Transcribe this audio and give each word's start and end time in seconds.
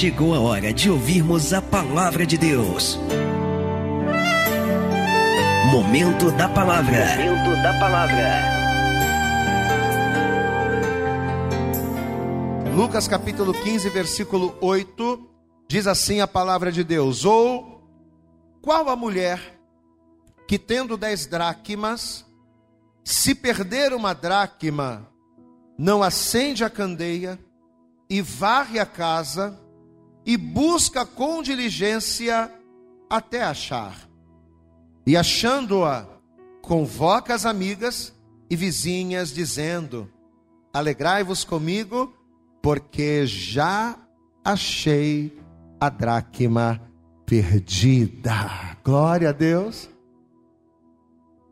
chegou 0.00 0.34
a 0.34 0.40
hora 0.40 0.72
de 0.72 0.90
ouvirmos 0.90 1.52
a 1.52 1.60
palavra 1.60 2.24
de 2.24 2.38
Deus. 2.38 2.98
Momento 5.70 6.30
da 6.30 6.48
palavra. 6.48 7.04
Momento 7.18 7.62
da 7.62 7.78
palavra. 7.78 8.40
Lucas 12.74 13.06
capítulo 13.06 13.52
15, 13.52 13.90
versículo 13.90 14.56
8, 14.62 15.30
diz 15.68 15.86
assim 15.86 16.22
a 16.22 16.26
palavra 16.26 16.72
de 16.72 16.82
Deus: 16.82 17.26
Ou 17.26 17.86
qual 18.62 18.88
a 18.88 18.96
mulher 18.96 19.60
que 20.48 20.58
tendo 20.58 20.96
dez 20.96 21.26
dracmas, 21.26 22.24
se 23.04 23.34
perder 23.34 23.92
uma 23.92 24.14
dracma, 24.14 25.06
não 25.78 26.02
acende 26.02 26.64
a 26.64 26.70
candeia 26.70 27.38
e 28.08 28.22
varre 28.22 28.78
a 28.78 28.86
casa 28.86 29.68
e 30.24 30.36
busca 30.36 31.04
com 31.04 31.42
diligência 31.42 32.52
até 33.08 33.42
achar. 33.42 34.08
E 35.06 35.16
achando-a, 35.16 36.06
convoca 36.62 37.34
as 37.34 37.44
amigas 37.44 38.14
e 38.48 38.56
vizinhas, 38.56 39.32
dizendo: 39.32 40.10
Alegrai-vos 40.72 41.44
comigo, 41.44 42.14
porque 42.62 43.26
já 43.26 43.98
achei 44.44 45.36
a 45.80 45.88
dracma 45.88 46.80
perdida. 47.26 48.76
Glória 48.84 49.30
a 49.30 49.32
Deus. 49.32 49.88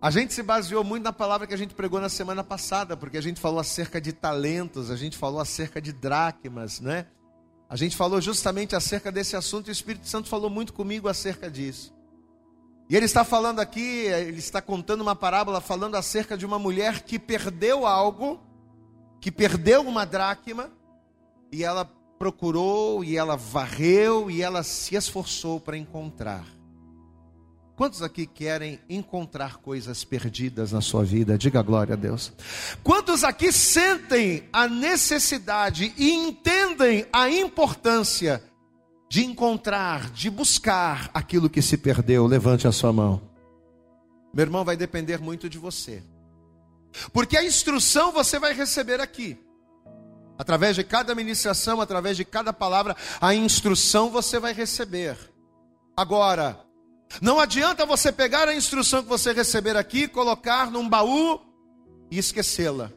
A 0.00 0.10
gente 0.10 0.32
se 0.32 0.42
baseou 0.44 0.84
muito 0.84 1.02
na 1.02 1.12
palavra 1.12 1.46
que 1.46 1.54
a 1.54 1.56
gente 1.58 1.74
pregou 1.74 2.00
na 2.00 2.08
semana 2.08 2.44
passada, 2.44 2.96
porque 2.96 3.18
a 3.18 3.20
gente 3.20 3.40
falou 3.40 3.58
acerca 3.58 4.00
de 4.00 4.12
talentos, 4.12 4.92
a 4.92 4.96
gente 4.96 5.16
falou 5.16 5.40
acerca 5.40 5.80
de 5.80 5.92
dracmas, 5.92 6.80
né? 6.80 7.06
A 7.68 7.76
gente 7.76 7.96
falou 7.96 8.20
justamente 8.20 8.74
acerca 8.74 9.12
desse 9.12 9.36
assunto 9.36 9.68
e 9.68 9.70
o 9.70 9.72
Espírito 9.72 10.08
Santo 10.08 10.28
falou 10.28 10.48
muito 10.48 10.72
comigo 10.72 11.06
acerca 11.06 11.50
disso. 11.50 11.94
E 12.88 12.96
ele 12.96 13.04
está 13.04 13.22
falando 13.22 13.60
aqui, 13.60 14.06
ele 14.06 14.38
está 14.38 14.62
contando 14.62 15.02
uma 15.02 15.14
parábola 15.14 15.60
falando 15.60 15.94
acerca 15.94 16.38
de 16.38 16.46
uma 16.46 16.58
mulher 16.58 17.02
que 17.02 17.18
perdeu 17.18 17.86
algo, 17.86 18.40
que 19.20 19.30
perdeu 19.30 19.82
uma 19.82 20.06
dracma, 20.06 20.70
e 21.52 21.62
ela 21.62 21.84
procurou, 22.18 23.04
e 23.04 23.16
ela 23.16 23.36
varreu, 23.36 24.30
e 24.30 24.40
ela 24.40 24.62
se 24.62 24.94
esforçou 24.94 25.60
para 25.60 25.76
encontrar. 25.76 26.46
Quantos 27.78 28.02
aqui 28.02 28.26
querem 28.26 28.80
encontrar 28.90 29.58
coisas 29.58 30.02
perdidas 30.02 30.72
na 30.72 30.80
sua 30.80 31.04
vida? 31.04 31.38
Diga 31.38 31.62
glória 31.62 31.92
a 31.92 31.96
Deus. 31.96 32.32
Quantos 32.82 33.22
aqui 33.22 33.52
sentem 33.52 34.48
a 34.52 34.66
necessidade 34.66 35.94
e 35.96 36.10
entendem 36.10 37.06
a 37.12 37.30
importância 37.30 38.42
de 39.08 39.24
encontrar, 39.24 40.10
de 40.10 40.28
buscar 40.28 41.08
aquilo 41.14 41.48
que 41.48 41.62
se 41.62 41.78
perdeu? 41.78 42.26
Levante 42.26 42.66
a 42.66 42.72
sua 42.72 42.92
mão. 42.92 43.22
Meu 44.34 44.42
irmão, 44.42 44.64
vai 44.64 44.76
depender 44.76 45.20
muito 45.20 45.48
de 45.48 45.56
você. 45.56 46.02
Porque 47.12 47.36
a 47.36 47.44
instrução 47.44 48.10
você 48.10 48.40
vai 48.40 48.54
receber 48.54 49.00
aqui. 49.00 49.38
Através 50.36 50.74
de 50.74 50.82
cada 50.82 51.14
ministração, 51.14 51.80
através 51.80 52.16
de 52.16 52.24
cada 52.24 52.52
palavra, 52.52 52.96
a 53.20 53.36
instrução 53.36 54.10
você 54.10 54.40
vai 54.40 54.52
receber. 54.52 55.16
Agora, 55.96 56.67
não 57.20 57.40
adianta 57.40 57.86
você 57.86 58.12
pegar 58.12 58.48
a 58.48 58.54
instrução 58.54 59.02
que 59.02 59.08
você 59.08 59.32
receber 59.32 59.76
aqui, 59.76 60.06
colocar 60.06 60.70
num 60.70 60.88
baú 60.88 61.40
e 62.10 62.18
esquecê-la. 62.18 62.92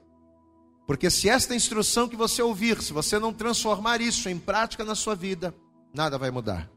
Porque 0.86 1.10
se 1.10 1.30
esta 1.30 1.56
instrução 1.56 2.08
que 2.08 2.16
você 2.16 2.42
ouvir, 2.42 2.82
se 2.82 2.92
você 2.92 3.18
não 3.18 3.34
transformar 3.34 4.02
isso 4.02 4.28
em 4.30 4.38
prática 4.38 4.84
na 4.84 4.94
sua 4.94 5.16
vida, 5.16 5.56
nada 5.94 6.18
vai 6.18 6.30
mudar. 6.30 6.70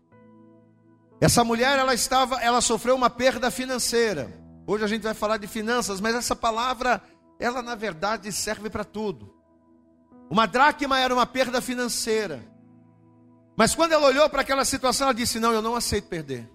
Essa 1.20 1.42
mulher, 1.44 1.78
ela 1.78 1.92
estava, 1.92 2.40
ela 2.40 2.60
sofreu 2.60 2.94
uma 2.94 3.10
perda 3.10 3.50
financeira. 3.50 4.32
Hoje 4.66 4.84
a 4.84 4.86
gente 4.86 5.02
vai 5.02 5.14
falar 5.14 5.36
de 5.36 5.46
finanças, 5.46 6.00
mas 6.00 6.14
essa 6.14 6.36
palavra, 6.36 7.02
ela 7.38 7.62
na 7.62 7.74
verdade 7.74 8.30
serve 8.32 8.70
para 8.70 8.84
tudo. 8.84 9.34
Uma 10.30 10.46
dracma 10.46 10.98
era 10.98 11.12
uma 11.12 11.26
perda 11.26 11.60
financeira. 11.60 12.42
Mas 13.56 13.74
quando 13.74 13.92
ela 13.92 14.06
olhou 14.06 14.28
para 14.30 14.42
aquela 14.42 14.64
situação, 14.64 15.08
ela 15.08 15.14
disse: 15.14 15.38
Não, 15.38 15.52
eu 15.52 15.62
não 15.62 15.76
aceito 15.76 16.08
perder 16.08 16.53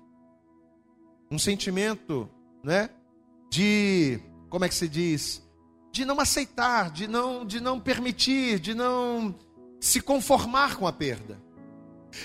um 1.31 1.37
sentimento, 1.37 2.29
né, 2.63 2.89
de 3.49 4.19
como 4.49 4.65
é 4.65 4.69
que 4.69 4.75
se 4.75 4.87
diz, 4.87 5.41
de 5.91 6.05
não 6.05 6.19
aceitar, 6.19 6.91
de 6.91 7.07
não, 7.07 7.45
de 7.45 7.59
não 7.59 7.79
permitir, 7.79 8.59
de 8.59 8.73
não 8.73 9.35
se 9.79 10.01
conformar 10.01 10.75
com 10.75 10.87
a 10.87 10.93
perda. 10.93 11.41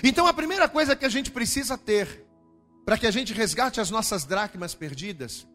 Então 0.03 0.27
a 0.27 0.33
primeira 0.33 0.67
coisa 0.67 0.95
que 0.95 1.05
a 1.05 1.09
gente 1.09 1.31
precisa 1.31 1.77
ter 1.77 2.25
para 2.85 2.97
que 2.97 3.07
a 3.07 3.11
gente 3.11 3.33
resgate 3.33 3.81
as 3.81 3.89
nossas 3.89 4.25
dracmas 4.25 4.75
perdidas, 4.75 5.47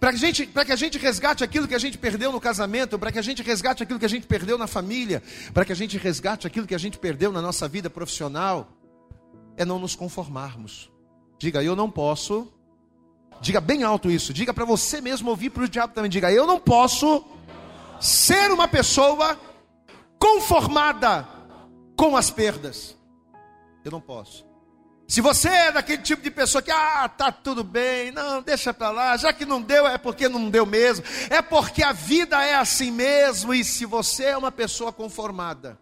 para 0.00 0.10
que, 0.10 0.16
a 0.16 0.20
gente, 0.20 0.46
que 0.46 0.72
a 0.72 0.76
gente 0.76 0.98
resgate 0.98 1.44
aquilo 1.44 1.66
que 1.66 1.74
a 1.74 1.78
gente 1.78 1.98
perdeu 1.98 2.32
no 2.32 2.40
casamento, 2.40 2.98
para 2.98 3.12
que 3.12 3.18
a 3.18 3.22
gente 3.22 3.42
resgate 3.42 3.82
aquilo 3.82 3.98
que 3.98 4.04
a 4.04 4.08
gente 4.08 4.26
perdeu 4.26 4.58
na 4.58 4.66
família, 4.66 5.22
para 5.54 5.64
que 5.64 5.72
a 5.72 5.76
gente 5.76 5.96
resgate 5.96 6.46
aquilo 6.46 6.66
que 6.66 6.74
a 6.74 6.78
gente 6.78 6.98
perdeu 6.98 7.32
na 7.32 7.40
nossa 7.40 7.68
vida 7.68 7.88
profissional, 7.88 8.68
é 9.56 9.64
não 9.64 9.78
nos 9.78 9.94
conformarmos. 9.94 10.90
Diga, 11.38 11.62
eu 11.62 11.76
não 11.76 11.90
posso 11.90 12.52
Diga 13.40 13.60
bem 13.60 13.82
alto 13.82 14.10
isso. 14.10 14.32
Diga 14.32 14.52
para 14.52 14.64
você 14.64 15.00
mesmo 15.00 15.30
ouvir 15.30 15.50
para 15.50 15.64
o 15.64 15.68
diabo 15.68 15.94
também. 15.94 16.10
Diga: 16.10 16.32
Eu 16.32 16.46
não 16.46 16.58
posso 16.58 17.24
ser 18.00 18.50
uma 18.50 18.68
pessoa 18.68 19.38
conformada 20.18 21.26
com 21.96 22.16
as 22.16 22.30
perdas. 22.30 22.96
Eu 23.84 23.90
não 23.90 24.00
posso. 24.00 24.44
Se 25.08 25.20
você 25.20 25.48
é 25.48 25.72
daquele 25.72 26.02
tipo 26.02 26.20
de 26.20 26.32
pessoa 26.32 26.60
que, 26.60 26.70
ah, 26.70 27.08
tá 27.08 27.30
tudo 27.30 27.62
bem, 27.62 28.10
não, 28.10 28.42
deixa 28.42 28.74
para 28.74 28.90
lá, 28.90 29.16
já 29.16 29.32
que 29.32 29.44
não 29.44 29.62
deu, 29.62 29.86
é 29.86 29.96
porque 29.96 30.28
não 30.28 30.50
deu 30.50 30.66
mesmo, 30.66 31.04
é 31.30 31.40
porque 31.40 31.80
a 31.84 31.92
vida 31.92 32.44
é 32.44 32.56
assim 32.56 32.90
mesmo, 32.90 33.54
e 33.54 33.62
se 33.62 33.86
você 33.86 34.24
é 34.24 34.36
uma 34.36 34.50
pessoa 34.50 34.92
conformada, 34.92 35.78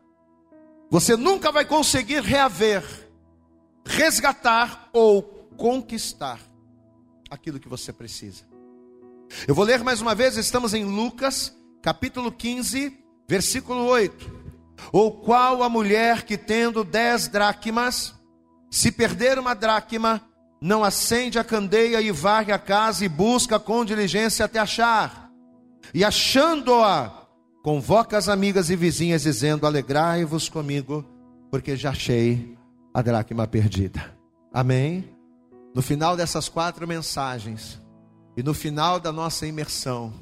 você 0.90 1.16
nunca 1.16 1.50
vai 1.50 1.64
conseguir 1.64 2.20
reaver, 2.20 2.84
resgatar 3.86 4.90
ou 4.92 5.22
conquistar 5.56 6.38
aquilo 7.34 7.60
que 7.60 7.68
você 7.68 7.92
precisa. 7.92 8.44
Eu 9.46 9.54
vou 9.54 9.64
ler 9.64 9.82
mais 9.82 10.00
uma 10.00 10.14
vez, 10.14 10.36
estamos 10.36 10.72
em 10.74 10.84
Lucas, 10.84 11.54
capítulo 11.82 12.30
15, 12.30 12.96
versículo 13.28 13.84
8. 13.86 14.44
Ou 14.92 15.12
qual 15.12 15.62
a 15.62 15.68
mulher 15.68 16.22
que 16.22 16.36
tendo 16.36 16.84
dez 16.84 17.28
dracmas, 17.28 18.14
se 18.70 18.90
perder 18.90 19.38
uma 19.38 19.54
dracma, 19.54 20.22
não 20.60 20.82
acende 20.82 21.38
a 21.38 21.44
candeia 21.44 22.00
e 22.00 22.10
varre 22.10 22.52
a 22.52 22.58
casa 22.58 23.04
e 23.04 23.08
busca 23.08 23.58
com 23.58 23.84
diligência 23.84 24.44
até 24.44 24.58
achar. 24.58 25.30
E 25.92 26.04
achando-a, 26.04 27.28
convoca 27.62 28.16
as 28.16 28.28
amigas 28.28 28.70
e 28.70 28.76
vizinhas, 28.76 29.22
dizendo: 29.22 29.66
Alegrai-vos 29.66 30.48
comigo, 30.48 31.04
porque 31.50 31.76
já 31.76 31.90
achei 31.90 32.56
a 32.92 33.02
dracma 33.02 33.46
perdida. 33.46 34.16
Amém? 34.52 35.13
No 35.74 35.82
final 35.82 36.16
dessas 36.16 36.48
quatro 36.48 36.86
mensagens 36.86 37.80
e 38.36 38.42
no 38.44 38.54
final 38.54 39.00
da 39.00 39.10
nossa 39.10 39.44
imersão, 39.44 40.12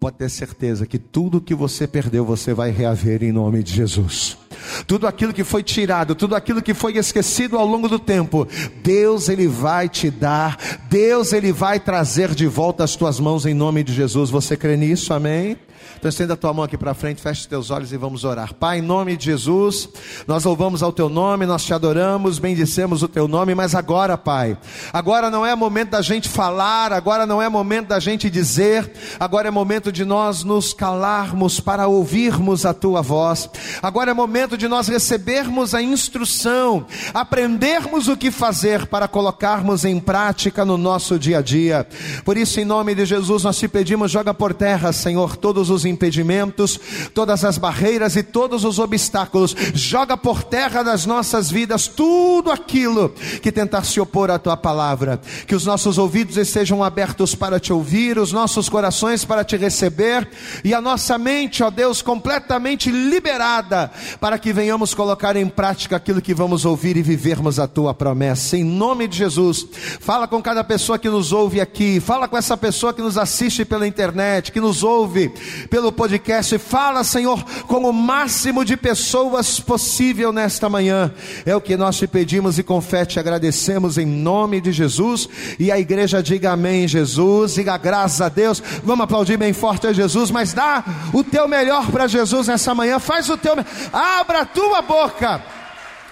pode 0.00 0.16
ter 0.16 0.28
certeza 0.28 0.84
que 0.84 0.98
tudo 0.98 1.40
que 1.40 1.54
você 1.54 1.86
perdeu, 1.86 2.24
você 2.24 2.52
vai 2.52 2.72
reaver 2.72 3.22
em 3.22 3.30
nome 3.30 3.62
de 3.62 3.72
Jesus. 3.72 4.36
Tudo 4.84 5.06
aquilo 5.06 5.32
que 5.32 5.44
foi 5.44 5.62
tirado, 5.62 6.16
tudo 6.16 6.34
aquilo 6.34 6.60
que 6.60 6.74
foi 6.74 6.96
esquecido 6.96 7.56
ao 7.56 7.64
longo 7.64 7.88
do 7.88 8.00
tempo, 8.00 8.48
Deus 8.82 9.28
ele 9.28 9.46
vai 9.46 9.88
te 9.88 10.10
dar, 10.10 10.58
Deus 10.90 11.32
ele 11.32 11.52
vai 11.52 11.78
trazer 11.78 12.34
de 12.34 12.48
volta 12.48 12.82
as 12.82 12.96
tuas 12.96 13.20
mãos 13.20 13.46
em 13.46 13.54
nome 13.54 13.84
de 13.84 13.92
Jesus. 13.92 14.28
Você 14.30 14.56
crê 14.56 14.76
nisso? 14.76 15.14
Amém? 15.14 15.56
Então 15.98 16.08
estenda 16.08 16.34
a 16.34 16.36
tua 16.36 16.52
mão 16.52 16.64
aqui 16.64 16.76
para 16.76 16.94
frente, 16.94 17.20
feche 17.22 17.42
os 17.42 17.46
teus 17.46 17.70
olhos 17.70 17.92
e 17.92 17.96
vamos 17.96 18.24
orar. 18.24 18.54
Pai, 18.54 18.78
em 18.78 18.82
nome 18.82 19.16
de 19.16 19.26
Jesus, 19.26 19.88
nós 20.26 20.44
louvamos 20.44 20.82
ao 20.82 20.92
teu 20.92 21.08
nome, 21.08 21.46
nós 21.46 21.64
te 21.64 21.72
adoramos, 21.72 22.38
bendicemos 22.38 23.02
o 23.02 23.08
teu 23.08 23.26
nome, 23.26 23.54
mas 23.54 23.74
agora, 23.74 24.16
Pai, 24.16 24.56
agora 24.92 25.30
não 25.30 25.44
é 25.44 25.54
momento 25.54 25.90
da 25.90 26.02
gente 26.02 26.28
falar, 26.28 26.92
agora 26.92 27.26
não 27.26 27.40
é 27.40 27.48
momento 27.48 27.88
da 27.88 27.98
gente 27.98 28.28
dizer, 28.30 28.90
agora 29.18 29.48
é 29.48 29.50
momento 29.50 29.90
de 29.90 30.04
nós 30.04 30.44
nos 30.44 30.72
calarmos 30.72 31.60
para 31.60 31.86
ouvirmos 31.86 32.66
a 32.66 32.74
tua 32.74 33.02
voz. 33.02 33.48
Agora 33.82 34.10
é 34.10 34.14
momento 34.14 34.56
de 34.56 34.68
nós 34.68 34.88
recebermos 34.88 35.74
a 35.74 35.82
instrução, 35.82 36.86
aprendermos 37.12 38.08
o 38.08 38.16
que 38.16 38.30
fazer 38.30 38.86
para 38.86 39.08
colocarmos 39.08 39.84
em 39.84 39.98
prática 39.98 40.64
no 40.64 40.76
nosso 40.76 41.18
dia 41.18 41.38
a 41.38 41.42
dia. 41.42 41.86
Por 42.24 42.36
isso, 42.36 42.60
em 42.60 42.64
nome 42.64 42.94
de 42.94 43.04
Jesus, 43.04 43.44
nós 43.44 43.58
te 43.58 43.68
pedimos, 43.68 44.10
joga 44.10 44.32
por 44.34 44.54
terra, 44.54 44.92
Senhor, 44.92 45.36
todos 45.36 45.65
os 45.70 45.84
impedimentos, 45.84 46.78
todas 47.14 47.44
as 47.44 47.58
barreiras 47.58 48.16
e 48.16 48.22
todos 48.22 48.64
os 48.64 48.78
obstáculos. 48.78 49.54
Joga 49.74 50.16
por 50.16 50.42
terra 50.42 50.82
das 50.82 51.06
nossas 51.06 51.50
vidas 51.50 51.86
tudo 51.86 52.50
aquilo 52.50 53.10
que 53.42 53.52
tentar 53.52 53.84
se 53.84 54.00
opor 54.00 54.30
à 54.30 54.38
tua 54.38 54.56
palavra. 54.56 55.20
Que 55.46 55.54
os 55.54 55.64
nossos 55.64 55.98
ouvidos 55.98 56.36
estejam 56.36 56.82
abertos 56.82 57.34
para 57.34 57.60
te 57.60 57.72
ouvir, 57.72 58.18
os 58.18 58.32
nossos 58.32 58.68
corações 58.68 59.24
para 59.24 59.44
te 59.44 59.56
receber 59.56 60.28
e 60.64 60.74
a 60.74 60.80
nossa 60.80 61.18
mente, 61.18 61.62
ó 61.62 61.70
Deus, 61.70 62.02
completamente 62.02 62.90
liberada 62.90 63.90
para 64.20 64.38
que 64.38 64.52
venhamos 64.52 64.94
colocar 64.94 65.36
em 65.36 65.48
prática 65.48 65.96
aquilo 65.96 66.20
que 66.20 66.34
vamos 66.34 66.64
ouvir 66.64 66.96
e 66.96 67.02
vivermos 67.02 67.58
a 67.58 67.66
tua 67.66 67.94
promessa. 67.94 68.56
Em 68.56 68.64
nome 68.64 69.08
de 69.08 69.18
Jesus, 69.18 69.66
fala 70.00 70.26
com 70.28 70.42
cada 70.42 70.62
pessoa 70.64 70.98
que 70.98 71.08
nos 71.08 71.32
ouve 71.32 71.60
aqui, 71.60 72.00
fala 72.00 72.28
com 72.28 72.36
essa 72.36 72.56
pessoa 72.56 72.92
que 72.92 73.02
nos 73.02 73.18
assiste 73.18 73.64
pela 73.64 73.86
internet, 73.86 74.52
que 74.52 74.60
nos 74.60 74.82
ouve 74.82 75.32
pelo 75.68 75.90
podcast. 75.90 76.58
Fala, 76.58 77.02
Senhor, 77.02 77.42
com 77.66 77.88
o 77.88 77.92
máximo 77.92 78.64
de 78.64 78.76
pessoas 78.76 79.58
possível 79.58 80.32
nesta 80.32 80.68
manhã. 80.68 81.12
É 81.44 81.54
o 81.54 81.60
que 81.60 81.76
nós 81.76 81.96
te 81.96 82.06
pedimos 82.06 82.58
e 82.58 82.62
com 82.62 82.80
fé 82.80 83.04
te 83.04 83.18
agradecemos 83.18 83.98
em 83.98 84.06
nome 84.06 84.60
de 84.60 84.72
Jesus. 84.72 85.28
E 85.58 85.72
a 85.72 85.78
igreja 85.78 86.22
diga 86.22 86.52
amém, 86.52 86.86
Jesus, 86.86 87.54
diga 87.54 87.76
graças 87.76 88.20
a 88.20 88.28
Deus. 88.28 88.62
Vamos 88.84 89.04
aplaudir 89.04 89.36
bem 89.36 89.52
forte 89.52 89.86
a 89.86 89.92
Jesus, 89.92 90.30
mas 90.30 90.52
dá 90.52 90.84
o 91.12 91.24
teu 91.24 91.48
melhor 91.48 91.90
para 91.90 92.06
Jesus 92.06 92.46
nessa 92.48 92.74
manhã. 92.74 92.98
Faz 92.98 93.28
o 93.28 93.36
teu 93.36 93.56
Abra 93.92 94.40
a 94.40 94.46
tua 94.46 94.82
boca. 94.82 95.42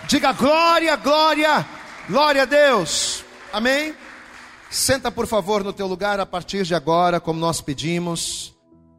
Diga 0.07 0.33
glória, 0.33 0.97
glória, 0.97 1.67
glória 2.09 2.43
a 2.43 2.47
Deus. 2.47 3.25
Amém? 3.53 3.95
Senta 4.71 5.11
por 5.11 5.27
favor 5.27 5.63
no 5.63 5.73
teu 5.73 5.87
lugar 5.87 6.19
a 6.21 6.27
partir 6.27 6.65
de 6.65 6.75
agora, 6.75 7.21
como 7.21 7.39
nós 7.39 7.61
pedimos. 7.61 8.54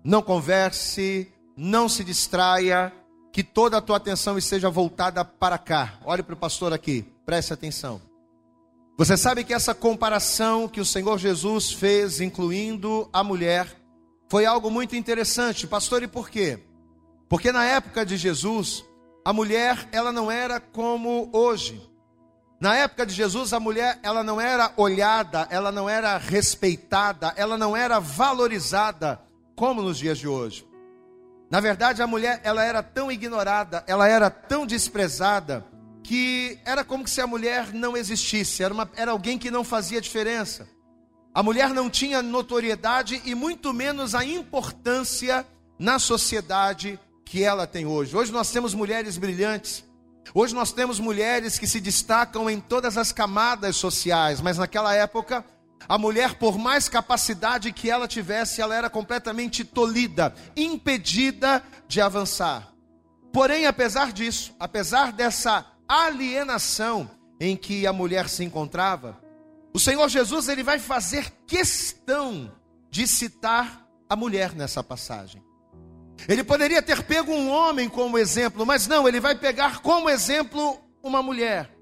Não 0.06 0.22
converse, 0.22 1.34
não 1.58 1.90
se 1.90 2.04
distraia, 2.04 2.94
que 3.34 3.44
toda 3.44 3.78
a 3.78 3.82
tua 3.82 3.98
atenção 3.98 4.38
esteja 4.38 4.70
voltada 4.70 5.26
para 5.26 5.58
cá. 5.58 5.96
Olhe 6.06 6.22
para 6.22 6.36
o 6.36 6.38
pastor 6.38 6.72
aqui, 6.72 7.04
preste 7.26 7.52
atenção. 7.52 8.00
Você 8.96 9.18
sabe 9.18 9.44
que 9.44 9.52
essa 9.52 9.74
comparação 9.74 10.68
que 10.68 10.80
o 10.80 10.86
Senhor 10.86 11.18
Jesus 11.18 11.72
fez, 11.72 12.22
incluindo 12.22 13.10
a 13.12 13.24
mulher, 13.24 13.68
foi 14.30 14.46
algo 14.46 14.70
muito 14.70 14.96
interessante. 14.96 15.66
Pastor, 15.66 16.04
e 16.04 16.08
por 16.08 16.30
quê? 16.30 16.60
Porque 17.28 17.52
na 17.52 17.66
época 17.66 18.06
de 18.06 18.16
Jesus, 18.16 18.86
a 19.26 19.34
mulher, 19.34 19.90
ela 19.92 20.12
não 20.12 20.30
era 20.30 20.60
como 20.60 21.32
hoje. 21.34 21.82
Na 22.62 22.76
época 22.76 23.08
de 23.08 23.14
Jesus, 23.16 23.54
a 23.54 23.60
mulher, 23.60 24.00
ela 24.04 24.24
não 24.24 24.40
era 24.40 24.72
olhada, 24.78 25.48
ela 25.50 25.72
não 25.72 25.90
era 25.90 26.16
respeitada, 26.20 27.34
ela 27.36 27.58
não 27.58 27.76
era 27.76 28.00
valorizada 28.00 29.25
como 29.56 29.82
nos 29.82 29.98
dias 29.98 30.18
de 30.18 30.28
hoje. 30.28 30.68
Na 31.50 31.60
verdade, 31.60 32.02
a 32.02 32.08
mulher, 32.08 32.42
ela 32.44 32.64
era 32.64 32.82
tão 32.82 33.12
ignorada, 33.12 33.84
ela 33.88 34.08
era 34.08 34.30
tão 34.30 34.66
desprezada, 34.66 35.66
que 36.04 36.60
era 36.66 36.84
como 36.84 37.08
se 37.08 37.22
a 37.22 37.28
mulher 37.28 37.74
não 37.74 37.96
existisse, 37.96 38.64
era, 38.64 38.74
uma, 38.74 38.90
era 38.96 39.12
alguém 39.12 39.38
que 39.38 39.50
não 39.50 39.64
fazia 39.64 40.02
diferença. 40.02 40.68
A 41.34 41.44
mulher 41.44 41.70
não 41.70 41.90
tinha 41.90 42.22
notoriedade 42.22 43.22
e 43.26 43.36
muito 43.36 43.74
menos 43.74 44.16
a 44.16 44.24
importância 44.24 45.46
na 45.78 46.00
sociedade 46.00 47.00
que 47.26 47.44
ela 47.44 47.68
tem 47.68 47.86
hoje. 47.86 48.16
Hoje 48.16 48.32
nós 48.32 48.52
temos 48.52 48.74
mulheres 48.74 49.18
brilhantes. 49.18 49.84
Hoje 50.34 50.56
nós 50.56 50.72
temos 50.72 51.00
mulheres 51.00 51.60
que 51.60 51.68
se 51.68 51.80
destacam 51.80 52.50
em 52.50 52.60
todas 52.60 52.98
as 52.98 53.12
camadas 53.12 53.76
sociais, 53.76 54.42
mas 54.42 54.58
naquela 54.58 54.94
época, 54.94 55.46
a 55.88 55.98
mulher, 55.98 56.36
por 56.36 56.58
mais 56.58 56.90
capacidade 56.90 57.72
que 57.72 57.90
ela 57.90 58.08
tivesse, 58.08 58.62
ela 58.62 58.76
era 58.76 58.90
completamente 58.90 59.64
tolhida, 59.64 60.34
impedida 60.56 61.64
de 61.88 62.02
avançar. 62.02 62.72
Porém, 63.32 63.66
apesar 63.66 64.12
disso, 64.12 64.56
apesar 64.60 65.12
dessa 65.12 65.66
alienação 65.88 67.10
em 67.40 67.56
que 67.56 67.86
a 67.86 67.94
mulher 67.94 68.30
se 68.30 68.44
encontrava, 68.44 69.20
o 69.74 69.80
Senhor 69.80 70.08
Jesus 70.08 70.48
ele 70.48 70.64
vai 70.64 70.80
fazer 70.80 71.32
questão 71.46 72.52
de 72.90 73.06
citar 73.08 73.86
a 74.10 74.16
mulher 74.16 74.56
nessa 74.56 74.82
passagem. 74.82 75.44
Ele 76.30 76.44
poderia 76.44 76.82
ter 76.82 77.04
pego 77.04 77.34
um 77.34 77.50
homem 77.50 77.90
como 77.90 78.18
exemplo, 78.18 78.66
mas 78.66 78.88
não, 78.88 79.08
ele 79.08 79.20
vai 79.20 79.36
pegar 79.36 79.82
como 79.82 80.10
exemplo 80.10 80.80
uma 81.04 81.22
mulher. 81.22 81.75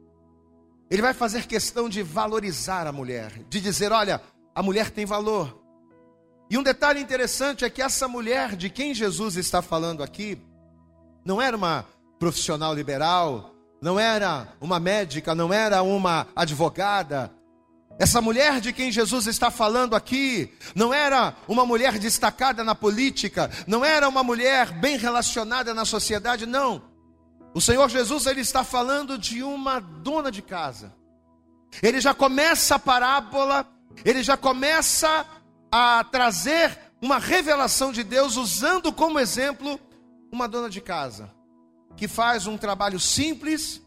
Ele 0.89 1.01
vai 1.01 1.13
fazer 1.13 1.47
questão 1.47 1.89
de 1.89 2.03
valorizar 2.03 2.87
a 2.87 2.91
mulher, 2.91 3.31
de 3.49 3.59
dizer: 3.59 3.91
olha, 3.91 4.21
a 4.53 4.63
mulher 4.63 4.89
tem 4.89 5.05
valor. 5.05 5.61
E 6.49 6.57
um 6.57 6.63
detalhe 6.63 6.99
interessante 6.99 7.65
é 7.65 7.69
que 7.69 7.81
essa 7.81 8.07
mulher 8.07 8.55
de 8.55 8.69
quem 8.69 8.93
Jesus 8.93 9.35
está 9.37 9.61
falando 9.61 10.03
aqui, 10.03 10.37
não 11.25 11.41
era 11.41 11.57
uma 11.57 11.85
profissional 12.19 12.73
liberal, 12.73 13.55
não 13.81 13.99
era 13.99 14.47
uma 14.61 14.79
médica, 14.79 15.33
não 15.33 15.51
era 15.51 15.81
uma 15.81 16.27
advogada, 16.35 17.31
essa 17.99 18.21
mulher 18.21 18.59
de 18.59 18.73
quem 18.73 18.91
Jesus 18.91 19.27
está 19.27 19.51
falando 19.51 19.95
aqui 19.95 20.51
não 20.73 20.93
era 20.93 21.35
uma 21.47 21.65
mulher 21.65 21.99
destacada 21.99 22.63
na 22.63 22.73
política, 22.73 23.49
não 23.67 23.85
era 23.85 24.07
uma 24.09 24.23
mulher 24.23 24.71
bem 24.71 24.97
relacionada 24.97 25.73
na 25.73 25.85
sociedade, 25.85 26.45
não. 26.45 26.92
O 27.53 27.61
Senhor 27.61 27.89
Jesus 27.89 28.25
ele 28.25 28.41
está 28.41 28.63
falando 28.63 29.17
de 29.17 29.43
uma 29.43 29.79
dona 29.79 30.31
de 30.31 30.41
casa. 30.41 30.93
Ele 31.81 31.99
já 31.99 32.13
começa 32.13 32.75
a 32.75 32.79
parábola, 32.79 33.67
ele 34.03 34.23
já 34.23 34.35
começa 34.35 35.25
a 35.71 36.03
trazer 36.03 36.77
uma 37.01 37.19
revelação 37.19 37.91
de 37.91 38.03
Deus 38.03 38.37
usando 38.37 38.91
como 38.91 39.19
exemplo 39.19 39.79
uma 40.31 40.47
dona 40.47 40.69
de 40.69 40.81
casa 40.81 41.29
que 41.95 42.07
faz 42.07 42.47
um 42.47 42.57
trabalho 42.57 42.99
simples, 42.99 43.81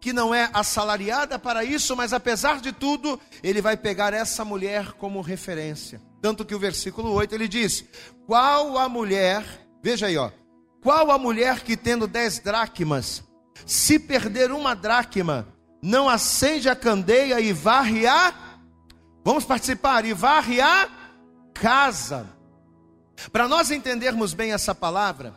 que 0.00 0.12
não 0.12 0.34
é 0.34 0.50
assalariada 0.52 1.38
para 1.38 1.64
isso, 1.64 1.96
mas 1.96 2.12
apesar 2.12 2.60
de 2.60 2.72
tudo, 2.72 3.20
ele 3.42 3.62
vai 3.62 3.76
pegar 3.76 4.12
essa 4.12 4.44
mulher 4.44 4.92
como 4.92 5.20
referência. 5.20 6.02
Tanto 6.20 6.44
que 6.44 6.54
o 6.54 6.58
versículo 6.58 7.12
8 7.12 7.34
ele 7.34 7.48
diz: 7.48 7.84
Qual 8.26 8.76
a 8.78 8.88
mulher, 8.88 9.44
veja 9.82 10.06
aí, 10.06 10.16
ó, 10.16 10.30
qual 10.82 11.10
a 11.10 11.18
mulher 11.18 11.60
que 11.60 11.76
tendo 11.76 12.06
dez 12.06 12.40
dracmas, 12.40 13.22
se 13.64 13.98
perder 13.98 14.50
uma 14.50 14.74
dracma, 14.74 15.46
não 15.80 16.08
acende 16.08 16.68
a 16.68 16.76
candeia 16.76 17.40
e 17.40 17.52
varre 17.52 18.06
a. 18.06 18.34
Vamos 19.24 19.44
participar, 19.44 20.04
e 20.04 20.12
varre 20.12 20.60
a 20.60 20.90
casa. 21.54 22.28
Para 23.30 23.46
nós 23.46 23.70
entendermos 23.70 24.34
bem 24.34 24.52
essa 24.52 24.74
palavra, 24.74 25.34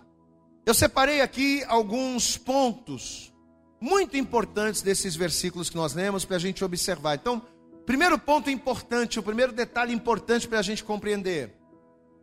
eu 0.66 0.74
separei 0.74 1.22
aqui 1.22 1.64
alguns 1.68 2.38
pontos 2.38 3.32
muito 3.80 4.18
importantes 4.18 4.82
desses 4.82 5.16
versículos 5.16 5.70
que 5.70 5.76
nós 5.76 5.94
lemos 5.94 6.26
para 6.26 6.38
a 6.38 6.40
gente 6.40 6.66
observar. 6.66 7.16
Então, 7.16 7.40
primeiro 7.86 8.18
ponto 8.18 8.50
importante, 8.50 9.20
o 9.20 9.24
primeiro 9.24 9.52
detalhe 9.52 9.94
importante 9.94 10.48
para 10.48 10.58
a 10.58 10.64
gente 10.64 10.84
compreender. 10.84 11.56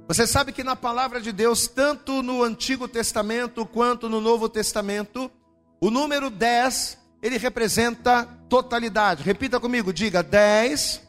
Você 0.09 0.27
sabe 0.27 0.53
que 0.53 0.65
na 0.65 0.77
palavra 0.77 1.21
de 1.21 1.33
Deus, 1.33 1.67
tanto 1.67 2.23
no 2.23 2.43
Antigo 2.43 2.87
Testamento 2.87 3.65
quanto 3.65 4.09
no 4.09 4.21
Novo 4.21 4.49
Testamento, 4.49 5.31
o 5.81 5.91
número 5.91 6.29
10, 6.29 6.99
ele 7.23 7.39
representa 7.39 8.25
totalidade. 8.49 9.23
Repita 9.23 9.59
comigo, 9.59 9.93
diga 9.93 10.23
10. 10.23 11.01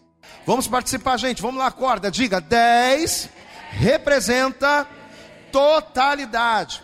Vamos 0.46 0.68
participar, 0.68 1.18
gente. 1.18 1.42
Vamos 1.42 1.60
lá, 1.60 1.68
acorda. 1.68 2.10
Diga 2.10 2.40
10 2.40 3.30
representa 3.74 4.88
totalidade. 5.52 6.84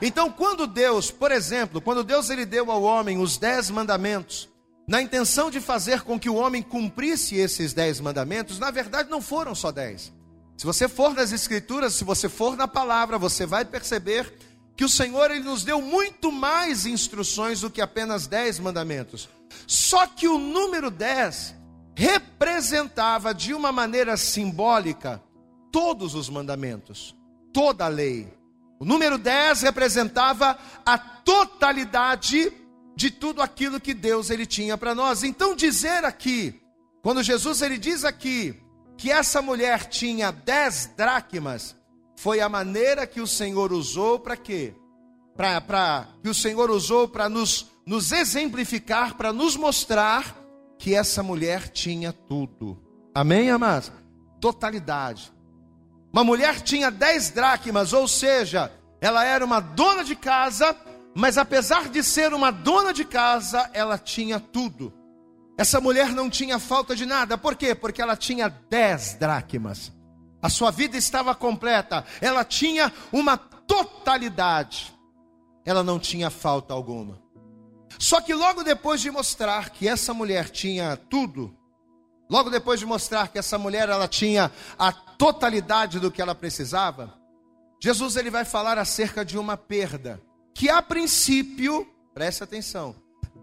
Então, 0.00 0.30
quando 0.30 0.66
Deus, 0.66 1.10
por 1.10 1.32
exemplo, 1.32 1.80
quando 1.80 2.04
Deus 2.04 2.30
ele 2.30 2.44
deu 2.44 2.70
ao 2.70 2.82
homem 2.82 3.18
os 3.18 3.36
dez 3.36 3.70
mandamentos, 3.70 4.48
na 4.86 5.02
intenção 5.02 5.50
de 5.50 5.60
fazer 5.60 6.02
com 6.02 6.18
que 6.18 6.30
o 6.30 6.36
homem 6.36 6.62
cumprisse 6.62 7.36
esses 7.36 7.72
dez 7.72 8.00
mandamentos, 8.00 8.58
na 8.58 8.70
verdade 8.70 9.10
não 9.10 9.20
foram 9.20 9.54
só 9.54 9.70
dez. 9.72 10.12
Se 10.58 10.66
você 10.66 10.88
for 10.88 11.14
nas 11.14 11.32
Escrituras, 11.32 11.94
se 11.94 12.02
você 12.02 12.28
for 12.28 12.56
na 12.56 12.66
palavra, 12.66 13.16
você 13.16 13.46
vai 13.46 13.64
perceber 13.64 14.34
que 14.76 14.84
o 14.84 14.88
Senhor 14.88 15.30
ele 15.30 15.44
nos 15.44 15.62
deu 15.62 15.80
muito 15.80 16.30
mais 16.32 16.84
instruções 16.84 17.60
do 17.60 17.70
que 17.70 17.80
apenas 17.80 18.26
dez 18.26 18.58
mandamentos. 18.58 19.28
Só 19.68 20.06
que 20.06 20.26
o 20.26 20.36
número 20.36 20.90
dez 20.90 21.54
representava 21.94 23.32
de 23.32 23.54
uma 23.54 23.70
maneira 23.70 24.16
simbólica 24.16 25.22
todos 25.70 26.14
os 26.14 26.28
mandamentos, 26.28 27.14
toda 27.52 27.84
a 27.84 27.88
lei. 27.88 28.28
O 28.80 28.84
número 28.84 29.18
10 29.18 29.62
representava 29.62 30.58
a 30.86 30.98
totalidade 30.98 32.52
de 32.96 33.10
tudo 33.10 33.42
aquilo 33.42 33.80
que 33.80 33.92
Deus 33.94 34.30
ele 34.30 34.46
tinha 34.46 34.78
para 34.78 34.94
nós. 34.94 35.22
Então 35.22 35.54
dizer 35.54 36.04
aqui, 36.04 36.60
quando 37.02 37.22
Jesus 37.22 37.62
ele 37.62 37.78
diz 37.78 38.04
aqui 38.04 38.60
que 38.98 39.12
essa 39.12 39.40
mulher 39.40 39.86
tinha 39.86 40.32
10 40.32 40.94
dracmas, 40.96 41.76
foi 42.16 42.40
a 42.40 42.48
maneira 42.48 43.06
que 43.06 43.20
o 43.20 43.28
Senhor 43.28 43.72
usou 43.72 44.18
para 44.18 44.36
quê? 44.36 44.74
Para 45.36 46.08
que 46.20 46.28
o 46.28 46.34
Senhor 46.34 46.68
usou 46.68 47.06
para 47.06 47.28
nos, 47.28 47.70
nos 47.86 48.10
exemplificar, 48.10 49.16
para 49.16 49.32
nos 49.32 49.56
mostrar 49.56 50.36
que 50.76 50.96
essa 50.96 51.22
mulher 51.22 51.68
tinha 51.68 52.12
tudo. 52.12 52.82
Amém, 53.14 53.48
amados? 53.50 53.92
Totalidade. 54.40 55.32
Uma 56.12 56.24
mulher 56.24 56.60
tinha 56.60 56.90
dez 56.90 57.30
dracmas, 57.30 57.92
ou 57.92 58.08
seja, 58.08 58.72
ela 59.00 59.24
era 59.24 59.44
uma 59.44 59.60
dona 59.60 60.02
de 60.02 60.16
casa, 60.16 60.76
mas 61.14 61.38
apesar 61.38 61.88
de 61.88 62.02
ser 62.02 62.34
uma 62.34 62.50
dona 62.50 62.92
de 62.92 63.04
casa, 63.04 63.70
ela 63.72 63.96
tinha 63.96 64.40
tudo. 64.40 64.92
Essa 65.58 65.80
mulher 65.80 66.10
não 66.14 66.30
tinha 66.30 66.58
falta 66.60 66.94
de 66.94 67.04
nada, 67.04 67.36
por 67.36 67.56
quê? 67.56 67.74
Porque 67.74 68.00
ela 68.00 68.16
tinha 68.16 68.48
dez 68.48 69.14
dracmas. 69.18 69.92
A 70.40 70.48
sua 70.48 70.70
vida 70.70 70.96
estava 70.96 71.34
completa, 71.34 72.04
ela 72.20 72.44
tinha 72.44 72.92
uma 73.12 73.36
totalidade. 73.36 74.96
ela 75.66 75.82
não 75.82 75.98
tinha 75.98 76.30
falta 76.30 76.72
alguma. 76.72 77.20
Só 77.98 78.22
que 78.22 78.32
logo 78.32 78.62
depois 78.62 79.02
de 79.02 79.10
mostrar 79.10 79.68
que 79.68 79.86
essa 79.86 80.14
mulher 80.14 80.48
tinha 80.48 80.96
tudo, 80.96 81.54
logo 82.30 82.48
depois 82.48 82.80
de 82.80 82.86
mostrar 82.86 83.28
que 83.28 83.38
essa 83.38 83.58
mulher 83.58 83.88
ela 83.90 84.08
tinha 84.08 84.50
a 84.78 84.92
totalidade 84.92 86.00
do 86.00 86.10
que 86.10 86.22
ela 86.22 86.34
precisava, 86.34 87.12
Jesus 87.82 88.16
ele 88.16 88.30
vai 88.30 88.46
falar 88.46 88.78
acerca 88.78 89.24
de 89.24 89.36
uma 89.36 89.56
perda, 89.58 90.22
que 90.54 90.70
a 90.70 90.80
princípio, 90.80 91.86
preste 92.14 92.42
atenção, 92.42 92.94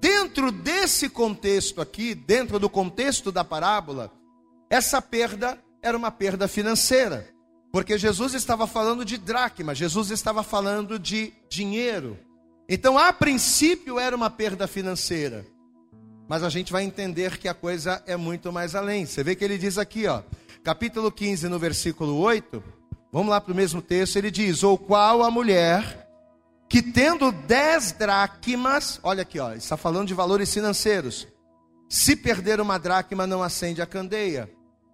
dentro 0.05 0.51
desse 0.51 1.09
contexto 1.09 1.81
aqui, 1.81 2.13
dentro 2.13 2.59
do 2.59 2.69
contexto 2.69 3.31
da 3.31 3.43
parábola, 3.43 4.11
essa 4.69 5.01
perda 5.01 5.57
era 5.81 5.97
uma 5.97 6.11
perda 6.11 6.47
financeira. 6.47 7.27
Porque 7.71 7.97
Jesus 7.97 8.35
estava 8.35 8.67
falando 8.67 9.03
de 9.03 9.17
dracma, 9.17 9.73
Jesus 9.73 10.11
estava 10.11 10.43
falando 10.43 10.99
de 10.99 11.33
dinheiro. 11.49 12.19
Então, 12.69 12.99
a 12.99 13.11
princípio, 13.11 13.97
era 13.97 14.15
uma 14.15 14.29
perda 14.29 14.67
financeira. 14.67 15.43
Mas 16.27 16.43
a 16.43 16.49
gente 16.49 16.71
vai 16.71 16.83
entender 16.83 17.39
que 17.39 17.47
a 17.47 17.55
coisa 17.55 18.03
é 18.05 18.15
muito 18.15 18.53
mais 18.53 18.75
além. 18.75 19.07
Você 19.07 19.23
vê 19.23 19.35
que 19.35 19.43
ele 19.43 19.57
diz 19.57 19.79
aqui, 19.79 20.05
ó, 20.05 20.21
capítulo 20.63 21.11
15, 21.11 21.49
no 21.49 21.57
versículo 21.57 22.15
8. 22.19 22.63
Vamos 23.11 23.29
lá 23.29 23.41
para 23.41 23.53
o 23.53 23.55
mesmo 23.55 23.81
texto. 23.81 24.17
Ele 24.17 24.29
diz: 24.29 24.61
Ou 24.61 24.77
qual 24.77 25.23
a 25.23 25.31
mulher 25.31 26.04
que 26.75 26.81
tendo 26.81 27.31
dez 27.31 27.93
dracmas, 27.93 28.99
olha 29.01 29.21
aqui, 29.21 29.39
ó, 29.39 29.53
está 29.53 29.77
falando 29.77 30.09
de 30.09 30.13
valores 30.13 30.53
financeiros. 30.53 31.25
Se 31.87 32.17
perder 32.17 32.59
uma 32.59 32.77
dracma, 32.77 33.25
não 33.25 33.41
acende 33.41 33.81
a 33.81 33.85
candeia. 33.85 34.51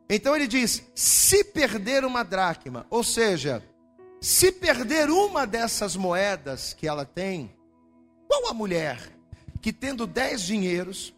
Então 0.08 0.36
ele 0.36 0.46
diz: 0.46 0.84
se 0.94 1.44
perder 1.44 2.06
uma 2.06 2.22
dracma, 2.22 2.86
ou 2.88 3.04
seja, 3.04 3.68
se 4.22 4.52
perder 4.52 5.10
uma 5.10 5.48
dessas 5.48 5.96
moedas 5.96 6.72
que 6.76 6.88
ela 6.88 7.04
tem, 7.04 7.52
qual 8.28 8.52
a 8.52 8.54
mulher 8.54 9.00
que 9.60 9.74
tendo 9.74 10.06
dez 10.06 10.44
dinheiros, 10.44 11.16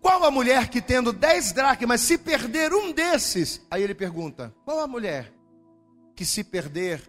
qual 0.00 0.22
a 0.22 0.30
mulher 0.30 0.68
que 0.68 0.80
tendo 0.80 1.12
dez 1.12 1.50
dracmas, 1.50 2.00
se 2.00 2.16
perder 2.16 2.72
um 2.72 2.92
desses? 2.92 3.60
Aí 3.68 3.82
ele 3.82 3.96
pergunta: 3.96 4.54
qual 4.64 4.78
a 4.78 4.86
mulher 4.86 5.32
que 6.14 6.24
se 6.24 6.44
perder 6.44 7.02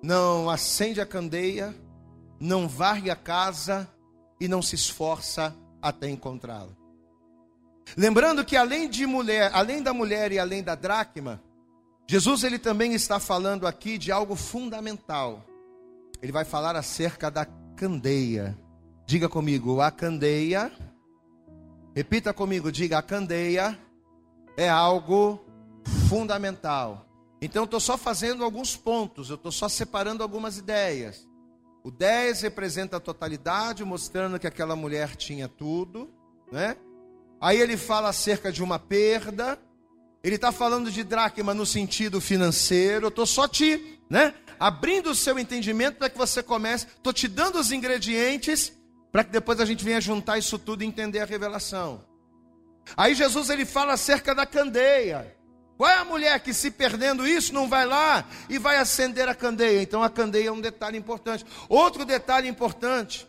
não 0.00 0.48
acende 0.48 1.00
a 1.00 1.06
candeia, 1.06 1.74
não 2.40 2.66
varre 2.66 3.10
a 3.10 3.16
casa 3.16 3.88
e 4.40 4.48
não 4.48 4.62
se 4.62 4.74
esforça 4.74 5.54
até 5.80 6.08
encontrá-la? 6.08 6.74
Lembrando 7.96 8.44
que 8.44 8.56
além 8.56 8.88
de 8.88 9.06
mulher, 9.06 9.50
além 9.54 9.82
da 9.82 9.92
mulher 9.92 10.32
e 10.32 10.38
além 10.38 10.62
da 10.62 10.74
dracma, 10.74 11.42
Jesus 12.06 12.42
ele 12.42 12.58
também 12.58 12.94
está 12.94 13.20
falando 13.20 13.66
aqui 13.66 13.98
de 13.98 14.10
algo 14.10 14.34
fundamental. 14.34 15.44
Ele 16.22 16.32
vai 16.32 16.44
falar 16.44 16.74
acerca 16.74 17.30
da 17.30 17.44
candeia. 17.76 18.58
Diga 19.06 19.28
comigo, 19.28 19.80
a 19.80 19.90
candeia. 19.90 20.72
Repita 21.94 22.32
comigo, 22.32 22.72
diga 22.72 22.98
a 22.98 23.02
candeia 23.02 23.78
é 24.60 24.68
algo 24.68 25.40
fundamental. 26.08 27.06
Então 27.40 27.62
eu 27.62 27.64
estou 27.64 27.80
só 27.80 27.96
fazendo 27.96 28.44
alguns 28.44 28.76
pontos, 28.76 29.30
eu 29.30 29.36
estou 29.36 29.50
só 29.50 29.68
separando 29.68 30.22
algumas 30.22 30.58
ideias. 30.58 31.26
O 31.82 31.90
10 31.90 32.42
representa 32.42 32.98
a 32.98 33.00
totalidade, 33.00 33.84
mostrando 33.84 34.38
que 34.38 34.46
aquela 34.46 34.76
mulher 34.76 35.16
tinha 35.16 35.48
tudo, 35.48 36.10
né? 36.52 36.76
Aí 37.40 37.58
ele 37.58 37.76
fala 37.76 38.10
acerca 38.10 38.52
de 38.52 38.62
uma 38.62 38.78
perda. 38.78 39.58
Ele 40.22 40.34
está 40.34 40.52
falando 40.52 40.90
de 40.90 41.02
dracma 41.02 41.54
no 41.54 41.64
sentido 41.64 42.20
financeiro. 42.20 43.06
Eu 43.06 43.08
estou 43.08 43.24
só 43.24 43.48
te, 43.48 43.98
né, 44.10 44.34
abrindo 44.58 45.10
o 45.10 45.14
seu 45.14 45.38
entendimento 45.38 45.96
para 45.96 46.10
que 46.10 46.18
você 46.18 46.42
comece. 46.42 46.86
Estou 46.86 47.14
te 47.14 47.26
dando 47.26 47.58
os 47.58 47.72
ingredientes 47.72 48.72
para 49.10 49.24
que 49.24 49.30
depois 49.30 49.58
a 49.58 49.64
gente 49.64 49.82
venha 49.82 50.00
juntar 50.00 50.36
isso 50.36 50.58
tudo 50.58 50.84
e 50.84 50.86
entender 50.86 51.20
a 51.20 51.24
revelação. 51.24 52.04
Aí 52.96 53.14
Jesus 53.14 53.48
ele 53.48 53.64
fala 53.64 53.94
acerca 53.94 54.34
da 54.34 54.44
candeia. 54.44 55.34
Qual 55.80 55.88
é 55.88 55.96
a 55.96 56.04
mulher 56.04 56.38
que 56.40 56.52
se 56.52 56.70
perdendo 56.70 57.26
isso 57.26 57.54
não 57.54 57.66
vai 57.66 57.86
lá 57.86 58.26
e 58.50 58.58
vai 58.58 58.76
acender 58.76 59.26
a 59.30 59.34
candeia? 59.34 59.80
Então 59.80 60.02
a 60.02 60.10
candeia 60.10 60.48
é 60.48 60.52
um 60.52 60.60
detalhe 60.60 60.98
importante. 60.98 61.42
Outro 61.70 62.04
detalhe 62.04 62.46
importante, 62.46 63.26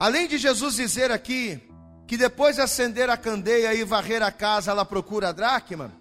além 0.00 0.26
de 0.26 0.36
Jesus 0.36 0.74
dizer 0.74 1.12
aqui 1.12 1.62
que 2.04 2.16
depois 2.16 2.56
de 2.56 2.60
acender 2.60 3.08
a 3.08 3.16
candeia 3.16 3.72
e 3.72 3.84
varrer 3.84 4.20
a 4.20 4.32
casa, 4.32 4.72
ela 4.72 4.84
procura 4.84 5.28
a 5.28 5.32
dracma. 5.32 5.92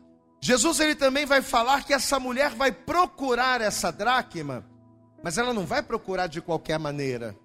Jesus 0.42 0.80
ele 0.80 0.96
também 0.96 1.28
vai 1.28 1.44
falar 1.44 1.84
que 1.84 1.94
essa 1.94 2.20
mulher 2.20 2.50
vai 2.56 2.72
procurar 2.72 3.62
essa 3.62 3.92
dracma, 3.92 4.66
mas 5.24 5.38
ela 5.38 5.54
não 5.54 5.68
vai 5.68 5.84
procurar 5.84 6.26
de 6.26 6.42
qualquer 6.42 6.80
maneira. 6.80 7.38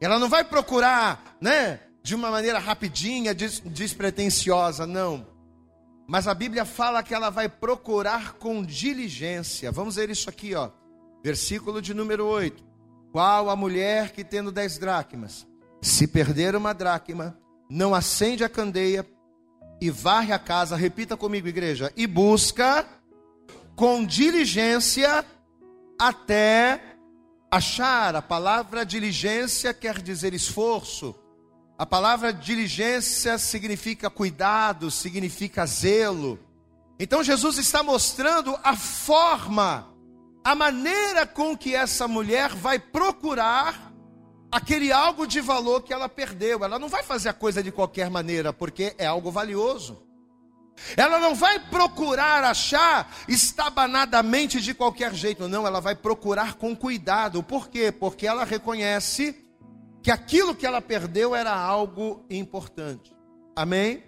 Ela 0.00 0.18
não 0.18 0.28
vai 0.28 0.42
procurar, 0.42 1.36
né, 1.40 1.78
de 2.02 2.16
uma 2.16 2.28
maneira 2.28 2.58
rapidinha, 2.58 3.32
des 3.32 3.60
despretensiosa, 3.60 4.84
não. 4.84 5.32
Mas 6.06 6.28
a 6.28 6.34
Bíblia 6.34 6.64
fala 6.64 7.02
que 7.02 7.14
ela 7.14 7.30
vai 7.30 7.48
procurar 7.48 8.34
com 8.34 8.62
diligência. 8.62 9.72
Vamos 9.72 9.96
ver 9.96 10.10
isso 10.10 10.28
aqui, 10.28 10.54
ó. 10.54 10.70
Versículo 11.22 11.80
de 11.80 11.94
número 11.94 12.26
8. 12.26 12.62
Qual 13.10 13.48
a 13.48 13.56
mulher 13.56 14.12
que 14.12 14.24
tendo 14.24 14.52
dez 14.52 14.76
dracmas, 14.76 15.46
se 15.80 16.06
perder 16.06 16.54
uma 16.56 16.74
dracma, 16.74 17.38
não 17.70 17.94
acende 17.94 18.44
a 18.44 18.48
candeia 18.48 19.06
e 19.80 19.90
varre 19.90 20.32
a 20.32 20.38
casa, 20.38 20.76
repita 20.76 21.16
comigo, 21.16 21.48
igreja, 21.48 21.92
e 21.96 22.06
busca 22.06 22.86
com 23.76 24.04
diligência 24.04 25.24
até 25.98 26.80
achar. 27.50 28.16
A 28.16 28.22
palavra 28.22 28.84
diligência 28.84 29.72
quer 29.72 30.00
dizer 30.02 30.34
esforço. 30.34 31.14
A 31.76 31.84
palavra 31.84 32.32
diligência 32.32 33.36
significa 33.36 34.08
cuidado, 34.08 34.92
significa 34.92 35.66
zelo. 35.66 36.38
Então 37.00 37.24
Jesus 37.24 37.58
está 37.58 37.82
mostrando 37.82 38.56
a 38.62 38.76
forma, 38.76 39.92
a 40.44 40.54
maneira 40.54 41.26
com 41.26 41.56
que 41.56 41.74
essa 41.74 42.06
mulher 42.06 42.50
vai 42.50 42.78
procurar 42.78 43.92
aquele 44.52 44.92
algo 44.92 45.26
de 45.26 45.40
valor 45.40 45.82
que 45.82 45.92
ela 45.92 46.08
perdeu. 46.08 46.62
Ela 46.62 46.78
não 46.78 46.88
vai 46.88 47.02
fazer 47.02 47.30
a 47.30 47.34
coisa 47.34 47.60
de 47.60 47.72
qualquer 47.72 48.08
maneira, 48.08 48.52
porque 48.52 48.94
é 48.96 49.06
algo 49.06 49.32
valioso. 49.32 50.00
Ela 50.96 51.18
não 51.18 51.34
vai 51.34 51.58
procurar 51.58 52.44
achar 52.44 53.12
estabanadamente 53.26 54.60
de 54.60 54.74
qualquer 54.74 55.12
jeito, 55.12 55.48
não, 55.48 55.66
ela 55.66 55.80
vai 55.80 55.96
procurar 55.96 56.54
com 56.54 56.74
cuidado. 56.76 57.42
Por 57.42 57.68
quê? 57.68 57.90
Porque 57.90 58.26
ela 58.28 58.44
reconhece 58.44 59.43
que 60.04 60.10
aquilo 60.10 60.54
que 60.54 60.66
ela 60.66 60.82
perdeu 60.82 61.34
era 61.34 61.56
algo 61.56 62.26
importante. 62.28 63.16
Amém? 63.56 64.04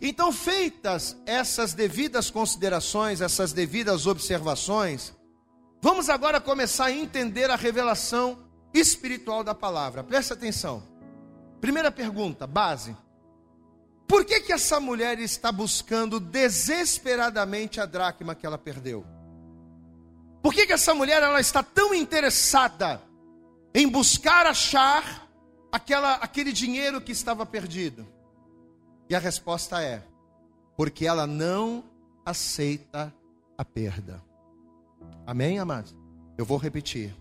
Então, 0.00 0.32
feitas 0.32 1.14
essas 1.26 1.74
devidas 1.74 2.30
considerações, 2.30 3.20
essas 3.20 3.52
devidas 3.52 4.06
observações, 4.06 5.12
vamos 5.82 6.08
agora 6.08 6.40
começar 6.40 6.86
a 6.86 6.92
entender 6.92 7.50
a 7.50 7.56
revelação 7.56 8.38
espiritual 8.72 9.44
da 9.44 9.54
palavra. 9.54 10.02
Presta 10.02 10.32
atenção. 10.32 10.82
Primeira 11.60 11.92
pergunta, 11.92 12.46
base. 12.46 12.96
Por 14.08 14.24
que 14.24 14.40
que 14.40 14.52
essa 14.52 14.80
mulher 14.80 15.18
está 15.18 15.52
buscando 15.52 16.18
desesperadamente 16.18 17.82
a 17.82 17.84
dracma 17.84 18.34
que 18.34 18.46
ela 18.46 18.56
perdeu? 18.56 19.04
Por 20.42 20.54
que 20.54 20.66
que 20.66 20.72
essa 20.72 20.94
mulher 20.94 21.22
ela 21.22 21.38
está 21.38 21.62
tão 21.62 21.94
interessada 21.94 23.02
em 23.74 23.86
buscar 23.86 24.46
achar 24.46 25.23
aquela, 25.74 26.14
aquele 26.14 26.52
dinheiro 26.52 27.00
que 27.00 27.10
estava 27.10 27.44
perdido? 27.44 28.06
E 29.10 29.14
a 29.14 29.18
resposta 29.18 29.82
é: 29.82 30.04
porque 30.76 31.04
ela 31.04 31.26
não 31.26 31.82
aceita 32.24 33.12
a 33.58 33.64
perda. 33.64 34.22
Amém, 35.26 35.58
amados? 35.58 35.94
Eu 36.38 36.44
vou 36.44 36.58
repetir. 36.58 37.14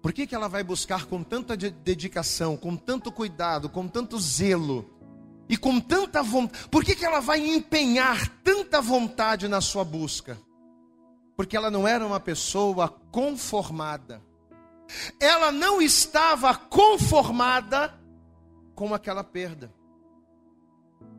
Por 0.00 0.12
que, 0.12 0.26
que 0.26 0.34
ela 0.34 0.48
vai 0.48 0.62
buscar 0.62 1.06
com 1.06 1.22
tanta 1.22 1.56
dedicação, 1.56 2.56
com 2.56 2.76
tanto 2.76 3.10
cuidado, 3.10 3.68
com 3.68 3.88
tanto 3.88 4.20
zelo 4.20 4.88
e 5.48 5.56
com 5.56 5.80
tanta 5.80 6.22
vontade? 6.22 6.68
Por 6.68 6.84
que, 6.84 6.94
que 6.94 7.04
ela 7.04 7.20
vai 7.20 7.40
empenhar 7.40 8.28
tanta 8.44 8.80
vontade 8.80 9.48
na 9.48 9.60
sua 9.60 9.82
busca? 9.82 10.38
Porque 11.36 11.56
ela 11.56 11.70
não 11.70 11.88
era 11.88 12.06
uma 12.06 12.20
pessoa 12.20 12.88
conformada. 13.10 14.22
Ela 15.20 15.50
não 15.52 15.80
estava 15.80 16.54
conformada 16.54 17.94
com 18.74 18.94
aquela 18.94 19.24
perda. 19.24 19.72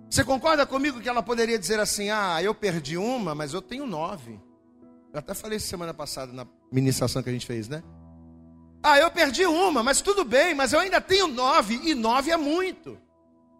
Você 0.09 0.23
concorda 0.23 0.65
comigo 0.65 1.01
que 1.01 1.09
ela 1.09 1.23
poderia 1.23 1.57
dizer 1.57 1.79
assim: 1.79 2.09
ah, 2.09 2.41
eu 2.41 2.53
perdi 2.53 2.97
uma, 2.97 3.33
mas 3.35 3.53
eu 3.53 3.61
tenho 3.61 3.85
nove? 3.85 4.39
Eu 5.11 5.19
até 5.19 5.33
falei 5.33 5.59
semana 5.59 5.93
passada 5.93 6.31
na 6.31 6.45
ministração 6.71 7.23
que 7.23 7.29
a 7.29 7.33
gente 7.33 7.45
fez, 7.45 7.67
né? 7.67 7.83
Ah, 8.83 8.99
eu 8.99 9.09
perdi 9.09 9.45
uma, 9.45 9.81
mas 9.81 10.01
tudo 10.01 10.23
bem, 10.23 10.53
mas 10.53 10.71
eu 10.71 10.79
ainda 10.79 11.01
tenho 11.01 11.27
nove, 11.27 11.79
e 11.83 11.95
nove 11.95 12.31
é 12.31 12.37
muito. 12.37 12.99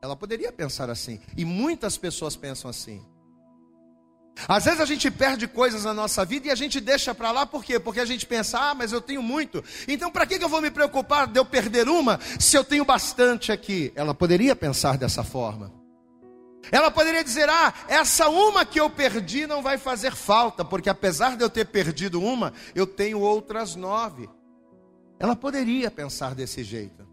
Ela 0.02 0.16
poderia 0.16 0.52
pensar 0.52 0.90
assim, 0.90 1.20
e 1.36 1.44
muitas 1.44 1.98
pessoas 1.98 2.36
pensam 2.36 2.70
assim. 2.70 3.04
Às 4.48 4.66
vezes 4.66 4.82
a 4.82 4.86
gente 4.86 5.10
perde 5.10 5.48
coisas 5.48 5.86
na 5.86 5.94
nossa 5.94 6.26
vida 6.26 6.48
e 6.48 6.52
a 6.52 6.56
gente 6.56 6.82
deixa 6.82 7.16
para 7.16 7.32
lá, 7.32 7.46
por 7.46 7.64
quê? 7.64 7.80
Porque 7.80 8.00
a 8.00 8.06
gente 8.06 8.26
pensa, 8.26 8.60
ah, 8.60 8.76
mas 8.76 8.92
eu 8.92 9.00
tenho 9.00 9.24
muito, 9.24 9.64
então 9.88 10.12
para 10.12 10.26
que 10.26 10.36
eu 10.36 10.50
vou 10.50 10.62
me 10.62 10.70
preocupar 10.70 11.26
de 11.28 11.40
eu 11.40 11.46
perder 11.46 11.88
uma 11.88 12.20
se 12.40 12.58
eu 12.58 12.64
tenho 12.64 12.84
bastante 12.84 13.52
aqui? 13.52 13.94
Ela 13.96 14.14
poderia 14.14 14.56
pensar 14.56 14.98
dessa 14.98 15.24
forma. 15.24 15.72
Ela 16.72 16.90
poderia 16.90 17.24
dizer, 17.24 17.48
ah, 17.50 17.74
essa 17.88 18.28
uma 18.28 18.66
que 18.66 18.80
eu 18.80 18.90
perdi 18.90 19.46
não 19.46 19.62
vai 19.62 19.78
fazer 19.78 20.14
falta, 20.14 20.66
porque 20.66 20.90
apesar 20.90 21.38
de 21.38 21.44
eu 21.44 21.50
ter 21.50 21.66
perdido 21.66 22.22
uma, 22.22 22.54
eu 22.74 22.88
tenho 22.88 23.20
outras 23.20 23.76
nove. 23.76 24.28
Ela 25.20 25.36
poderia 25.36 25.90
pensar 25.92 26.34
desse 26.36 26.64
jeito. 26.64 27.08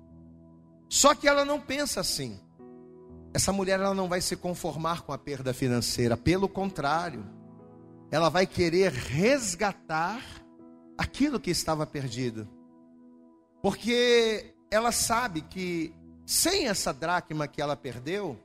Só 0.88 1.14
que 1.14 1.28
ela 1.28 1.44
não 1.44 1.60
pensa 1.60 2.00
assim. 2.00 2.40
Essa 3.34 3.52
mulher 3.52 3.80
ela 3.80 3.94
não 3.94 4.08
vai 4.08 4.20
se 4.20 4.36
conformar 4.36 5.02
com 5.02 5.12
a 5.12 5.18
perda 5.18 5.54
financeira, 5.54 6.16
pelo 6.16 6.48
contrário, 6.48 7.24
ela 8.10 8.28
vai 8.28 8.46
querer 8.46 8.92
resgatar 8.92 10.22
aquilo 10.98 11.40
que 11.40 11.50
estava 11.50 11.86
perdido. 11.86 12.46
Porque 13.62 14.54
ela 14.70 14.92
sabe 14.92 15.40
que 15.40 15.94
sem 16.26 16.68
essa 16.68 16.92
dracma 16.92 17.48
que 17.48 17.62
ela 17.62 17.76
perdeu, 17.76 18.38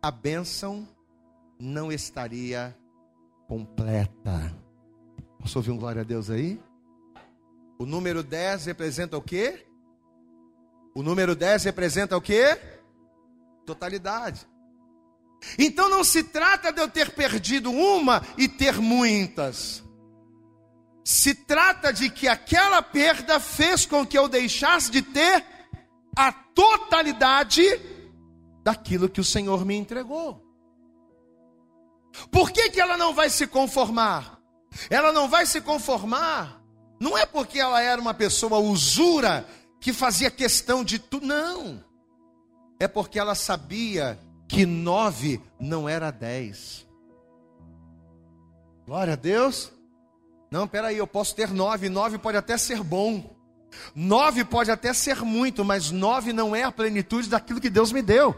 a 0.00 0.10
bênção 0.10 0.86
não 1.58 1.90
estaria 1.90 2.76
completa. 3.48 4.54
Posso 5.38 5.58
ouvir 5.58 5.72
um 5.72 5.76
glória 5.76 6.02
a 6.02 6.04
Deus 6.04 6.30
aí? 6.30 6.60
O 7.78 7.84
número 7.84 8.22
10 8.22 8.66
representa 8.66 9.16
o 9.16 9.22
quê? 9.22 9.66
O 10.94 11.02
número 11.02 11.34
10 11.34 11.64
representa 11.64 12.16
o 12.16 12.20
quê? 12.20 12.58
Totalidade. 13.64 14.46
Então 15.58 15.88
não 15.88 16.04
se 16.04 16.22
trata 16.22 16.72
de 16.72 16.80
eu 16.80 16.88
ter 16.88 17.10
perdido 17.10 17.70
uma 17.70 18.22
e 18.36 18.48
ter 18.48 18.78
muitas. 18.80 19.82
Se 21.04 21.34
trata 21.34 21.92
de 21.92 22.08
que 22.08 22.28
aquela 22.28 22.80
perda 22.80 23.40
fez 23.40 23.84
com 23.84 24.06
que 24.06 24.16
eu 24.16 24.28
deixasse 24.28 24.90
de 24.90 25.02
ter 25.02 25.44
a 26.16 26.30
totalidade 26.30 27.62
daquilo 28.62 29.08
que 29.08 29.20
o 29.20 29.24
Senhor 29.24 29.64
me 29.64 29.74
entregou. 29.74 30.40
Por 32.30 32.50
que, 32.50 32.70
que 32.70 32.80
ela 32.80 32.96
não 32.96 33.14
vai 33.14 33.30
se 33.30 33.46
conformar? 33.46 34.38
Ela 34.88 35.12
não 35.12 35.28
vai 35.28 35.44
se 35.44 35.60
conformar, 35.60 36.62
não 37.00 37.18
é 37.18 37.26
porque 37.26 37.58
ela 37.58 37.82
era 37.82 38.00
uma 38.00 38.14
pessoa 38.14 38.58
usura 38.58 39.46
que 39.80 39.92
fazia 39.92 40.30
questão 40.30 40.84
de 40.84 40.98
tudo, 40.98 41.26
não 41.26 41.91
é 42.82 42.88
porque 42.88 43.18
ela 43.18 43.36
sabia 43.36 44.18
que 44.48 44.66
nove 44.66 45.40
não 45.58 45.88
era 45.88 46.10
dez. 46.10 46.84
Glória 48.84 49.12
a 49.12 49.16
Deus. 49.16 49.70
Não, 50.50 50.66
peraí, 50.66 50.98
eu 50.98 51.06
posso 51.06 51.34
ter 51.34 51.48
nove, 51.50 51.88
nove 51.88 52.18
pode 52.18 52.36
até 52.36 52.58
ser 52.58 52.82
bom. 52.82 53.36
Nove 53.94 54.44
pode 54.44 54.70
até 54.70 54.92
ser 54.92 55.22
muito, 55.22 55.64
mas 55.64 55.92
nove 55.92 56.32
não 56.32 56.56
é 56.56 56.64
a 56.64 56.72
plenitude 56.72 57.28
daquilo 57.28 57.60
que 57.60 57.70
Deus 57.70 57.92
me 57.92 58.02
deu. 58.02 58.34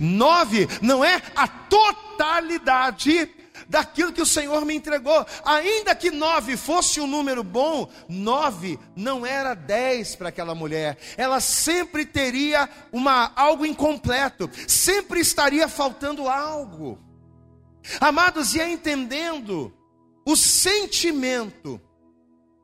Nove 0.00 0.66
não 0.80 1.04
é 1.04 1.20
a 1.36 1.46
totalidade 1.46 3.30
daquilo 3.68 4.12
que 4.12 4.22
o 4.22 4.26
Senhor 4.26 4.64
me 4.64 4.74
entregou. 4.74 5.26
Ainda 5.44 5.94
que 5.94 6.10
nove 6.10 6.56
fosse 6.56 7.00
um 7.00 7.06
número 7.06 7.44
bom, 7.44 7.88
nove 8.08 8.78
não 8.96 9.26
era 9.26 9.54
dez 9.54 10.16
para 10.16 10.30
aquela 10.30 10.54
mulher. 10.54 10.96
Ela 11.16 11.40
sempre 11.40 12.06
teria 12.06 12.68
uma, 12.90 13.32
algo 13.36 13.66
incompleto, 13.66 14.50
sempre 14.66 15.20
estaria 15.20 15.68
faltando 15.68 16.28
algo. 16.28 16.98
Amados, 18.00 18.54
e 18.54 18.60
é 18.60 18.68
entendendo 18.68 19.72
o 20.26 20.36
sentimento 20.36 21.80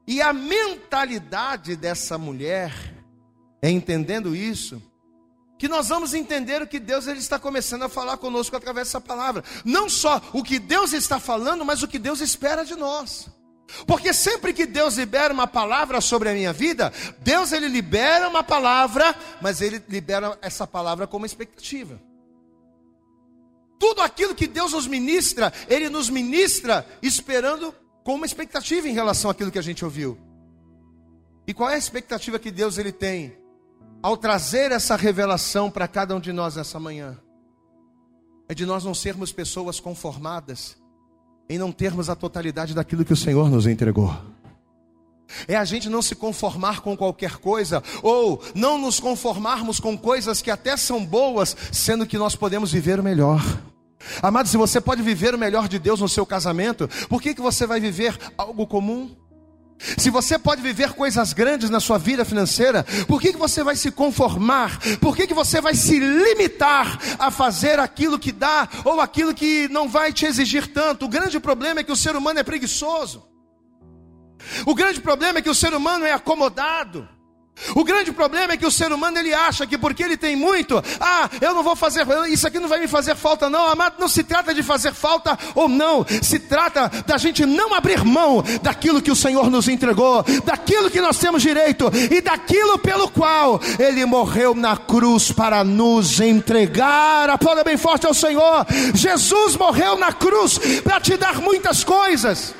e 0.06 0.20
a 0.20 0.32
mentalidade 0.32 1.76
dessa 1.76 2.18
mulher, 2.18 2.73
é 3.62 3.70
entendendo 3.70 4.37
isso, 4.37 4.82
que 5.58 5.68
nós 5.68 5.88
vamos 5.88 6.14
entender 6.14 6.61
o 6.62 6.66
que 6.66 6.80
Deus 6.80 7.06
ele 7.06 7.20
está 7.20 7.38
começando 7.38 7.82
a 7.82 7.88
falar 7.88 8.16
conosco 8.16 8.56
através 8.56 8.88
dessa 8.88 9.00
palavra. 9.00 9.44
Não 9.64 9.88
só 9.88 10.21
o 10.32 10.43
que 10.43 10.58
Deus 10.58 10.93
está 10.93 11.21
falando, 11.21 11.64
mas 11.64 11.82
o 11.82 11.88
que 11.88 11.99
Deus 11.99 12.21
espera 12.21 12.64
de 12.64 12.75
nós. 12.75 13.28
Porque 13.86 14.12
sempre 14.12 14.52
que 14.52 14.67
Deus 14.67 14.97
libera 14.97 15.32
uma 15.32 15.47
palavra 15.47 16.00
sobre 16.00 16.28
a 16.28 16.32
minha 16.32 16.52
vida, 16.52 16.93
Deus 17.21 17.52
ele 17.52 17.69
libera 17.69 18.28
uma 18.28 18.43
palavra, 18.43 19.14
mas 19.40 19.60
ele 19.60 19.82
libera 19.88 20.38
essa 20.43 20.67
palavra 20.67 21.06
como 21.06 21.26
expectativa. 21.26 22.00
Tudo 23.78 24.02
aquilo 24.02 24.34
que 24.34 24.47
Deus 24.47 24.73
nos 24.73 24.86
ministra, 24.86 25.52
ele 25.69 25.88
nos 25.88 26.08
ministra 26.08 26.86
esperando 27.02 27.75
com 28.04 28.14
uma 28.14 28.26
expectativa 28.26 28.88
em 28.88 28.93
relação 28.93 29.30
àquilo 29.30 29.50
que 29.50 29.58
a 29.58 29.62
gente 29.62 29.84
ouviu. 29.84 30.19
E 31.47 31.52
qual 31.52 31.71
é 31.71 31.75
a 31.75 31.78
expectativa 31.78 32.38
que 32.38 32.50
Deus 32.50 32.78
ele 32.78 32.93
tem? 32.93 33.44
Ao 34.04 34.19
trazer 34.19 34.71
essa 34.71 34.97
revelação 34.97 35.71
para 35.71 35.88
cada 35.88 36.14
um 36.14 36.21
de 36.21 36.30
nós 36.30 36.58
essa 36.58 36.78
manhã, 36.78 37.17
é 38.47 38.54
de 38.54 38.67
nós 38.67 38.84
não 38.84 38.93
sermos 38.93 39.32
pessoas 39.32 39.80
conformadas 39.80 40.76
em 41.49 41.56
não 41.56 41.73
termos 41.73 42.10
a 42.10 42.14
totalidade 42.14 42.75
daquilo 42.75 43.02
que 43.02 43.14
o 43.14 43.17
Senhor 43.17 43.49
nos 43.49 43.67
entregou. 43.67 44.14
É 45.49 45.56
a 45.56 45.64
gente 45.64 45.88
não 45.88 46.02
se 46.02 46.14
conformar 46.14 46.82
com 46.82 46.95
qualquer 46.95 47.38
coisa, 47.38 47.82
ou 48.02 48.43
não 48.54 48.76
nos 48.76 49.00
conformarmos 49.00 49.80
com 49.80 49.97
coisas 49.97 50.43
que 50.43 50.50
até 50.50 50.76
são 50.76 51.02
boas, 51.02 51.56
sendo 51.73 52.06
que 52.06 52.19
nós 52.19 52.36
podemos 52.36 52.71
viver 52.71 53.00
o 53.00 53.02
melhor. 53.02 53.40
Amado, 54.21 54.50
se 54.50 54.58
você 54.58 54.82
pode 54.82 55.00
viver 55.00 55.34
o 55.34 55.38
melhor 55.38 55.67
de 55.67 55.78
Deus 55.78 56.02
no 56.02 56.10
seu 56.10 56.26
casamento, 56.26 56.86
por 57.08 57.23
que, 57.23 57.34
que 57.34 57.40
você 57.40 57.67
vai 57.67 57.80
viver 57.80 58.19
algo 58.36 58.67
comum? 58.67 59.17
Se 59.78 60.08
você 60.08 60.39
pode 60.39 60.63
viver 60.63 60.93
coisas 60.93 61.32
grandes 61.32 61.69
na 61.69 61.80
sua 61.80 61.99
vida 61.99 62.25
financeira, 62.25 62.84
por 63.06 63.21
que, 63.21 63.32
que 63.32 63.39
você 63.39 63.63
vai 63.63 63.76
se 63.76 63.91
conformar? 63.91 64.78
Por 65.00 65.17
que, 65.17 65.26
que 65.26 65.34
você 65.34 65.60
vai 65.60 65.75
se 65.75 65.99
limitar 65.99 66.99
a 67.19 67.30
fazer 67.30 67.78
aquilo 67.78 68.19
que 68.19 68.32
dá 68.32 68.69
ou 68.84 69.00
aquilo 69.00 69.34
que 69.34 69.69
não 69.69 69.89
vai 69.89 70.13
te 70.13 70.26
exigir 70.26 70.73
tanto? 70.73 71.04
O 71.04 71.08
grande 71.08 71.39
problema 71.39 71.80
é 71.80 71.84
que 71.84 71.93
o 71.93 71.97
ser 71.97 72.17
humano 72.17 72.41
é 72.41 72.43
preguiçoso. 72.43 73.26
O 74.67 74.75
grande 74.75 75.00
problema 75.00 75.39
é 75.39 75.43
que 75.43 75.50
o 75.50 75.54
ser 75.54 75.75
humano 75.75 76.04
é 76.04 76.13
acomodado. 76.13 77.08
O 77.75 77.84
grande 77.84 78.12
problema 78.12 78.52
é 78.52 78.56
que 78.56 78.67
o 78.67 78.71
ser 78.71 78.93
humano 78.93 79.19
ele 79.19 79.32
acha 79.32 79.67
que 79.67 79.78
porque 79.78 80.02
ele 80.02 80.17
tem 80.17 80.36
muito, 80.36 80.82
ah, 81.00 81.30
eu 81.40 81.54
não 81.54 81.62
vou 81.62 81.76
fazer, 81.76 82.06
isso 82.28 82.47
aqui 82.47 82.58
não 82.58 82.69
vai 82.69 82.80
me 82.80 82.88
fazer 82.88 83.14
falta, 83.14 83.49
não, 83.49 83.67
amado. 83.67 83.95
Não 83.99 84.08
se 84.08 84.25
trata 84.25 84.52
de 84.52 84.62
fazer 84.62 84.93
falta 84.93 85.38
ou 85.54 85.69
não, 85.69 86.04
se 86.23 86.38
trata 86.38 86.90
da 87.06 87.17
gente 87.17 87.47
não 87.47 87.73
abrir 87.73 88.04
mão 88.04 88.43
daquilo 88.60 89.00
que 89.00 89.10
o 89.10 89.17
Senhor 89.17 89.50
nos 89.50 89.69
entregou, 89.69 90.25
daquilo 90.45 90.90
que 90.90 91.00
nós 91.00 91.19
temos 91.19 91.43
direito 91.43 91.90
e 92.10 92.21
daquilo 92.21 92.78
pelo 92.78 93.08
qual 93.08 93.60
Ele 93.78 94.04
morreu 94.04 94.54
na 94.54 94.76
cruz 94.76 95.30
para 95.30 95.62
nos 95.64 96.21
entregar. 96.21 97.30
Aplauda 97.30 97.64
bem 97.64 97.76
forte 97.76 98.06
ao 98.06 98.14
Senhor. 98.14 98.67
Jesus 98.95 99.56
morreu 99.56 99.97
na 99.97 100.12
cruz 100.12 100.58
para 100.82 101.00
te 101.00 101.17
dar 101.17 101.40
muitas 101.40 101.84
coisas. 101.84 102.54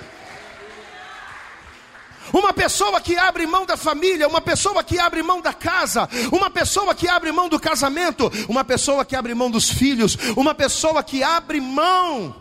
Uma 2.35 2.53
pessoa 2.53 3.01
que 3.01 3.17
abre 3.17 3.47
mão 3.47 3.65
da 3.65 3.77
família, 3.77 4.27
uma 4.27 4.41
pessoa 4.41 4.83
que 4.83 4.99
abre 4.99 5.23
mão 5.23 5.41
da 5.41 5.53
casa, 5.53 6.09
uma 6.33 6.51
pessoa 6.51 6.93
que 6.93 7.07
abre 7.07 7.31
mão 7.31 7.49
do 7.49 7.61
casamento, 7.61 8.29
uma 8.49 8.65
pessoa 8.65 9.05
que 9.05 9.15
abre 9.15 9.33
mão 9.35 9.49
dos 9.49 9.71
filhos, 9.71 10.19
uma 10.37 10.53
pessoa 10.53 11.01
que 11.05 11.23
abre 11.23 11.61
mão 11.61 12.35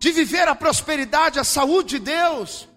de 0.00 0.10
viver 0.10 0.48
a 0.48 0.54
prosperidade, 0.56 1.38
a 1.38 1.44
saúde 1.44 1.90
de 1.90 2.06
Deus, 2.06 2.68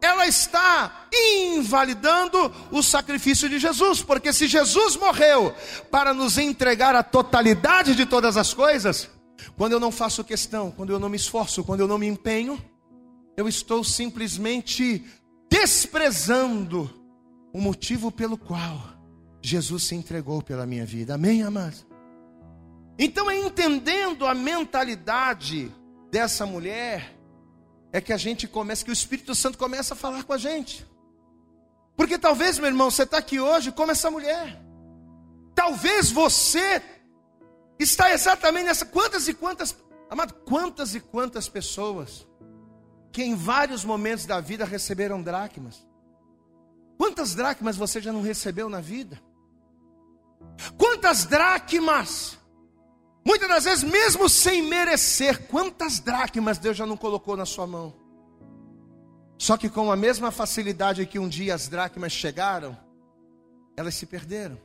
ela 0.00 0.26
está 0.26 1.06
invalidando 1.12 2.52
o 2.72 2.82
sacrifício 2.82 3.48
de 3.48 3.60
Jesus, 3.60 4.02
porque 4.02 4.32
se 4.32 4.48
Jesus 4.48 4.96
morreu 4.96 5.54
para 5.88 6.12
nos 6.12 6.36
entregar 6.36 6.96
a 6.96 7.02
totalidade 7.04 7.94
de 7.94 8.04
todas 8.04 8.36
as 8.36 8.52
coisas, 8.52 9.08
quando 9.56 9.72
eu 9.72 9.78
não 9.78 9.92
faço 9.92 10.24
questão, 10.24 10.72
quando 10.72 10.90
eu 10.90 10.98
não 10.98 11.08
me 11.08 11.16
esforço, 11.16 11.62
quando 11.62 11.78
eu 11.78 11.86
não 11.86 11.98
me 11.98 12.08
empenho, 12.08 12.60
eu 13.36 13.46
estou 13.46 13.84
simplesmente 13.84 15.04
desprezando 15.54 16.90
o 17.52 17.60
motivo 17.60 18.10
pelo 18.10 18.36
qual 18.36 18.76
Jesus 19.40 19.84
se 19.84 19.94
entregou 19.94 20.42
pela 20.42 20.66
minha 20.66 20.84
vida. 20.84 21.14
Amém, 21.14 21.44
amados? 21.44 21.86
Então, 22.98 23.30
é 23.30 23.38
entendendo 23.38 24.26
a 24.26 24.34
mentalidade 24.34 25.72
dessa 26.10 26.44
mulher, 26.44 27.16
é 27.92 28.00
que 28.00 28.12
a 28.12 28.16
gente 28.16 28.48
começa, 28.48 28.84
que 28.84 28.90
o 28.90 28.92
Espírito 28.92 29.32
Santo 29.32 29.56
começa 29.56 29.94
a 29.94 29.96
falar 29.96 30.24
com 30.24 30.32
a 30.32 30.38
gente. 30.38 30.84
Porque 31.96 32.18
talvez, 32.18 32.58
meu 32.58 32.66
irmão, 32.66 32.90
você 32.90 33.04
está 33.04 33.18
aqui 33.18 33.38
hoje 33.38 33.70
como 33.70 33.92
essa 33.92 34.10
mulher. 34.10 34.60
Talvez 35.54 36.10
você 36.10 36.82
está 37.78 38.12
exatamente 38.12 38.64
nessa. 38.64 38.84
Quantas 38.84 39.28
e 39.28 39.34
quantas, 39.34 39.76
amado, 40.10 40.34
quantas 40.44 40.96
e 40.96 41.00
quantas 41.00 41.48
pessoas 41.48 42.26
que 43.14 43.22
em 43.22 43.36
vários 43.36 43.84
momentos 43.84 44.26
da 44.26 44.40
vida 44.40 44.64
receberam 44.64 45.22
dracmas. 45.22 45.86
Quantas 46.98 47.32
dracmas 47.34 47.76
você 47.76 48.00
já 48.00 48.12
não 48.12 48.20
recebeu 48.20 48.68
na 48.68 48.80
vida? 48.80 49.22
Quantas 50.76 51.24
dracmas 51.24 52.36
Muitas 53.26 53.48
das 53.48 53.64
vezes, 53.64 53.84
mesmo 53.84 54.28
sem 54.28 54.62
merecer, 54.62 55.46
quantas 55.46 55.98
dracmas 55.98 56.58
Deus 56.58 56.76
já 56.76 56.84
não 56.84 56.94
colocou 56.96 57.34
na 57.38 57.46
sua 57.46 57.66
mão? 57.66 57.94
Só 59.38 59.56
que 59.56 59.70
com 59.70 59.90
a 59.90 59.96
mesma 59.96 60.30
facilidade 60.30 61.06
que 61.06 61.18
um 61.18 61.26
dia 61.26 61.54
as 61.54 61.66
dracmas 61.66 62.12
chegaram, 62.12 62.76
elas 63.78 63.94
se 63.94 64.04
perderam. 64.04 64.60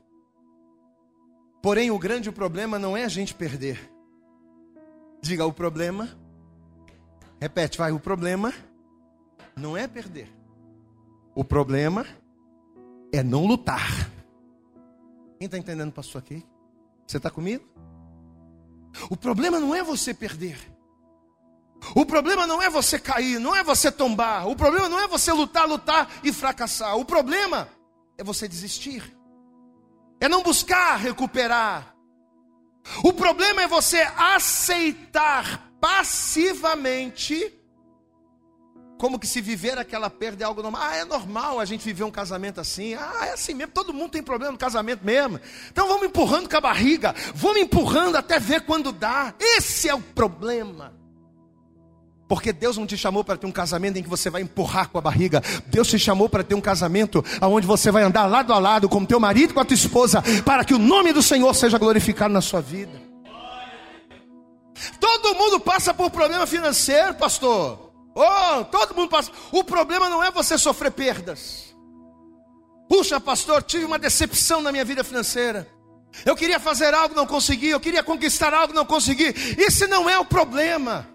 Porém, 1.62 1.90
o 1.90 1.98
grande 1.98 2.32
problema 2.34 2.78
não 2.78 2.98
é 2.98 3.06
a 3.06 3.08
gente 3.08 3.34
perder. 3.34 3.80
Diga 5.22 5.46
o 5.46 5.54
problema. 5.54 6.10
Repete, 7.40 7.78
vai. 7.78 7.92
O 7.92 8.00
problema 8.00 8.54
não 9.56 9.78
é 9.78 9.88
perder. 9.88 10.32
O 11.34 11.44
problema 11.44 12.06
é 13.14 13.24
não 13.24 13.46
lutar. 13.46 13.90
Quem 15.38 15.46
está 15.46 15.58
entendendo, 15.58 15.92
pastor 15.92 16.20
aqui? 16.20 16.46
Você 17.08 17.18
está 17.18 17.30
comigo? 17.30 17.64
O 19.10 19.16
problema 19.16 19.60
não 19.60 19.74
é 19.74 19.82
você 19.82 20.14
perder. 20.14 20.58
O 21.96 22.06
problema 22.06 22.46
não 22.46 22.62
é 22.62 22.70
você 22.70 23.00
cair, 23.00 23.40
não 23.40 23.56
é 23.56 23.64
você 23.64 23.92
tombar. 23.92 24.48
O 24.48 24.56
problema 24.56 24.90
não 24.90 25.00
é 25.00 25.08
você 25.08 25.32
lutar, 25.32 25.68
lutar 25.68 26.10
e 26.24 26.34
fracassar. 26.34 26.98
O 26.98 27.06
problema 27.06 27.70
é 28.18 28.24
você 28.24 28.48
desistir. 28.48 29.16
É 30.20 30.28
não 30.28 30.44
buscar 30.44 30.98
recuperar. 30.98 31.96
O 33.04 33.14
problema 33.14 33.62
é 33.62 33.68
você 33.68 34.02
aceitar 34.18 35.69
passivamente 35.80 37.60
como 39.00 39.18
que 39.18 39.26
se 39.26 39.40
viver 39.40 39.78
aquela 39.78 40.10
perda 40.10 40.44
é 40.44 40.46
algo 40.46 40.62
normal. 40.62 40.82
Ah, 40.84 40.98
é 40.98 41.06
normal 41.06 41.58
a 41.58 41.64
gente 41.64 41.86
viver 41.86 42.04
um 42.04 42.12
casamento 42.12 42.60
assim. 42.60 42.96
Ah, 42.96 43.28
é 43.28 43.32
assim 43.32 43.54
mesmo. 43.54 43.72
Todo 43.72 43.94
mundo 43.94 44.12
tem 44.12 44.22
problema 44.22 44.52
no 44.52 44.58
casamento 44.58 45.06
mesmo. 45.06 45.40
Então 45.72 45.88
vamos 45.88 46.04
empurrando 46.04 46.50
com 46.50 46.58
a 46.58 46.62
barriga. 46.62 47.16
Vamos 47.34 47.62
empurrando 47.62 48.18
até 48.18 48.38
ver 48.40 48.66
quando 48.66 48.92
dá. 48.92 49.34
Esse 49.40 49.88
é 49.88 49.96
o 49.96 50.02
problema. 50.02 50.94
Porque 52.28 52.52
Deus 52.52 52.78
não 52.78 52.86
te 52.86 52.98
chamou 52.98 53.24
para 53.24 53.38
ter 53.38 53.48
um 53.48 53.54
casamento 53.54 53.98
em 53.98 54.04
que 54.04 54.10
você 54.10 54.30
vai 54.30 54.42
empurrar 54.42 54.90
com 54.90 54.98
a 54.98 55.02
barriga. 55.02 55.42
Deus 55.68 55.88
te 55.88 55.98
chamou 55.98 56.28
para 56.28 56.44
ter 56.44 56.54
um 56.54 56.62
casamento 56.62 57.24
onde 57.42 57.66
você 57.66 57.92
vai 57.92 58.04
andar 58.04 58.26
lado 58.26 58.52
a 58.52 58.60
lado 58.60 58.90
com 58.90 59.06
teu 59.06 59.20
marido 59.20 59.52
e 59.52 59.54
com 59.54 59.62
a 59.62 59.66
tua 59.66 59.74
esposa, 59.76 60.22
para 60.44 60.66
que 60.66 60.74
o 60.74 60.78
nome 60.78 61.14
do 61.14 61.24
Senhor 61.24 61.56
seja 61.56 61.78
glorificado 61.78 62.34
na 62.34 62.42
sua 62.42 62.62
vida. 62.62 63.09
Todo 65.00 65.36
mundo 65.36 65.60
passa 65.60 65.94
por 65.94 66.10
problema 66.10 66.46
financeiro, 66.46 67.16
pastor. 67.16 67.92
Oh, 68.16 68.66
todo 68.66 68.96
mundo 68.96 69.10
passa. 69.10 69.32
O 69.52 69.64
problema 69.64 70.10
não 70.10 70.24
é 70.24 70.32
você 70.32 70.58
sofrer 70.58 70.92
perdas. 70.92 71.76
Puxa, 72.88 73.20
pastor, 73.20 73.62
tive 73.64 73.86
uma 73.86 74.00
decepção 74.00 74.62
na 74.62 74.72
minha 74.72 74.84
vida 74.84 75.04
financeira. 75.04 75.68
Eu 76.26 76.36
queria 76.36 76.60
fazer 76.60 76.94
algo, 76.94 77.16
não 77.16 77.26
consegui. 77.26 77.70
Eu 77.70 77.80
queria 77.80 78.04
conquistar 78.04 78.54
algo, 78.54 78.74
não 78.74 78.86
consegui. 78.86 79.34
Esse 79.58 79.86
não 79.88 80.10
é 80.10 80.18
o 80.18 80.26
problema. 80.26 81.08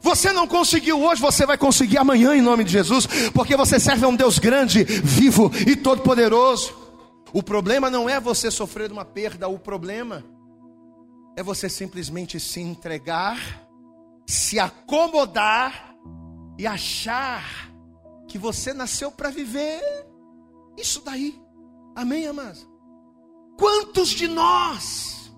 Você 0.00 0.32
não 0.32 0.46
conseguiu 0.46 1.02
hoje, 1.02 1.20
você 1.20 1.44
vai 1.44 1.58
conseguir 1.58 1.98
amanhã 1.98 2.34
em 2.34 2.40
nome 2.40 2.62
de 2.62 2.70
Jesus, 2.70 3.06
porque 3.34 3.56
você 3.56 3.80
serve 3.80 4.04
a 4.04 4.08
um 4.08 4.14
Deus 4.14 4.38
grande, 4.38 4.84
vivo 4.84 5.50
e 5.66 5.74
todo-poderoso. 5.74 6.72
O 7.32 7.42
problema 7.42 7.90
não 7.90 8.08
é 8.08 8.20
você 8.20 8.50
sofrer 8.50 8.92
uma 8.92 9.04
perda, 9.04 9.48
o 9.48 9.58
problema 9.58 10.24
é 11.38 11.42
você 11.42 11.68
simplesmente 11.68 12.40
se 12.40 12.60
entregar, 12.60 13.38
se 14.26 14.58
acomodar 14.58 15.94
e 16.58 16.66
achar 16.66 17.70
que 18.26 18.36
você 18.36 18.74
nasceu 18.74 19.12
para 19.12 19.30
viver 19.30 19.80
isso 20.76 21.00
daí. 21.00 21.40
Amém, 21.94 22.26
amados? 22.26 22.68
Quantos 23.56 24.08
de 24.08 24.26
nós 24.26 25.30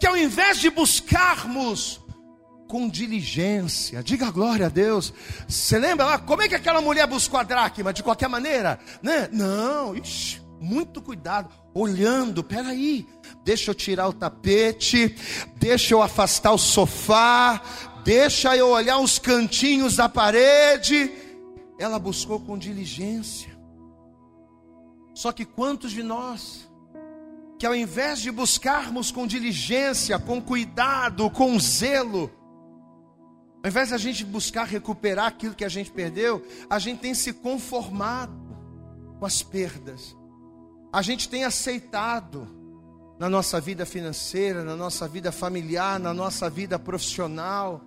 que 0.00 0.06
ao 0.06 0.16
invés 0.16 0.60
de 0.60 0.70
buscarmos 0.70 2.00
com 2.66 2.88
diligência, 2.88 4.02
diga 4.02 4.30
glória 4.30 4.66
a 4.66 4.70
Deus. 4.70 5.12
Você 5.46 5.78
lembra 5.78 6.06
lá 6.06 6.18
como 6.18 6.40
é 6.40 6.48
que 6.48 6.54
aquela 6.54 6.80
mulher 6.80 7.06
buscou 7.06 7.38
a 7.38 7.42
dracma? 7.42 7.92
De 7.92 8.02
qualquer 8.02 8.28
maneira, 8.28 8.78
né? 9.02 9.28
Não, 9.30 9.94
ixi, 9.94 10.40
muito 10.58 11.02
cuidado, 11.02 11.50
olhando, 11.78 12.42
peraí, 12.42 13.06
deixa 13.44 13.70
eu 13.70 13.74
tirar 13.74 14.08
o 14.08 14.12
tapete, 14.12 15.14
deixa 15.56 15.94
eu 15.94 16.02
afastar 16.02 16.52
o 16.52 16.58
sofá, 16.58 17.62
deixa 18.04 18.56
eu 18.56 18.68
olhar 18.68 18.98
os 18.98 19.18
cantinhos 19.18 19.96
da 19.96 20.08
parede. 20.08 21.10
Ela 21.78 21.98
buscou 21.98 22.40
com 22.40 22.58
diligência. 22.58 23.56
Só 25.14 25.32
que 25.32 25.44
quantos 25.44 25.90
de 25.90 26.02
nós, 26.02 26.68
que 27.58 27.66
ao 27.66 27.74
invés 27.74 28.20
de 28.20 28.30
buscarmos 28.30 29.10
com 29.10 29.26
diligência, 29.26 30.18
com 30.18 30.40
cuidado, 30.40 31.28
com 31.30 31.58
zelo, 31.58 32.30
ao 33.62 33.68
invés 33.68 33.88
de 33.88 33.94
a 33.94 33.98
gente 33.98 34.24
buscar 34.24 34.64
recuperar 34.64 35.26
aquilo 35.26 35.54
que 35.54 35.64
a 35.64 35.68
gente 35.68 35.90
perdeu, 35.90 36.46
a 36.70 36.78
gente 36.78 37.00
tem 37.00 37.14
se 37.14 37.32
conformado 37.32 38.32
com 39.18 39.26
as 39.26 39.42
perdas, 39.42 40.16
a 40.92 41.02
gente 41.02 41.28
tem 41.28 41.44
aceitado 41.44 42.48
na 43.18 43.28
nossa 43.28 43.60
vida 43.60 43.84
financeira, 43.84 44.62
na 44.62 44.76
nossa 44.76 45.08
vida 45.08 45.32
familiar, 45.32 45.98
na 45.98 46.14
nossa 46.14 46.48
vida 46.48 46.78
profissional, 46.78 47.82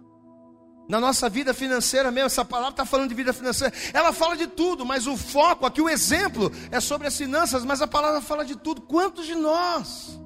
na 0.90 1.00
nossa 1.00 1.30
vida 1.30 1.54
financeira 1.54 2.12
mesmo, 2.12 2.28
essa 2.28 2.44
palavra 2.44 2.72
está 2.72 2.86
falando 2.86 3.10
de 3.10 3.16
vida 3.16 3.32
financeira, 3.32 3.74
ela 3.94 4.12
fala 4.12 4.36
de 4.36 4.46
tudo, 4.46 4.86
mas 4.86 5.08
o 5.08 5.16
foco 5.16 5.66
aqui, 5.66 5.82
o 5.82 5.90
exemplo 5.90 6.52
é 6.70 6.82
sobre 6.82 7.08
as 7.08 7.18
finanças, 7.18 7.64
mas 7.64 7.82
a 7.82 7.88
palavra 7.88 8.20
fala 8.20 8.44
de 8.44 8.58
tudo. 8.58 8.82
Quantos 8.82 9.26
de 9.26 9.34
nós 9.34 10.20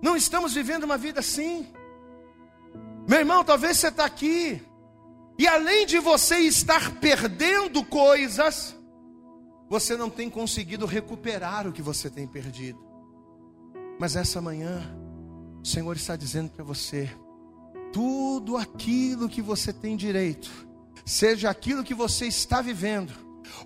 não 0.00 0.16
estamos 0.16 0.54
vivendo 0.54 0.84
uma 0.84 0.96
vida 0.96 1.18
assim? 1.18 1.66
Meu 3.08 3.18
irmão, 3.18 3.42
talvez 3.42 3.78
você 3.78 3.88
está 3.88 4.04
aqui, 4.04 4.62
e 5.36 5.48
além 5.48 5.86
de 5.86 5.98
você 5.98 6.36
estar 6.38 6.92
perdendo 7.00 7.84
coisas, 7.84 8.76
você 9.68 9.96
não 9.96 10.08
tem 10.08 10.30
conseguido 10.30 10.86
recuperar 10.86 11.66
o 11.66 11.72
que 11.72 11.82
você 11.82 12.08
tem 12.08 12.26
perdido. 12.26 12.78
Mas 13.98 14.16
essa 14.16 14.40
manhã, 14.40 14.82
o 15.62 15.66
Senhor 15.66 15.96
está 15.96 16.16
dizendo 16.16 16.50
para 16.50 16.64
você: 16.64 17.10
tudo 17.92 18.56
aquilo 18.56 19.28
que 19.28 19.42
você 19.42 19.72
tem 19.72 19.96
direito, 19.96 20.50
seja 21.04 21.50
aquilo 21.50 21.84
que 21.84 21.94
você 21.94 22.26
está 22.26 22.62
vivendo, 22.62 23.12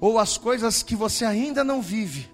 ou 0.00 0.18
as 0.18 0.38
coisas 0.38 0.82
que 0.82 0.96
você 0.96 1.24
ainda 1.24 1.62
não 1.62 1.82
vive, 1.82 2.30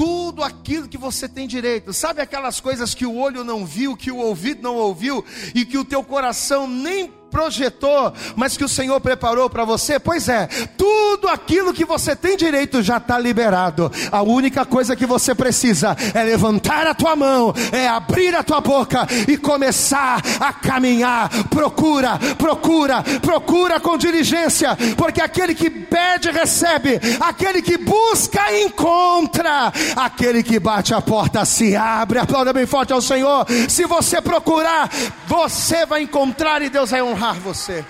tudo 0.00 0.42
aquilo 0.42 0.88
que 0.88 0.96
você 0.96 1.28
tem 1.28 1.46
direito, 1.46 1.92
sabe 1.92 2.22
aquelas 2.22 2.58
coisas 2.58 2.94
que 2.94 3.04
o 3.04 3.18
olho 3.18 3.44
não 3.44 3.66
viu, 3.66 3.94
que 3.94 4.10
o 4.10 4.16
ouvido 4.16 4.62
não 4.62 4.76
ouviu 4.76 5.22
e 5.54 5.62
que 5.66 5.76
o 5.76 5.84
teu 5.84 6.02
coração 6.02 6.66
nem 6.66 7.12
projetou, 7.30 8.12
mas 8.36 8.56
que 8.56 8.64
o 8.64 8.68
Senhor 8.68 9.00
preparou 9.00 9.48
para 9.48 9.64
você? 9.64 9.98
Pois 9.98 10.28
é, 10.28 10.46
tudo 10.76 11.28
aquilo 11.28 11.72
que 11.72 11.84
você 11.84 12.14
tem 12.16 12.36
direito 12.36 12.82
já 12.82 12.96
está 12.96 13.18
liberado. 13.18 13.90
A 14.10 14.22
única 14.22 14.64
coisa 14.66 14.96
que 14.96 15.06
você 15.06 15.34
precisa 15.34 15.96
é 16.12 16.22
levantar 16.22 16.86
a 16.86 16.94
tua 16.94 17.14
mão, 17.14 17.54
é 17.72 17.86
abrir 17.88 18.34
a 18.34 18.42
tua 18.42 18.60
boca 18.60 19.06
e 19.28 19.36
começar 19.36 20.20
a 20.40 20.52
caminhar. 20.52 21.30
Procura, 21.48 22.18
procura, 22.36 23.02
procura 23.22 23.78
com 23.80 23.96
diligência, 23.96 24.76
porque 24.96 25.20
aquele 25.20 25.54
que 25.54 25.70
pede, 25.70 26.30
recebe, 26.30 27.00
aquele 27.20 27.62
que 27.62 27.78
busca, 27.78 28.40
encontra, 28.60 29.72
aquele 29.96 30.42
que 30.42 30.58
bate 30.58 30.94
a 30.94 31.00
porta 31.00 31.44
se 31.44 31.76
abre. 31.76 32.18
Aplauda 32.18 32.52
bem 32.52 32.66
forte 32.66 32.92
ao 32.92 33.00
Senhor. 33.00 33.46
Se 33.68 33.84
você 33.86 34.20
procurar, 34.20 34.90
você 35.26 35.86
vai 35.86 36.02
encontrar 36.02 36.62
e 36.62 36.68
Deus 36.68 36.90
vai 36.90 37.02
honrar 37.02 37.38
você. 37.40 37.84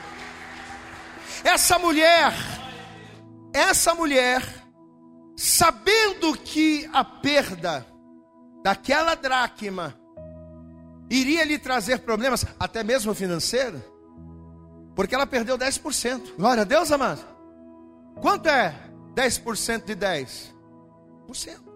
Essa 1.42 1.78
mulher, 1.78 2.34
essa 3.52 3.94
mulher, 3.94 4.42
sabendo 5.36 6.36
que 6.36 6.88
a 6.92 7.02
perda 7.04 7.86
daquela 8.62 9.14
dracma 9.14 9.94
iria 11.08 11.44
lhe 11.44 11.58
trazer 11.58 12.00
problemas, 12.00 12.46
até 12.58 12.84
mesmo 12.84 13.14
financeiro, 13.14 13.82
porque 14.94 15.14
ela 15.14 15.26
perdeu 15.26 15.58
10%. 15.58 16.36
Glória 16.36 16.62
a 16.62 16.64
Deus, 16.64 16.92
amado. 16.92 17.24
Quanto 18.20 18.48
é 18.48 18.74
10% 19.14 19.84
de 19.84 19.96
10%? 19.96 21.69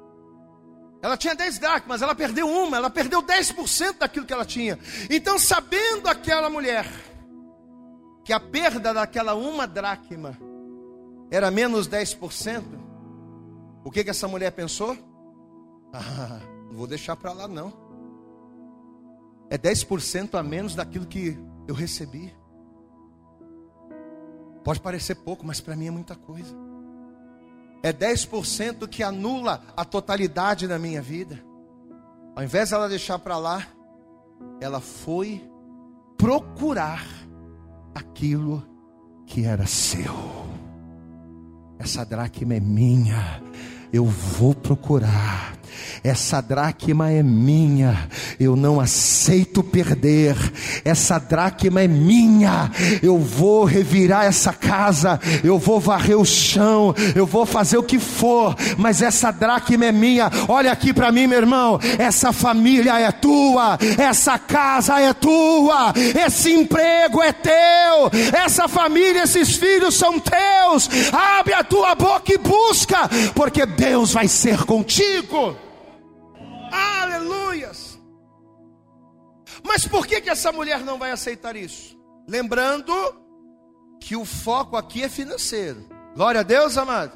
Ela 1.05 1.19
tinha 1.19 1.35
10 1.35 1.59
dracmas, 1.59 2.01
ela 2.01 2.15
perdeu 2.15 2.49
uma, 2.49 2.79
ela 2.79 2.89
perdeu 2.89 3.23
10% 3.23 3.99
daquilo 3.99 4.25
que 4.25 4.33
ela 4.33 4.47
tinha. 4.47 4.79
Então, 5.11 5.39
sabendo 5.39 6.09
aquela 6.09 6.49
mulher, 6.49 6.87
que 8.25 8.33
a 8.33 8.41
perda 8.41 8.95
daquela 8.95 9.35
uma 9.35 9.67
dracma 9.67 10.35
era 11.31 11.51
menos 11.51 11.87
10%, 11.87 12.65
o 13.85 13.91
que, 13.91 14.03
que 14.03 14.09
essa 14.09 14.27
mulher 14.27 14.51
pensou? 14.53 14.97
Ah, 15.97 16.41
não 16.71 16.79
vou 16.79 16.89
deixar 16.89 17.15
para 17.15 17.33
lá 17.33 17.47
não. 17.47 17.73
É 19.49 19.57
10% 19.57 20.37
a 20.37 20.43
menos 20.43 20.75
daquilo 20.75 21.07
que 21.07 21.39
eu 21.69 21.75
recebi. 21.75 22.35
Pode 24.65 24.81
parecer 24.81 25.15
pouco, 25.15 25.47
mas 25.47 25.61
para 25.61 25.77
mim 25.77 25.87
é 25.87 25.91
muita 25.93 26.17
coisa. 26.17 26.64
É 27.85 27.93
10% 27.93 28.89
que 28.89 29.03
anula 29.03 29.63
a 29.77 29.85
totalidade 29.85 30.67
da 30.67 30.79
minha 30.79 31.03
vida. 31.03 31.45
Ao 32.35 32.43
invés 32.43 32.71
dela 32.71 32.89
deixar 32.89 33.19
para 33.19 33.37
lá, 33.37 33.63
ela 34.59 34.81
foi 34.81 35.47
procurar 36.17 37.05
aquilo 37.95 38.67
que 39.27 39.45
era 39.45 39.67
seu. 39.67 40.15
Essa 41.79 42.07
dracma 42.07 42.55
é 42.55 42.61
minha, 42.61 43.43
eu 43.93 44.07
vou 44.07 44.55
procurar 44.55 45.55
essa 46.03 46.41
dracma 46.41 47.11
é 47.11 47.23
minha, 47.23 48.09
eu 48.39 48.57
não 48.57 48.81
aceito 48.81 49.63
perder. 49.63 50.37
Essa 50.85 51.19
dracma 51.19 51.83
é 51.83 51.89
minha, 51.89 52.71
eu 53.03 53.19
vou 53.19 53.65
revirar 53.65 54.25
essa 54.25 54.53
casa, 54.53 55.21
eu 55.43 55.59
vou 55.59 55.81
varrer 55.81 56.19
o 56.19 56.25
chão, 56.25 56.95
eu 57.15 57.27
vou 57.27 57.47
fazer 57.47 57.79
o 57.79 57.83
que 57.83 57.99
for, 57.99 58.55
mas 58.77 59.03
essa 59.03 59.31
dracma 59.31 59.87
é 59.87 59.93
minha. 59.93 60.31
Olha 60.49 60.73
aqui 60.73 60.93
para 60.93 61.13
mim, 61.13 61.27
meu 61.27 61.39
irmão. 61.39 61.81
Essa 61.99 62.33
família 62.33 62.99
é 63.01 63.11
tua, 63.13 63.79
essa 63.99 64.39
casa 64.39 65.01
é 65.01 65.13
tua, 65.13 65.93
esse 66.27 66.53
emprego 66.53 67.23
é 67.23 67.33
teu, 67.33 68.11
essa 68.33 68.69
família, 68.69 69.23
esses 69.23 69.57
filhos 69.57 69.95
são 69.95 70.19
teus. 70.19 70.89
Abre 71.13 71.55
a 71.55 71.65
tua 71.65 71.95
boca 71.95 72.33
e 72.33 72.39
busca, 72.39 73.09
porque 73.35 73.65
Deus 73.67 74.13
vai 74.13 74.29
ser 74.29 74.65
contigo. 74.65 75.64
Aleluias! 76.75 77.99
Mas 79.63 79.87
por 79.87 80.07
que, 80.07 80.21
que 80.21 80.31
essa 80.31 80.51
mulher 80.51 80.81
não 80.81 80.99
vai 80.99 81.13
aceitar 81.13 81.55
isso? 81.55 81.97
Lembrando 82.27 82.93
que 84.01 84.17
o 84.17 84.25
foco 84.25 84.77
aqui 84.77 85.05
é 85.05 85.09
financeiro. 85.09 85.89
Glória 86.15 86.41
a 86.41 86.43
Deus, 86.45 86.77
amado. 86.77 87.13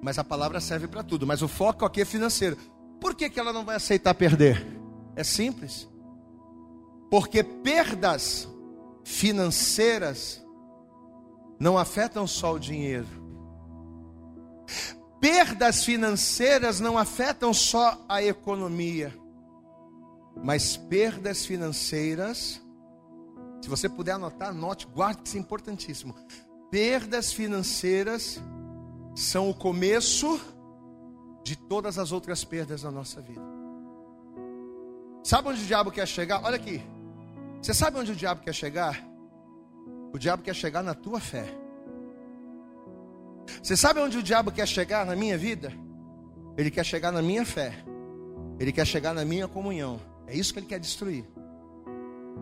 Mas 0.00 0.18
a 0.18 0.24
palavra 0.24 0.60
serve 0.60 0.86
para 0.86 1.02
tudo. 1.02 1.26
Mas 1.26 1.42
o 1.42 1.48
foco 1.48 1.84
aqui 1.84 2.02
é 2.02 2.04
financeiro. 2.04 2.56
Por 3.00 3.14
que, 3.14 3.28
que 3.28 3.40
ela 3.40 3.52
não 3.52 3.64
vai 3.64 3.76
aceitar 3.76 4.14
perder? 4.14 4.64
É 5.16 5.24
simples. 5.24 5.88
Porque 7.10 7.42
perdas 7.42 8.48
financeiras 9.04 10.40
não 11.58 11.76
afetam 11.76 12.26
só 12.26 12.54
o 12.54 12.58
dinheiro 12.58 13.20
perdas 15.20 15.84
financeiras 15.84 16.80
não 16.80 16.96
afetam 16.96 17.52
só 17.52 18.02
a 18.08 18.22
economia, 18.22 19.14
mas 20.42 20.76
perdas 20.76 21.44
financeiras, 21.44 22.60
se 23.60 23.68
você 23.68 23.88
puder 23.88 24.12
anotar, 24.12 24.48
anote, 24.48 24.86
guarde 24.86 25.20
isso 25.24 25.36
é 25.36 25.40
importantíssimo. 25.40 26.14
Perdas 26.70 27.32
financeiras 27.32 28.40
são 29.14 29.50
o 29.50 29.54
começo 29.54 30.40
de 31.44 31.56
todas 31.56 31.98
as 31.98 32.12
outras 32.12 32.44
perdas 32.44 32.82
na 32.82 32.90
nossa 32.90 33.20
vida. 33.20 33.42
Sabe 35.22 35.48
onde 35.48 35.62
o 35.62 35.66
diabo 35.66 35.90
quer 35.90 36.06
chegar? 36.06 36.42
Olha 36.42 36.56
aqui. 36.56 36.82
Você 37.60 37.74
sabe 37.74 37.98
onde 37.98 38.12
o 38.12 38.16
diabo 38.16 38.40
quer 38.42 38.54
chegar? 38.54 39.04
O 40.12 40.18
diabo 40.18 40.42
quer 40.42 40.54
chegar 40.54 40.82
na 40.82 40.94
tua 40.94 41.20
fé. 41.20 41.59
Você 43.62 43.76
sabe 43.76 44.00
onde 44.00 44.18
o 44.18 44.22
diabo 44.22 44.50
quer 44.50 44.66
chegar 44.66 45.04
na 45.04 45.16
minha 45.16 45.36
vida? 45.36 45.72
Ele 46.56 46.70
quer 46.70 46.84
chegar 46.84 47.10
na 47.12 47.22
minha 47.22 47.44
fé. 47.44 47.84
Ele 48.58 48.72
quer 48.72 48.86
chegar 48.86 49.14
na 49.14 49.24
minha 49.24 49.48
comunhão. 49.48 50.00
É 50.26 50.36
isso 50.36 50.52
que 50.52 50.58
ele 50.58 50.66
quer 50.66 50.78
destruir. 50.78 51.24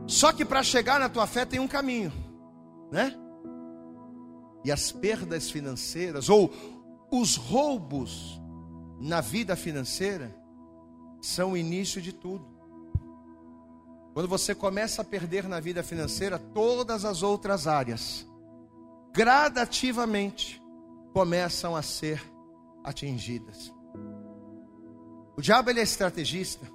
Só 0.06 0.32
que 0.32 0.44
para 0.44 0.62
chegar 0.62 0.98
na 0.98 1.08
tua 1.08 1.26
fé 1.26 1.44
tem 1.44 1.60
um 1.60 1.68
caminho, 1.68 2.12
né? 2.90 3.14
E 4.64 4.72
as 4.72 4.90
perdas 4.90 5.50
financeiras 5.50 6.28
ou 6.28 6.52
os 7.10 7.36
roubos 7.36 8.40
na 9.00 9.20
vida 9.20 9.54
financeira 9.54 10.34
são 11.20 11.52
o 11.52 11.56
início 11.56 12.00
de 12.02 12.12
tudo. 12.12 12.46
Quando 14.12 14.28
você 14.28 14.54
começa 14.54 15.02
a 15.02 15.04
perder 15.04 15.46
na 15.46 15.60
vida 15.60 15.82
financeira 15.82 16.38
todas 16.38 17.04
as 17.04 17.22
outras 17.22 17.66
áreas, 17.66 18.26
gradativamente, 19.12 20.60
começam 21.12 21.74
a 21.74 21.82
ser 21.82 22.22
atingidas. 22.84 23.72
O 25.36 25.40
diabo 25.40 25.70
ele 25.70 25.80
é 25.80 25.82
estrategista. 25.82 26.66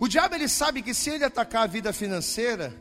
O 0.00 0.06
diabo 0.06 0.34
ele 0.34 0.48
sabe 0.48 0.82
que 0.82 0.92
se 0.92 1.10
ele 1.10 1.24
atacar 1.24 1.62
a 1.62 1.66
vida 1.66 1.92
financeira, 1.92 2.74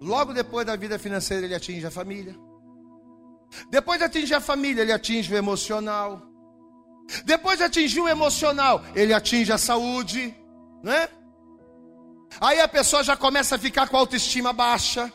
logo 0.00 0.32
depois 0.32 0.66
da 0.66 0.74
vida 0.74 0.98
financeira 0.98 1.44
ele 1.44 1.54
atinge 1.54 1.86
a 1.86 1.90
família. 1.90 2.34
Depois 3.68 3.98
de 3.98 4.04
atingir 4.04 4.34
a 4.34 4.40
família, 4.40 4.82
ele 4.82 4.92
atinge 4.92 5.32
o 5.32 5.36
emocional. 5.36 6.22
Depois 7.24 7.58
de 7.58 7.64
atingir 7.64 8.00
o 8.00 8.08
emocional, 8.08 8.82
ele 8.94 9.12
atinge 9.12 9.52
a 9.52 9.58
saúde, 9.58 10.34
né? 10.82 11.08
Aí 12.40 12.60
a 12.60 12.68
pessoa 12.68 13.04
já 13.04 13.16
começa 13.16 13.56
a 13.56 13.58
ficar 13.58 13.88
com 13.88 13.96
a 13.96 14.00
autoestima 14.00 14.52
baixa. 14.52 15.12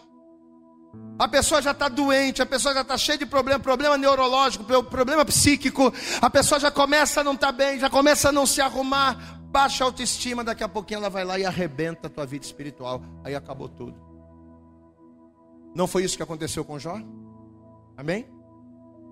A 1.20 1.28
pessoa 1.28 1.62
já 1.62 1.72
está 1.72 1.88
doente, 1.88 2.42
a 2.42 2.46
pessoa 2.46 2.74
já 2.74 2.82
está 2.82 2.96
cheia 2.96 3.18
de 3.18 3.26
problema, 3.26 3.60
problema 3.60 3.98
neurológico, 3.98 4.64
problema 4.84 5.26
psíquico. 5.26 5.92
A 6.22 6.30
pessoa 6.30 6.60
já 6.60 6.70
começa 6.70 7.22
a 7.22 7.24
não 7.24 7.34
estar 7.34 7.48
tá 7.48 7.54
bem, 7.54 7.80
já 7.80 7.90
começa 7.90 8.30
a 8.30 8.32
não 8.32 8.46
se 8.46 8.62
arrumar, 8.62 9.40
baixa 9.46 9.84
autoestima. 9.84 10.44
Daqui 10.44 10.64
a 10.64 10.70
pouquinho 10.70 11.00
ela 11.00 11.10
vai 11.10 11.26
lá 11.26 11.40
e 11.40 11.46
arrebenta 11.46 12.06
a 12.06 12.10
tua 12.10 12.26
vida 12.26 12.46
espiritual. 12.46 13.02
Aí 13.24 13.34
acabou 13.34 13.68
tudo. 13.68 13.96
Não 15.74 15.88
foi 15.88 16.04
isso 16.04 16.16
que 16.16 16.24
aconteceu 16.24 16.64
com 16.64 16.78
Jó? 16.78 17.00
Amém? 17.96 18.28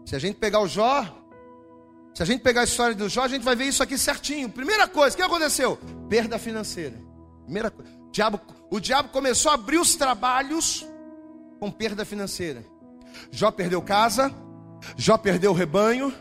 Se 0.06 0.16
a 0.16 0.20
gente 0.20 0.36
pegar 0.36 0.60
o 0.60 0.68
Jó, 0.68 1.04
se 2.14 2.22
a 2.22 2.26
gente 2.26 2.42
pegar 2.42 2.62
a 2.62 2.66
história 2.66 2.96
do 2.96 3.10
Jó, 3.10 3.24
a 3.24 3.28
gente 3.28 3.44
vai 3.44 3.56
ver 3.56 3.66
isso 3.66 3.82
aqui 3.82 3.98
certinho. 3.98 4.48
Primeira 4.48 4.88
coisa, 4.88 5.16
o 5.16 5.18
que 5.18 5.24
aconteceu? 5.24 5.80
Perda 6.08 6.38
financeira. 6.38 7.02
Primeira 7.44 7.72
coisa. 7.72 7.92
O 7.92 8.12
diabo, 8.12 8.40
o 8.70 8.80
diabo 8.80 9.10
começou 9.10 9.50
a 9.50 9.56
abrir 9.56 9.80
os 9.80 9.96
trabalhos 9.96 10.86
com 11.60 11.72
perda 11.72 12.06
financeira. 12.06 12.66
Jó 13.32 13.52
perdeu 13.52 13.82
casa, 13.82 14.34
Jó 14.96 15.18
perdeu 15.18 15.54
rebanho, 15.54 16.14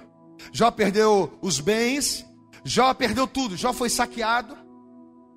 Jó 0.53 0.71
perdeu 0.71 1.37
os 1.41 1.61
bens, 1.61 2.25
Jó 2.65 2.93
perdeu 2.95 3.27
tudo. 3.27 3.57
Jó 3.57 3.73
foi 3.73 3.91
saqueado. 3.91 4.57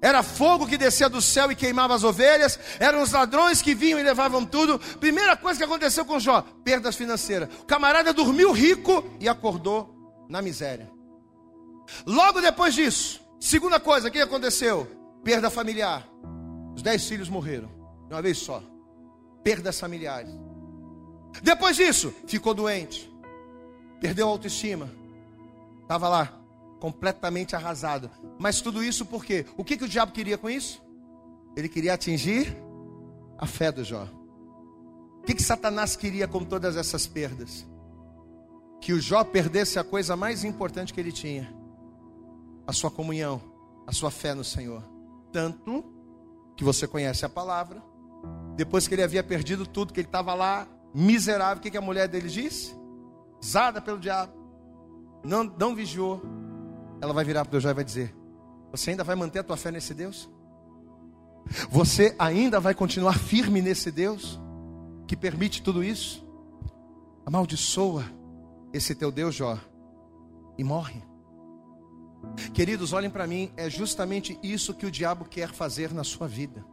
Era 0.01 0.21
fogo 0.21 0.67
que 0.67 0.77
descia 0.77 1.09
do 1.09 1.21
céu 1.21 1.51
e 1.51 1.55
queimava 1.55 1.95
as 1.95 2.03
ovelhas. 2.03 2.59
Eram 2.79 3.01
os 3.01 3.11
ladrões 3.11 3.61
que 3.61 3.73
vinham 3.73 3.99
e 3.99 4.03
levavam 4.03 4.45
tudo. 4.45 4.79
Primeira 4.99 5.35
coisa 5.35 5.57
que 5.57 5.65
aconteceu 5.65 6.05
com 6.05 6.19
Jó: 6.19 6.41
perdas 6.63 6.95
financeiras. 6.95 7.49
O 7.61 7.65
camarada 7.65 8.13
dormiu 8.13 8.51
rico 8.51 9.03
e 9.19 9.27
acordou 9.27 10.25
na 10.29 10.41
miséria. 10.41 10.89
Logo 12.05 12.41
depois 12.41 12.75
disso, 12.75 13.21
segunda 13.39 13.79
coisa, 13.79 14.09
o 14.09 14.11
que 14.11 14.19
aconteceu? 14.19 14.87
Perda 15.23 15.49
familiar. 15.49 16.07
Os 16.75 16.81
dez 16.81 17.07
filhos 17.07 17.27
morreram 17.27 17.69
de 18.07 18.13
uma 18.13 18.21
vez 18.21 18.37
só 18.37 18.61
perdas 19.47 19.79
familiares. 19.79 20.29
Depois 21.41 21.77
disso, 21.77 22.13
ficou 22.27 22.53
doente, 22.53 23.09
perdeu 24.01 24.27
a 24.27 24.31
autoestima, 24.31 24.91
estava 25.83 26.09
lá, 26.09 26.37
completamente 26.81 27.55
arrasado. 27.55 28.11
Mas 28.37 28.59
tudo 28.59 28.83
isso 28.83 29.05
por 29.05 29.23
quê? 29.23 29.45
O 29.55 29.63
que, 29.63 29.77
que 29.77 29.85
o 29.85 29.87
diabo 29.87 30.11
queria 30.11 30.37
com 30.37 30.49
isso? 30.49 30.83
Ele 31.55 31.69
queria 31.69 31.93
atingir 31.93 32.57
a 33.37 33.45
fé 33.45 33.71
do 33.71 33.85
Jó. 33.85 34.09
O 35.19 35.21
que, 35.21 35.33
que 35.33 35.41
Satanás 35.41 35.95
queria 35.95 36.27
com 36.27 36.43
todas 36.43 36.75
essas 36.75 37.07
perdas? 37.07 37.65
Que 38.81 38.91
o 38.91 38.99
Jó 38.99 39.23
perdesse 39.23 39.79
a 39.79 39.83
coisa 39.83 40.17
mais 40.17 40.43
importante 40.43 40.93
que 40.93 40.99
ele 40.99 41.13
tinha: 41.13 41.55
a 42.67 42.73
sua 42.73 42.91
comunhão, 42.91 43.41
a 43.87 43.93
sua 43.93 44.11
fé 44.11 44.33
no 44.33 44.43
Senhor. 44.43 44.83
Tanto 45.31 45.85
que 46.57 46.65
você 46.65 46.85
conhece 46.85 47.25
a 47.25 47.29
palavra, 47.29 47.81
depois 48.57 48.87
que 48.87 48.95
ele 48.95 49.03
havia 49.03 49.23
perdido 49.23 49.67
tudo, 49.67 49.93
que 49.93 49.99
ele 49.99 50.07
estava 50.07 50.33
lá, 50.33 50.67
miserável, 50.93 51.57
o 51.57 51.61
que, 51.61 51.69
que 51.69 51.77
a 51.77 51.81
mulher 51.81 52.07
dele 52.07 52.27
disse? 52.27 52.75
Zada 53.43 53.79
pelo 53.79 53.99
diabo, 53.99 54.33
não, 55.23 55.43
não 55.43 55.75
vigiou. 55.75 56.21
Ela 56.99 57.13
vai 57.13 57.23
virar 57.23 57.45
para 57.45 57.51
Deus 57.51 57.63
e 57.63 57.73
vai 57.73 57.83
dizer: 57.83 58.15
Você 58.71 58.89
ainda 58.89 59.03
vai 59.03 59.15
manter 59.15 59.39
a 59.39 59.43
tua 59.43 59.55
fé 59.55 59.69
nesse 59.69 59.93
Deus? 59.93 60.27
Você 61.69 62.15
ainda 62.17 62.59
vai 62.59 62.73
continuar 62.73 63.19
firme 63.19 63.61
nesse 63.61 63.91
Deus 63.91 64.39
que 65.05 65.15
permite 65.15 65.61
tudo 65.61 65.83
isso? 65.83 66.27
Amaldiçoa 67.27 68.05
esse 68.73 68.95
teu 68.95 69.11
Deus, 69.11 69.35
Jó, 69.35 69.57
e 70.57 70.63
morre. 70.63 71.03
Queridos, 72.55 72.91
olhem 72.91 73.09
para 73.09 73.27
mim, 73.27 73.51
é 73.55 73.69
justamente 73.69 74.37
isso 74.41 74.73
que 74.73 74.85
o 74.85 74.91
diabo 74.91 75.25
quer 75.25 75.53
fazer 75.53 75.93
na 75.93 76.03
sua 76.03 76.27
vida. 76.27 76.65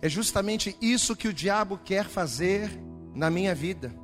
É 0.00 0.08
justamente 0.08 0.76
isso 0.80 1.16
que 1.16 1.28
o 1.28 1.32
diabo 1.32 1.78
quer 1.84 2.06
fazer 2.06 2.70
na 3.14 3.30
minha 3.30 3.54
vida. 3.54 3.94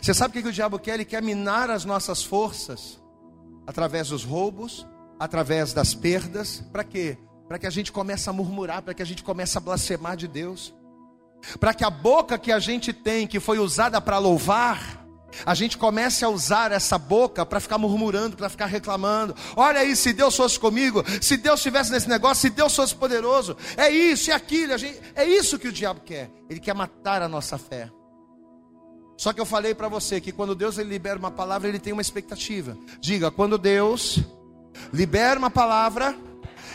Você 0.00 0.14
sabe 0.14 0.38
o 0.38 0.42
que 0.42 0.48
o 0.48 0.52
diabo 0.52 0.78
quer? 0.78 0.94
Ele 0.94 1.04
quer 1.04 1.22
minar 1.22 1.70
as 1.70 1.84
nossas 1.84 2.22
forças 2.22 3.00
através 3.66 4.08
dos 4.08 4.24
roubos, 4.24 4.86
através 5.18 5.72
das 5.72 5.94
perdas. 5.94 6.64
Para 6.72 6.84
quê? 6.84 7.18
Para 7.46 7.58
que 7.58 7.66
a 7.66 7.70
gente 7.70 7.92
comece 7.92 8.28
a 8.28 8.32
murmurar, 8.32 8.82
para 8.82 8.94
que 8.94 9.02
a 9.02 9.06
gente 9.06 9.22
comece 9.22 9.58
a 9.58 9.60
blasfemar 9.60 10.16
de 10.16 10.26
Deus. 10.26 10.74
Para 11.58 11.74
que 11.74 11.84
a 11.84 11.90
boca 11.90 12.38
que 12.38 12.52
a 12.52 12.58
gente 12.58 12.92
tem, 12.92 13.26
que 13.26 13.40
foi 13.40 13.58
usada 13.58 14.00
para 14.00 14.18
louvar, 14.18 15.01
a 15.44 15.54
gente 15.54 15.78
começa 15.78 16.26
a 16.26 16.28
usar 16.28 16.72
essa 16.72 16.98
boca 16.98 17.44
para 17.44 17.60
ficar 17.60 17.78
murmurando, 17.78 18.36
para 18.36 18.48
ficar 18.48 18.66
reclamando. 18.66 19.34
Olha 19.56 19.80
aí, 19.80 19.96
se 19.96 20.12
Deus 20.12 20.36
fosse 20.36 20.58
comigo, 20.58 21.04
se 21.20 21.36
Deus 21.36 21.60
estivesse 21.60 21.90
nesse 21.90 22.08
negócio, 22.08 22.42
se 22.42 22.50
Deus 22.50 22.74
fosse 22.74 22.94
poderoso, 22.94 23.56
é 23.76 23.90
isso, 23.90 24.30
é 24.30 24.34
aquilo, 24.34 24.76
gente, 24.78 25.00
é 25.14 25.24
isso 25.24 25.58
que 25.58 25.68
o 25.68 25.72
diabo 25.72 26.00
quer. 26.00 26.30
Ele 26.48 26.60
quer 26.60 26.74
matar 26.74 27.22
a 27.22 27.28
nossa 27.28 27.58
fé. 27.58 27.90
Só 29.16 29.32
que 29.32 29.40
eu 29.40 29.46
falei 29.46 29.74
para 29.74 29.88
você 29.88 30.20
que 30.20 30.32
quando 30.32 30.54
Deus 30.54 30.78
ele 30.78 30.90
libera 30.90 31.18
uma 31.18 31.30
palavra, 31.30 31.68
ele 31.68 31.78
tem 31.78 31.92
uma 31.92 32.02
expectativa. 32.02 32.76
Diga, 33.00 33.30
quando 33.30 33.56
Deus 33.56 34.20
libera 34.92 35.38
uma 35.38 35.50
palavra, 35.50 36.16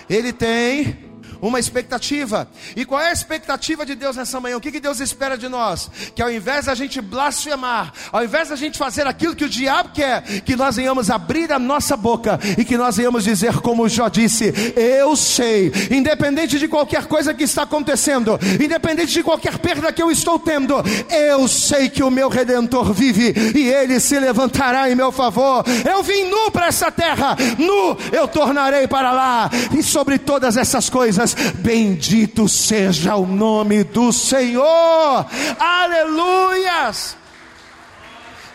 ele 0.09 0.31
tem 0.31 1.06
uma 1.41 1.59
expectativa. 1.59 2.47
E 2.75 2.85
qual 2.85 3.01
é 3.01 3.09
a 3.09 3.13
expectativa 3.13 3.85
de 3.85 3.95
Deus 3.95 4.15
nessa 4.15 4.39
manhã? 4.39 4.57
O 4.57 4.61
que, 4.61 4.71
que 4.71 4.79
Deus 4.79 4.99
espera 4.99 5.37
de 5.37 5.47
nós? 5.47 5.89
Que 6.15 6.21
ao 6.21 6.31
invés 6.31 6.65
da 6.65 6.75
gente 6.75 7.01
blasfemar, 7.01 7.93
ao 8.11 8.23
invés 8.23 8.49
da 8.49 8.55
gente 8.55 8.77
fazer 8.77 9.07
aquilo 9.07 9.35
que 9.35 9.45
o 9.45 9.49
diabo 9.49 9.89
quer, 9.93 10.21
que 10.41 10.55
nós 10.55 10.75
venhamos 10.75 11.09
abrir 11.09 11.51
a 11.51 11.59
nossa 11.59 11.95
boca 11.95 12.39
e 12.57 12.65
que 12.65 12.77
nós 12.77 12.97
venhamos 12.97 13.23
dizer, 13.23 13.59
como 13.61 13.87
Jó 13.87 14.07
disse: 14.07 14.53
Eu 14.75 15.15
sei, 15.15 15.71
independente 15.91 16.59
de 16.59 16.67
qualquer 16.67 17.05
coisa 17.05 17.33
que 17.33 17.43
está 17.43 17.63
acontecendo, 17.63 18.39
independente 18.63 19.13
de 19.13 19.23
qualquer 19.23 19.57
perda 19.57 19.91
que 19.91 20.01
eu 20.01 20.11
estou 20.11 20.39
tendo, 20.39 20.75
eu 21.09 21.47
sei 21.47 21.89
que 21.89 22.03
o 22.03 22.11
meu 22.11 22.29
redentor 22.29 22.93
vive 22.93 23.33
e 23.55 23.67
ele 23.67 23.99
se 23.99 24.19
levantará 24.19 24.89
em 24.89 24.95
meu 24.95 25.11
favor. 25.11 25.63
Eu 25.89 26.03
vim 26.03 26.23
nu 26.25 26.51
para 26.51 26.67
essa 26.67 26.91
terra, 26.91 27.35
nu 27.57 27.97
eu 28.11 28.27
tornarei 28.27 28.87
para 28.87 29.11
lá, 29.11 29.49
e 29.77 29.83
sobre 29.83 30.17
todas 30.17 30.57
essas 30.57 30.89
coisas 30.89 31.26
bendito 31.33 32.47
seja 32.47 33.15
o 33.15 33.25
nome 33.25 33.83
do 33.83 34.11
Senhor, 34.11 35.25
aleluias. 35.59 37.17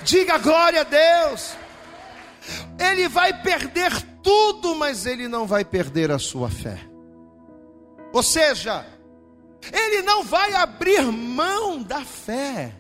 Diga 0.05 0.39
glória 0.39 0.81
a 0.81 0.85
Deus. 0.85 1.57
Ele 2.79 3.09
vai 3.09 3.41
perder 3.43 3.93
tudo, 4.23 4.75
mas 4.75 5.07
ele 5.07 5.29
não 5.29 5.47
vai 5.47 5.65
perder 5.65 6.11
a 6.11 6.19
sua 6.19 6.51
fé. 6.51 6.79
Ou 8.13 8.23
seja, 8.23 8.85
ele 9.73 10.03
não 10.03 10.25
vai 10.25 10.55
abrir 10.55 11.03
mão 11.03 11.83
da 11.83 12.05
fé. 12.05 12.75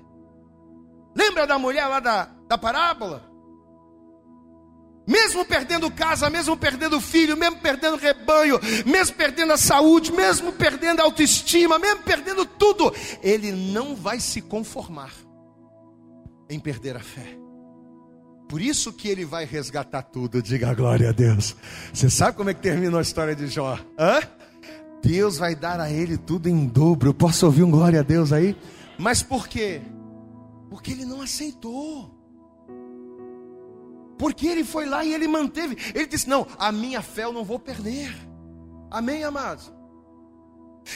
Lembra 1.15 1.47
da 1.47 1.59
mulher 1.59 1.87
lá 1.87 2.01
da, 2.01 2.29
da 2.49 2.59
parábola? 2.59 3.32
Mesmo 5.07 5.45
perdendo 5.45 5.91
casa, 5.91 6.31
mesmo 6.31 6.57
perdendo 6.57 7.01
filho, 7.01 7.37
mesmo 7.37 7.57
perdendo 7.57 7.97
rebanho, 7.97 8.59
mesmo 8.87 9.17
perdendo 9.17 9.53
a 9.53 9.57
saúde, 9.57 10.13
mesmo 10.13 10.53
perdendo 10.53 11.01
a 11.01 11.05
autoestima, 11.05 11.79
mesmo 11.79 12.03
perdendo 12.03 12.47
tudo, 12.47 12.93
ele 13.23 13.51
não 13.51 13.97
vai 13.97 14.21
se 14.21 14.41
conformar 14.41 15.13
em 16.49 16.61
perder 16.61 16.97
a 16.97 17.01
fé. 17.01 17.37
Por 18.49 18.61
isso 18.61 18.93
que 18.93 19.09
ele 19.09 19.25
vai 19.25 19.47
resgatar 19.47 20.03
tudo. 20.03 20.43
Diga 20.43 20.75
glória 20.75 21.09
a 21.09 21.13
Deus. 21.13 21.57
Você 21.93 22.11
sabe 22.11 22.37
como 22.37 22.51
é 22.51 22.55
que 22.55 22.61
terminou 22.61 22.99
a 22.99 23.03
história 23.03 23.35
de 23.35 23.47
Jó? 23.47 23.79
Hã? 23.99 24.21
Deus 25.03 25.39
vai 25.39 25.57
dar 25.57 25.81
a 25.81 25.91
ele 25.91 26.17
tudo 26.17 26.49
em 26.49 26.67
dobro. 26.67 27.15
Posso 27.15 27.47
ouvir 27.47 27.63
um 27.63 27.71
glória 27.71 28.01
a 28.01 28.03
Deus 28.03 28.33
aí? 28.33 28.55
Mas 28.99 29.23
por 29.23 29.49
quê? 29.49 29.81
Porque 30.71 30.93
ele 30.93 31.05
não 31.05 31.23
aceitou. 31.23 32.22
Porque 34.19 34.47
ele 34.47 34.65
foi 34.65 34.87
lá 34.87 35.05
e 35.05 35.13
ele 35.13 35.27
manteve. 35.27 35.77
Ele 35.95 36.07
disse: 36.07 36.29
Não, 36.29 36.47
a 36.59 36.71
minha 36.71 37.03
fé 37.03 37.25
eu 37.25 37.33
não 37.33 37.45
vou 37.45 37.59
perder. 37.59 38.15
Amém, 38.91 39.25
amados? 39.25 39.73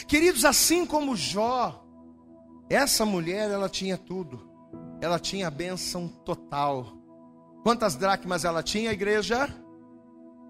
Queridos, 0.07 0.45
assim 0.45 0.85
como 0.85 1.15
Jó, 1.15 1.83
essa 2.69 3.05
mulher, 3.05 3.49
ela 3.49 3.69
tinha 3.69 3.97
tudo. 3.97 4.47
Ela 5.01 5.19
tinha 5.19 5.47
a 5.47 5.51
bênção 5.51 6.07
total. 6.07 6.93
Quantas 7.63 7.95
dracmas 7.95 8.45
ela 8.45 8.63
tinha, 8.63 8.91
igreja? 8.91 9.47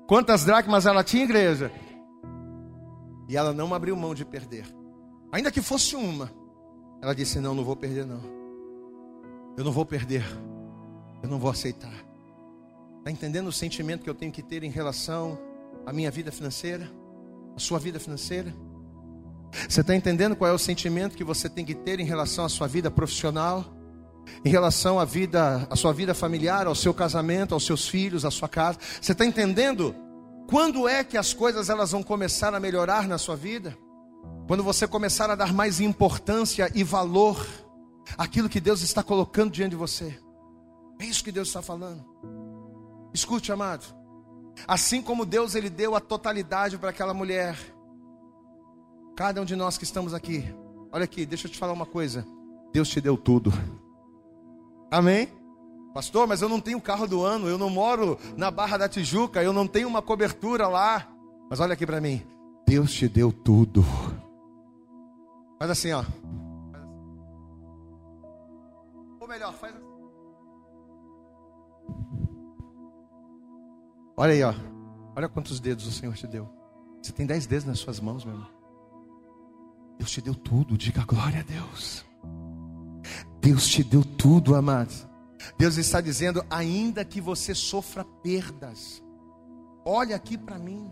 Quantas 0.08 0.46
dracmas 0.46 0.86
ela 0.86 1.04
tinha, 1.04 1.24
igreja? 1.24 1.72
E 3.28 3.36
ela 3.36 3.54
não 3.54 3.74
abriu 3.74 3.96
mão 3.96 4.16
de 4.16 4.24
perder. 4.24 4.66
Ainda 5.32 5.52
que 5.52 5.62
fosse 5.62 5.96
uma. 5.96 6.32
Ela 7.02 7.14
disse: 7.14 7.40
Não, 7.40 7.54
não 7.54 7.64
vou 7.64 7.76
perder, 7.76 8.06
não. 8.06 8.22
Eu 9.58 9.64
não 9.64 9.72
vou 9.72 9.86
perder. 9.86 10.24
Eu 11.22 11.30
não 11.30 11.40
vou 11.40 11.52
aceitar. 11.52 11.94
Está 13.00 13.12
entendendo 13.12 13.48
o 13.48 13.52
sentimento 13.52 14.04
que 14.04 14.10
eu 14.10 14.16
tenho 14.16 14.32
que 14.32 14.42
ter 14.42 14.64
em 14.64 14.70
relação 14.70 15.40
à 15.86 15.94
minha 15.94 16.12
vida 16.12 16.32
financeira? 16.32 16.90
À 17.56 17.60
sua 17.60 17.80
vida 17.80 18.00
financeira? 18.00 18.54
Você 19.68 19.82
está 19.82 19.96
entendendo 19.96 20.36
qual 20.36 20.52
é 20.52 20.54
o 20.54 20.60
sentimento 20.60 21.16
que 21.16 21.24
você 21.24 21.50
tem 21.50 21.64
que 21.64 21.74
ter 21.74 22.00
em 22.00 22.06
relação 22.06 22.46
à 22.46 22.50
sua 22.50 22.68
vida 22.68 22.92
profissional? 22.92 23.66
Em 24.44 24.50
relação 24.50 25.00
à 25.00 25.06
vida, 25.06 25.66
à 25.70 25.76
sua 25.76 25.94
vida 25.94 26.14
familiar, 26.14 26.68
ao 26.68 26.76
seu 26.76 26.94
casamento, 26.94 27.54
aos 27.54 27.66
seus 27.66 27.88
filhos, 27.88 28.26
à 28.26 28.32
sua 28.32 28.50
casa? 28.50 28.78
Você 29.02 29.14
está 29.14 29.26
entendendo 29.26 29.96
quando 30.50 30.88
é 30.88 31.04
que 31.04 31.18
as 31.18 31.34
coisas 31.34 31.70
elas 31.70 31.92
vão 31.92 32.04
começar 32.04 32.54
a 32.54 32.60
melhorar 32.60 33.08
na 33.08 33.18
sua 33.18 33.36
vida? 33.36 33.78
Quando 34.48 34.64
você 34.64 34.88
começar 34.88 35.30
a 35.30 35.36
dar 35.36 35.54
mais 35.54 35.80
importância 35.80 36.70
e 36.74 36.84
valor 36.84 37.46
àquilo 38.18 38.50
que 38.50 38.60
Deus 38.60 38.82
está 38.82 39.04
colocando 39.04 39.52
diante 39.52 39.72
de 39.72 39.76
você. 39.76 40.18
É 41.00 41.06
isso 41.06 41.24
que 41.24 41.32
Deus 41.32 41.50
está 41.50 41.62
falando. 41.62 42.06
Escute, 43.18 43.52
amado. 43.52 43.84
Assim 44.68 45.02
como 45.02 45.26
Deus 45.26 45.56
ele 45.56 45.72
deu 45.72 45.96
a 45.96 46.00
totalidade 46.00 46.78
para 46.78 46.92
aquela 46.92 47.16
mulher, 47.16 47.58
cada 49.16 49.42
um 49.42 49.46
de 49.46 49.56
nós 49.56 49.76
que 49.76 49.84
estamos 49.84 50.14
aqui, 50.14 50.46
olha 50.92 51.06
aqui, 51.06 51.26
deixa 51.26 51.48
eu 51.48 51.52
te 51.52 51.58
falar 51.58 51.74
uma 51.74 51.86
coisa. 51.88 52.24
Deus 52.72 52.88
te 52.88 53.02
deu 53.02 53.18
tudo. 53.18 53.52
Amém? 54.92 55.30
Pastor, 55.96 56.28
mas 56.28 56.44
eu 56.44 56.48
não 56.48 56.62
tenho 56.62 56.80
carro 56.80 57.08
do 57.08 57.24
ano, 57.24 57.48
eu 57.48 57.58
não 57.58 57.72
moro 57.72 58.20
na 58.38 58.52
Barra 58.52 58.78
da 58.78 58.88
Tijuca, 58.88 59.42
eu 59.42 59.52
não 59.52 59.66
tenho 59.66 59.88
uma 59.88 60.02
cobertura 60.04 60.68
lá. 60.68 61.08
Mas 61.50 61.60
olha 61.60 61.74
aqui 61.74 61.88
para 61.88 62.00
mim. 62.00 62.22
Deus 62.68 62.94
te 62.94 63.08
deu 63.10 63.32
tudo. 63.32 63.84
Faz 65.58 65.72
assim, 65.72 65.92
ó. 65.92 66.06
Ou 69.20 69.28
melhor, 69.28 69.54
faz 69.56 69.76
assim. 69.76 69.87
Olha 74.20 74.34
aí, 74.34 74.44
ó. 74.44 74.54
Olha 75.16 75.30
quantos 75.30 75.60
dedos 75.60 75.86
o 75.86 75.92
Senhor 75.92 76.16
te 76.16 76.26
deu. 76.26 76.50
Você 77.02 77.12
tem 77.12 77.26
dez 77.26 77.46
dedos 77.46 77.66
nas 77.66 77.78
suas 77.78 78.00
mãos, 78.00 78.26
meu 78.26 78.34
irmão. 78.34 78.50
Deus 80.00 80.12
te 80.12 80.22
deu 80.22 80.34
tudo, 80.34 80.78
diga 80.78 81.06
glória 81.06 81.40
a 81.40 81.44
Deus. 81.44 82.04
Deus 83.40 83.68
te 83.68 83.84
deu 83.84 84.04
tudo, 84.04 84.56
amados. 84.56 85.08
Deus 85.58 85.78
está 85.78 86.02
dizendo, 86.02 86.44
ainda 86.50 87.06
que 87.06 87.22
você 87.22 87.54
sofra 87.54 88.04
perdas, 88.04 89.04
olha 89.86 90.16
aqui 90.16 90.38
para 90.38 90.58
mim. 90.58 90.92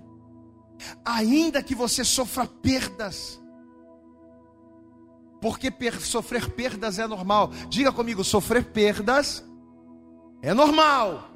Ainda 1.04 1.64
que 1.64 1.74
você 1.74 2.04
sofra 2.04 2.46
perdas, 2.46 3.42
porque 5.42 5.72
per 5.72 6.00
sofrer 6.00 6.52
perdas 6.52 7.00
é 7.00 7.08
normal. 7.08 7.50
Diga 7.70 7.92
comigo, 7.92 8.24
sofrer 8.24 8.66
perdas 8.66 9.44
é 10.42 10.54
normal. 10.54 11.35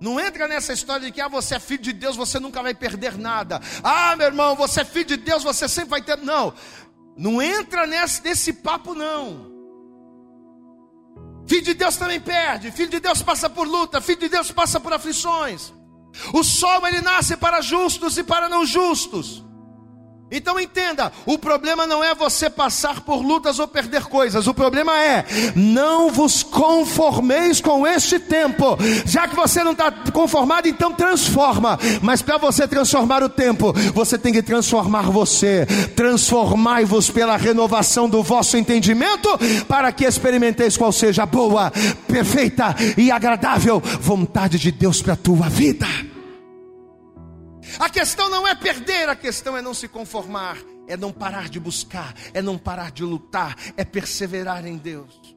Não 0.00 0.18
entra 0.18 0.48
nessa 0.48 0.72
história 0.72 1.06
de 1.06 1.12
que 1.12 1.20
ah, 1.20 1.28
você 1.28 1.56
é 1.56 1.60
filho 1.60 1.82
de 1.82 1.92
Deus, 1.92 2.16
você 2.16 2.40
nunca 2.40 2.62
vai 2.62 2.74
perder 2.74 3.18
nada. 3.18 3.60
Ah, 3.82 4.16
meu 4.16 4.26
irmão, 4.26 4.56
você 4.56 4.80
é 4.80 4.84
filho 4.84 5.04
de 5.04 5.16
Deus, 5.18 5.42
você 5.42 5.68
sempre 5.68 5.90
vai 5.90 6.00
ter. 6.00 6.16
Não, 6.16 6.54
não 7.16 7.42
entra 7.42 7.86
nesse, 7.86 8.24
nesse 8.24 8.52
papo, 8.54 8.94
não. 8.94 9.50
Filho 11.46 11.62
de 11.62 11.74
Deus 11.74 11.96
também 11.96 12.20
perde, 12.20 12.70
filho 12.70 12.90
de 12.90 13.00
Deus 13.00 13.22
passa 13.22 13.50
por 13.50 13.66
luta, 13.66 14.00
filho 14.00 14.20
de 14.20 14.28
Deus 14.28 14.50
passa 14.50 14.80
por 14.80 14.92
aflições. 14.92 15.72
O 16.32 16.42
sol 16.42 16.86
ele 16.86 17.02
nasce 17.02 17.36
para 17.36 17.60
justos 17.60 18.16
e 18.16 18.24
para 18.24 18.48
não 18.48 18.64
justos. 18.64 19.44
Então 20.30 20.60
entenda, 20.60 21.12
o 21.26 21.36
problema 21.36 21.86
não 21.86 22.04
é 22.04 22.14
você 22.14 22.48
passar 22.48 23.00
por 23.00 23.20
lutas 23.20 23.58
ou 23.58 23.66
perder 23.66 24.04
coisas, 24.04 24.46
o 24.46 24.54
problema 24.54 24.96
é 25.02 25.24
não 25.56 26.10
vos 26.10 26.42
conformeis 26.42 27.60
com 27.60 27.86
este 27.86 28.18
tempo. 28.18 28.78
Já 29.04 29.26
que 29.26 29.34
você 29.34 29.64
não 29.64 29.72
está 29.72 29.90
conformado, 30.12 30.68
então 30.68 30.92
transforma. 30.92 31.78
Mas 32.00 32.22
para 32.22 32.38
você 32.38 32.68
transformar 32.68 33.22
o 33.22 33.28
tempo, 33.28 33.72
você 33.94 34.16
tem 34.16 34.32
que 34.32 34.42
transformar 34.42 35.10
você. 35.10 35.66
Transformai-vos 35.96 37.10
pela 37.10 37.36
renovação 37.36 38.08
do 38.08 38.22
vosso 38.22 38.56
entendimento, 38.56 39.28
para 39.66 39.90
que 39.92 40.04
experimenteis 40.04 40.76
qual 40.76 40.92
seja 40.92 41.24
a 41.24 41.26
boa, 41.26 41.72
perfeita 42.06 42.74
e 42.96 43.10
agradável 43.10 43.82
vontade 44.00 44.58
de 44.58 44.70
Deus 44.70 45.02
para 45.02 45.14
a 45.14 45.16
tua 45.16 45.48
vida. 45.48 46.09
A 47.78 47.88
questão 47.88 48.28
não 48.28 48.46
é 48.46 48.54
perder, 48.54 49.08
a 49.08 49.16
questão 49.16 49.56
é 49.56 49.62
não 49.62 49.74
se 49.74 49.88
conformar, 49.88 50.58
é 50.86 50.96
não 50.96 51.12
parar 51.12 51.48
de 51.48 51.60
buscar, 51.60 52.14
é 52.34 52.42
não 52.42 52.58
parar 52.58 52.90
de 52.90 53.04
lutar, 53.04 53.56
é 53.76 53.84
perseverar 53.84 54.66
em 54.66 54.76
Deus. 54.76 55.36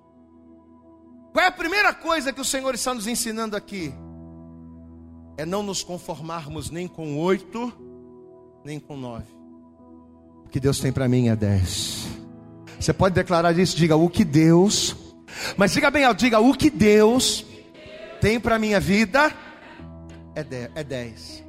Qual 1.31 1.43
é 1.43 1.47
a 1.47 1.51
primeira 1.51 1.93
coisa 1.93 2.31
que 2.31 2.41
o 2.41 2.45
Senhor 2.45 2.73
está 2.75 2.93
nos 2.93 3.07
ensinando 3.07 3.55
aqui? 3.55 3.93
É 5.38 5.45
não 5.45 5.63
nos 5.63 5.84
conformarmos 5.84 6.69
nem 6.69 6.88
com 6.88 7.17
oito, 7.17 7.73
nem 8.63 8.79
com 8.79 8.95
nove. 8.95 9.25
O 10.45 10.49
que 10.49 10.59
Deus 10.59 10.79
tem 10.79 10.91
para 10.91 11.07
mim 11.07 11.29
é 11.29 11.36
dez. 11.36 12.05
Você 12.79 12.93
pode 12.93 13.15
declarar 13.15 13.57
isso? 13.57 13.75
Diga: 13.75 13.95
o 13.95 14.09
que 14.09 14.23
Deus 14.23 14.95
Mas 15.57 15.71
diga 15.71 15.89
bem 15.89 16.03
diga 16.13 16.39
o 16.39 16.53
que 16.53 16.69
Deus 16.69 17.45
tem 18.21 18.39
para 18.39 18.59
minha 18.59 18.79
vida 18.79 19.34
é 20.36 20.84
10. 20.84 21.42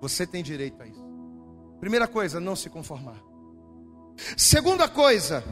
10. 0.00 0.10
Você 0.12 0.26
tem 0.26 0.42
direito 0.42 0.82
a 0.82 0.86
isso. 0.86 1.04
Primeira 1.78 2.08
coisa, 2.08 2.40
não 2.40 2.56
se 2.56 2.68
conformar. 2.68 3.20
Segunda 4.36 4.88
coisa, 4.88 5.42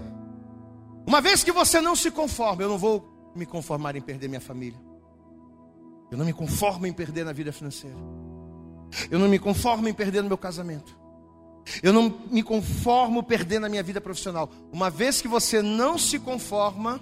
uma 1.07 1.20
vez 1.20 1.42
que 1.42 1.53
você 1.53 1.80
não 1.80 1.96
se 1.96 2.11
conforma, 2.11 2.62
eu 2.62 2.68
não 2.68 2.78
vou 2.78 3.32
me 3.34 3.46
conformar 3.46 3.96
em 3.96 4.01
perder 4.01 4.28
minha 4.28 4.40
família. 4.40 4.78
Eu 6.11 6.18
não 6.18 6.24
me 6.24 6.32
conformo 6.32 6.86
em 6.86 6.92
perder 6.92 7.24
na 7.24 7.32
vida 7.32 7.53
financeira. 7.53 7.96
Eu 9.11 9.18
não 9.18 9.28
me 9.28 9.38
conformo 9.38 9.88
em 9.88 9.94
perder 9.94 10.22
no 10.22 10.28
meu 10.28 10.38
casamento. 10.38 10.99
Eu 11.82 11.92
não 11.92 12.09
me 12.30 12.42
conformo 12.42 13.22
perder 13.22 13.59
na 13.59 13.68
minha 13.68 13.82
vida 13.82 14.01
profissional. 14.01 14.51
Uma 14.72 14.88
vez 14.88 15.20
que 15.20 15.28
você 15.28 15.61
não 15.61 15.99
se 15.99 16.18
conforma, 16.18 16.99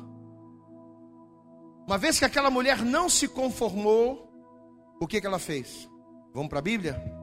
uma 1.86 1.96
vez 1.96 2.18
que 2.18 2.24
aquela 2.24 2.50
mulher 2.50 2.82
não 2.82 3.08
se 3.08 3.28
conformou, 3.28 4.28
o 5.00 5.06
que, 5.06 5.20
que 5.20 5.26
ela 5.26 5.38
fez? 5.38 5.88
Vamos 6.34 6.48
para 6.48 6.58
a 6.58 6.62
Bíblia? 6.62 7.15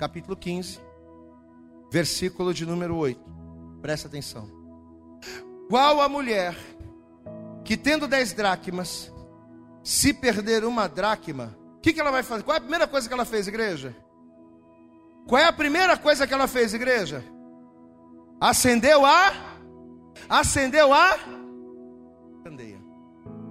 Capítulo 0.00 0.34
15, 0.34 0.80
versículo 1.92 2.54
de 2.54 2.64
número 2.64 2.96
8. 2.96 3.20
Presta 3.82 4.08
atenção. 4.08 4.48
Qual 5.68 6.00
a 6.00 6.08
mulher 6.08 6.56
que 7.62 7.76
tendo 7.76 8.08
dez 8.08 8.32
dracmas, 8.32 9.12
se 9.84 10.14
perder 10.14 10.64
uma 10.64 10.88
dracma, 10.88 11.54
o 11.76 11.80
que, 11.80 11.92
que 11.92 12.00
ela 12.00 12.10
vai 12.10 12.22
fazer? 12.22 12.44
Qual 12.44 12.54
é 12.54 12.56
a 12.56 12.62
primeira 12.62 12.88
coisa 12.88 13.06
que 13.06 13.12
ela 13.12 13.26
fez, 13.26 13.46
igreja? 13.46 13.94
Qual 15.28 15.38
é 15.38 15.44
a 15.44 15.52
primeira 15.52 15.98
coisa 15.98 16.26
que 16.26 16.32
ela 16.32 16.48
fez, 16.48 16.72
igreja? 16.72 17.22
Acendeu 18.40 19.04
a 19.04 19.34
acendeu 20.30 20.94
a 20.94 21.18
candeia. 22.42 22.80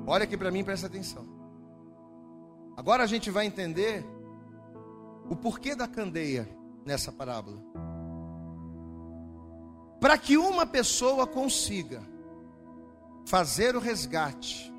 Olha 0.08 0.24
aqui 0.24 0.36
para 0.36 0.50
mim, 0.50 0.64
presta 0.64 0.88
atenção. 0.88 1.28
Agora 2.76 3.04
a 3.04 3.08
gente 3.08 3.30
vai 3.30 3.46
entender 3.46 4.04
o 5.30 5.36
porquê 5.36 5.76
da 5.76 5.88
candeia 5.88 6.50
nessa 6.86 7.12
parábola. 7.12 7.62
Para 10.02 10.18
que 10.18 10.38
uma 10.38 10.66
pessoa 10.66 11.28
consiga 11.28 12.02
fazer 13.26 13.76
o 13.76 13.80
resgate 13.80 14.74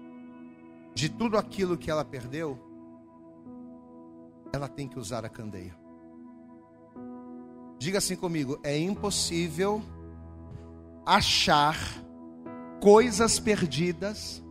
de 0.94 1.08
tudo 1.08 1.38
aquilo 1.38 1.78
que 1.78 1.90
ela 1.90 2.04
perdeu, 2.04 2.58
ela 4.52 4.68
tem 4.68 4.88
que 4.88 4.98
usar 4.98 5.24
a 5.24 5.28
candeia. 5.28 5.78
Diga 7.78 7.98
assim 7.98 8.16
comigo: 8.16 8.58
é 8.62 8.76
impossível 8.76 9.80
achar 11.06 11.76
coisas 12.80 13.38
perdidas 13.38 14.42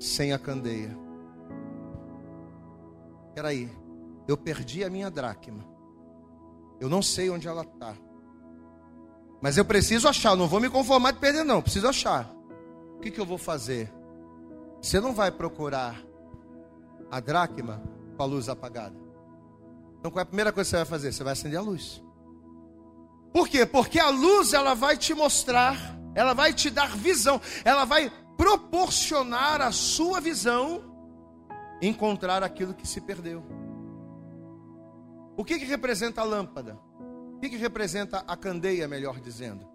sem 0.00 0.32
a 0.32 0.38
candeia. 0.38 0.96
Peraí, 3.34 3.68
eu 4.26 4.36
perdi 4.36 4.84
a 4.84 4.90
minha 4.90 5.10
dracma. 5.10 5.64
Eu 6.80 6.88
não 6.88 7.02
sei 7.02 7.30
onde 7.30 7.46
ela 7.46 7.62
está. 7.62 7.94
Mas 9.40 9.56
eu 9.56 9.64
preciso 9.64 10.08
achar, 10.08 10.34
não 10.36 10.48
vou 10.48 10.60
me 10.60 10.70
conformar 10.70 11.12
de 11.12 11.18
perder, 11.18 11.44
não. 11.44 11.60
Preciso 11.60 11.86
achar. 11.86 12.30
O 12.96 13.00
que, 13.00 13.10
que 13.10 13.20
eu 13.20 13.26
vou 13.26 13.38
fazer? 13.38 13.92
Você 14.80 15.00
não 15.00 15.12
vai 15.14 15.30
procurar 15.30 16.02
a 17.10 17.20
dracma 17.20 17.82
com 18.16 18.22
a 18.22 18.26
luz 18.26 18.48
apagada. 18.48 18.96
Então 19.98 20.10
qual 20.10 20.20
é 20.20 20.22
a 20.22 20.26
primeira 20.26 20.52
coisa 20.52 20.68
que 20.68 20.70
você 20.70 20.76
vai 20.76 20.86
fazer? 20.86 21.12
Você 21.12 21.24
vai 21.24 21.32
acender 21.32 21.58
a 21.58 21.62
luz. 21.62 22.02
Por 23.32 23.48
quê? 23.48 23.66
Porque 23.66 23.98
a 23.98 24.10
luz 24.10 24.52
ela 24.52 24.74
vai 24.74 24.96
te 24.96 25.12
mostrar, 25.12 25.76
ela 26.14 26.34
vai 26.34 26.52
te 26.52 26.70
dar 26.70 26.96
visão, 26.96 27.40
ela 27.64 27.84
vai 27.84 28.10
proporcionar 28.36 29.60
a 29.60 29.72
sua 29.72 30.20
visão 30.20 30.82
encontrar 31.82 32.42
aquilo 32.42 32.74
que 32.74 32.86
se 32.86 33.00
perdeu. 33.00 33.44
O 35.36 35.44
que, 35.44 35.58
que 35.58 35.64
representa 35.64 36.20
a 36.20 36.24
lâmpada? 36.24 36.78
O 37.36 37.38
que, 37.40 37.50
que 37.50 37.56
representa 37.56 38.18
a 38.26 38.36
candeia, 38.36 38.86
melhor 38.86 39.20
dizendo? 39.20 39.66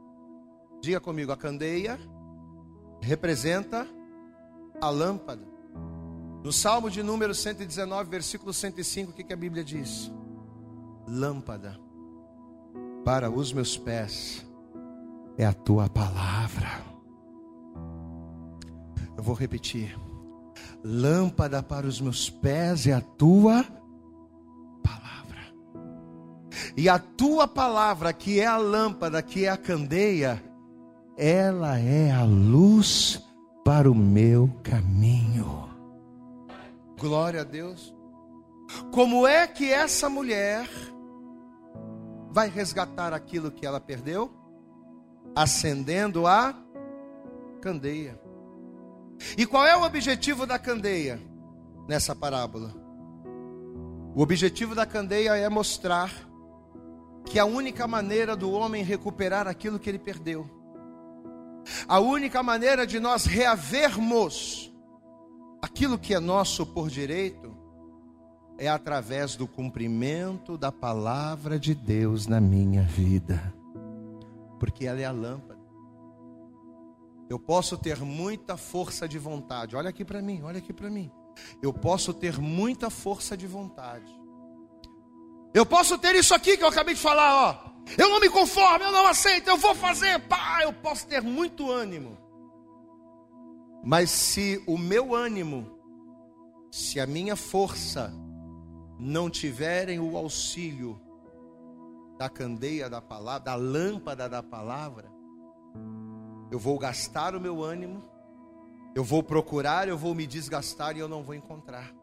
Diga 0.82 1.00
comigo, 1.00 1.32
a 1.32 1.38
candeia 1.38 2.00
representa 3.02 3.88
a 4.82 4.90
lâmpada. 4.90 5.46
No 6.44 6.54
Salmo 6.54 6.90
de 6.90 7.04
número 7.04 7.36
119, 7.36 8.10
versículo 8.10 8.54
105, 8.54 9.12
o 9.12 9.14
que, 9.14 9.24
que 9.24 9.34
a 9.34 9.38
Bíblia 9.38 9.64
diz? 9.64 10.10
Lâmpada 11.06 11.78
para 13.04 13.30
os 13.30 13.52
meus 13.52 13.78
pés 13.78 14.46
é 15.38 15.46
a 15.46 15.54
tua 15.54 15.90
palavra. 15.90 16.90
Eu 19.18 19.24
vou 19.24 19.36
repetir. 19.36 20.00
Lâmpada 20.82 21.62
para 21.62 21.86
os 21.86 22.00
meus 22.00 22.30
pés 22.30 22.88
é 22.88 22.94
a 22.94 23.02
tua 23.02 23.64
palavra. 23.64 23.79
E 26.76 26.90
a 26.90 27.00
tua 27.00 27.48
palavra, 27.48 28.14
que 28.14 28.40
é 28.40 28.46
a 28.46 28.58
lâmpada, 28.58 29.22
que 29.22 29.46
é 29.46 29.50
a 29.50 29.58
candeia, 29.58 30.44
ela 31.18 31.78
é 31.78 32.12
a 32.12 32.24
luz 32.24 33.22
para 33.66 33.92
o 33.92 33.96
meu 33.96 34.50
caminho. 34.64 35.70
Glória 36.98 37.42
a 37.42 37.44
Deus. 37.44 37.94
Como 38.92 39.28
é 39.28 39.48
que 39.48 39.72
essa 39.72 40.10
mulher 40.10 40.68
vai 42.32 42.50
resgatar 42.50 43.14
aquilo 43.14 43.52
que 43.52 43.66
ela 43.66 43.80
perdeu? 43.80 44.32
Acendendo 45.36 46.28
a 46.28 46.56
candeia. 47.62 48.20
E 49.38 49.46
qual 49.46 49.66
é 49.66 49.76
o 49.76 49.84
objetivo 49.84 50.46
da 50.46 50.58
candeia 50.58 51.20
nessa 51.88 52.16
parábola? 52.16 52.74
O 54.16 54.22
objetivo 54.22 54.74
da 54.74 54.86
candeia 54.86 55.36
é 55.36 55.50
mostrar 55.50 56.29
que 57.30 57.38
a 57.38 57.46
única 57.46 57.88
maneira 57.88 58.36
do 58.36 58.52
homem 58.52 58.84
recuperar 58.84 59.48
aquilo 59.48 59.80
que 59.80 59.88
ele 59.88 60.00
perdeu, 60.00 60.50
a 61.88 62.00
única 62.00 62.42
maneira 62.42 62.88
de 62.88 63.00
nós 63.00 63.26
reavermos 63.26 64.74
aquilo 65.62 66.00
que 66.00 66.14
é 66.14 66.20
nosso 66.20 66.66
por 66.66 66.90
direito, 66.90 67.56
é 68.58 68.68
através 68.68 69.36
do 69.36 69.48
cumprimento 69.48 70.58
da 70.58 70.72
palavra 70.72 71.60
de 71.60 71.76
Deus 71.76 72.28
na 72.28 72.42
minha 72.42 72.82
vida, 72.82 73.54
porque 74.60 74.86
ela 74.86 75.00
é 75.00 75.06
a 75.06 75.12
lâmpada. 75.12 75.60
Eu 77.30 77.38
posso 77.38 77.78
ter 77.78 78.00
muita 78.00 78.58
força 78.58 79.08
de 79.08 79.20
vontade. 79.20 79.76
Olha 79.76 79.90
aqui 79.90 80.04
para 80.04 80.20
mim, 80.20 80.42
olha 80.42 80.58
aqui 80.58 80.74
para 80.74 80.90
mim. 80.90 81.12
Eu 81.62 81.72
posso 81.72 82.12
ter 82.12 82.40
muita 82.40 82.90
força 82.90 83.38
de 83.38 83.46
vontade. 83.46 84.19
Eu 85.54 85.66
posso 85.66 85.98
ter 85.98 86.16
isso 86.16 86.34
aqui 86.34 86.58
que 86.58 86.64
eu 86.64 86.68
acabei 86.68 86.94
de 86.94 87.02
falar, 87.02 87.50
ó. 87.50 87.70
Eu 87.98 88.10
não 88.10 88.20
me 88.20 88.30
conformo, 88.30 88.86
eu 88.86 88.92
não 88.92 89.08
aceito, 89.08 89.48
eu 89.50 89.58
vou 89.58 89.74
fazer. 89.74 90.20
Pá, 90.28 90.60
eu 90.62 90.72
posso 90.72 91.08
ter 91.08 91.22
muito 91.22 91.72
ânimo. 91.72 92.18
Mas 93.84 94.12
se 94.12 94.64
o 94.68 94.78
meu 94.78 95.16
ânimo, 95.16 95.80
se 96.72 97.00
a 97.00 97.08
minha 97.08 97.36
força 97.36 98.14
não 99.00 99.30
tiverem 99.30 100.00
o 100.00 100.18
auxílio 100.18 101.02
da 102.18 102.30
candeia 102.30 102.90
da 102.90 103.02
palavra, 103.02 103.40
da 103.40 103.56
lâmpada 103.56 104.28
da 104.30 104.44
palavra, 104.44 105.10
eu 106.52 106.60
vou 106.60 106.78
gastar 106.78 107.36
o 107.36 107.40
meu 107.40 107.64
ânimo, 107.64 108.04
eu 108.94 109.04
vou 109.04 109.24
procurar, 109.24 109.88
eu 109.88 109.98
vou 109.98 110.14
me 110.14 110.28
desgastar 110.28 110.96
e 110.98 111.00
eu 111.00 111.08
não 111.08 111.24
vou 111.24 111.34
encontrar. 111.34 111.99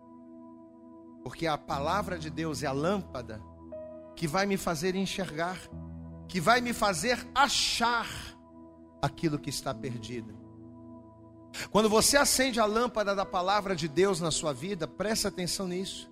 Porque 1.27 1.45
a 1.45 1.59
palavra 1.59 2.17
de 2.17 2.31
Deus 2.31 2.63
é 2.63 2.69
a 2.69 2.73
lâmpada 2.73 3.43
que 4.15 4.29
vai 4.29 4.47
me 4.47 4.57
fazer 4.57 4.95
enxergar, 4.95 5.59
que 6.29 6.41
vai 6.41 6.61
me 6.61 6.73
fazer 6.73 7.19
achar 7.35 8.07
aquilo 9.03 9.37
que 9.37 9.51
está 9.51 9.75
perdido. 9.75 10.39
Quando 11.73 11.89
você 11.89 12.17
acende 12.17 12.61
a 12.61 12.65
lâmpada 12.65 13.13
da 13.13 13.27
palavra 13.27 13.75
de 13.75 13.89
Deus 13.89 14.21
na 14.21 14.31
sua 14.31 14.53
vida, 14.53 14.87
preste 14.87 15.27
atenção 15.27 15.67
nisso. 15.67 16.09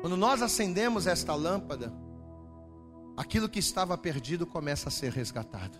Quando 0.00 0.16
nós 0.16 0.42
acendemos 0.42 1.06
esta 1.06 1.32
lâmpada, 1.32 1.94
aquilo 3.16 3.48
que 3.48 3.60
estava 3.60 3.96
perdido 3.96 4.48
começa 4.48 4.88
a 4.88 4.90
ser 4.90 5.12
resgatado. 5.12 5.78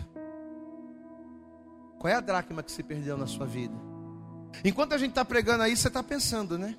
Qual 1.99 2.09
é 2.09 2.15
a 2.15 2.21
dracma 2.21 2.63
que 2.63 2.71
se 2.71 2.85
perdeu 2.85 3.19
na 3.19 3.27
sua 3.27 3.47
vida? 3.47 3.75
Enquanto 4.65 4.93
a 4.93 4.99
gente 4.99 5.11
está 5.11 5.25
pregando 5.25 5.65
aí, 5.65 5.77
você 5.77 5.89
está 5.89 6.05
pensando, 6.05 6.57
né? 6.57 6.79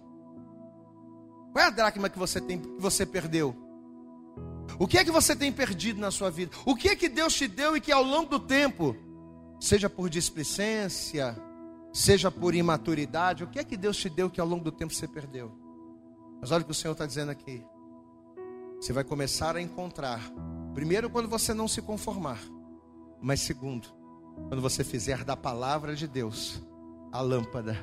Qual 1.52 1.64
é 1.64 1.68
a 1.68 1.72
dracma 1.72 2.10
que 2.10 2.18
você 2.18 2.40
tem, 2.40 2.60
que 2.60 2.70
você 2.80 3.06
perdeu? 3.06 3.56
O 4.80 4.88
que 4.88 4.98
é 4.98 5.04
que 5.04 5.12
você 5.12 5.36
tem 5.36 5.52
perdido 5.52 6.00
na 6.00 6.12
sua 6.12 6.30
vida? 6.30 6.56
O 6.66 6.76
que 6.76 6.90
é 6.90 6.96
que 6.96 7.10
Deus 7.10 7.34
te 7.34 7.48
deu 7.48 7.76
e 7.76 7.82
que 7.82 7.92
ao 7.92 8.04
longo 8.04 8.30
do 8.30 8.40
tempo, 8.40 8.96
seja 9.60 9.90
por 9.90 10.10
displicência, 10.10 11.38
seja 11.94 12.32
por 12.32 12.56
imaturidade, 12.56 13.44
o 13.44 13.48
que 13.48 13.60
é 13.60 13.64
que 13.64 13.76
Deus 13.76 13.98
te 13.98 14.10
deu 14.10 14.30
que 14.30 14.40
ao 14.40 14.48
longo 14.48 14.64
do 14.64 14.72
tempo 14.72 14.94
você 14.94 15.08
perdeu? 15.08 15.52
Mas 16.40 16.52
olha 16.52 16.62
o 16.62 16.66
que 16.66 16.72
o 16.72 16.76
Senhor 16.76 16.94
está 16.94 17.06
dizendo 17.06 17.30
aqui. 17.30 17.64
Você 18.80 18.94
vai 18.94 19.04
começar 19.04 19.56
a 19.56 19.62
encontrar, 19.62 20.20
primeiro, 20.74 21.10
quando 21.10 21.28
você 21.28 21.54
não 21.54 21.68
se 21.68 21.82
conformar, 21.82 22.40
mas 23.22 23.42
segundo, 23.42 23.88
quando 24.48 24.62
você 24.62 24.84
fizer 24.84 25.24
da 25.24 25.38
palavra 25.38 25.96
de 25.96 26.08
Deus 26.08 26.60
a 27.12 27.22
lâmpada 27.22 27.78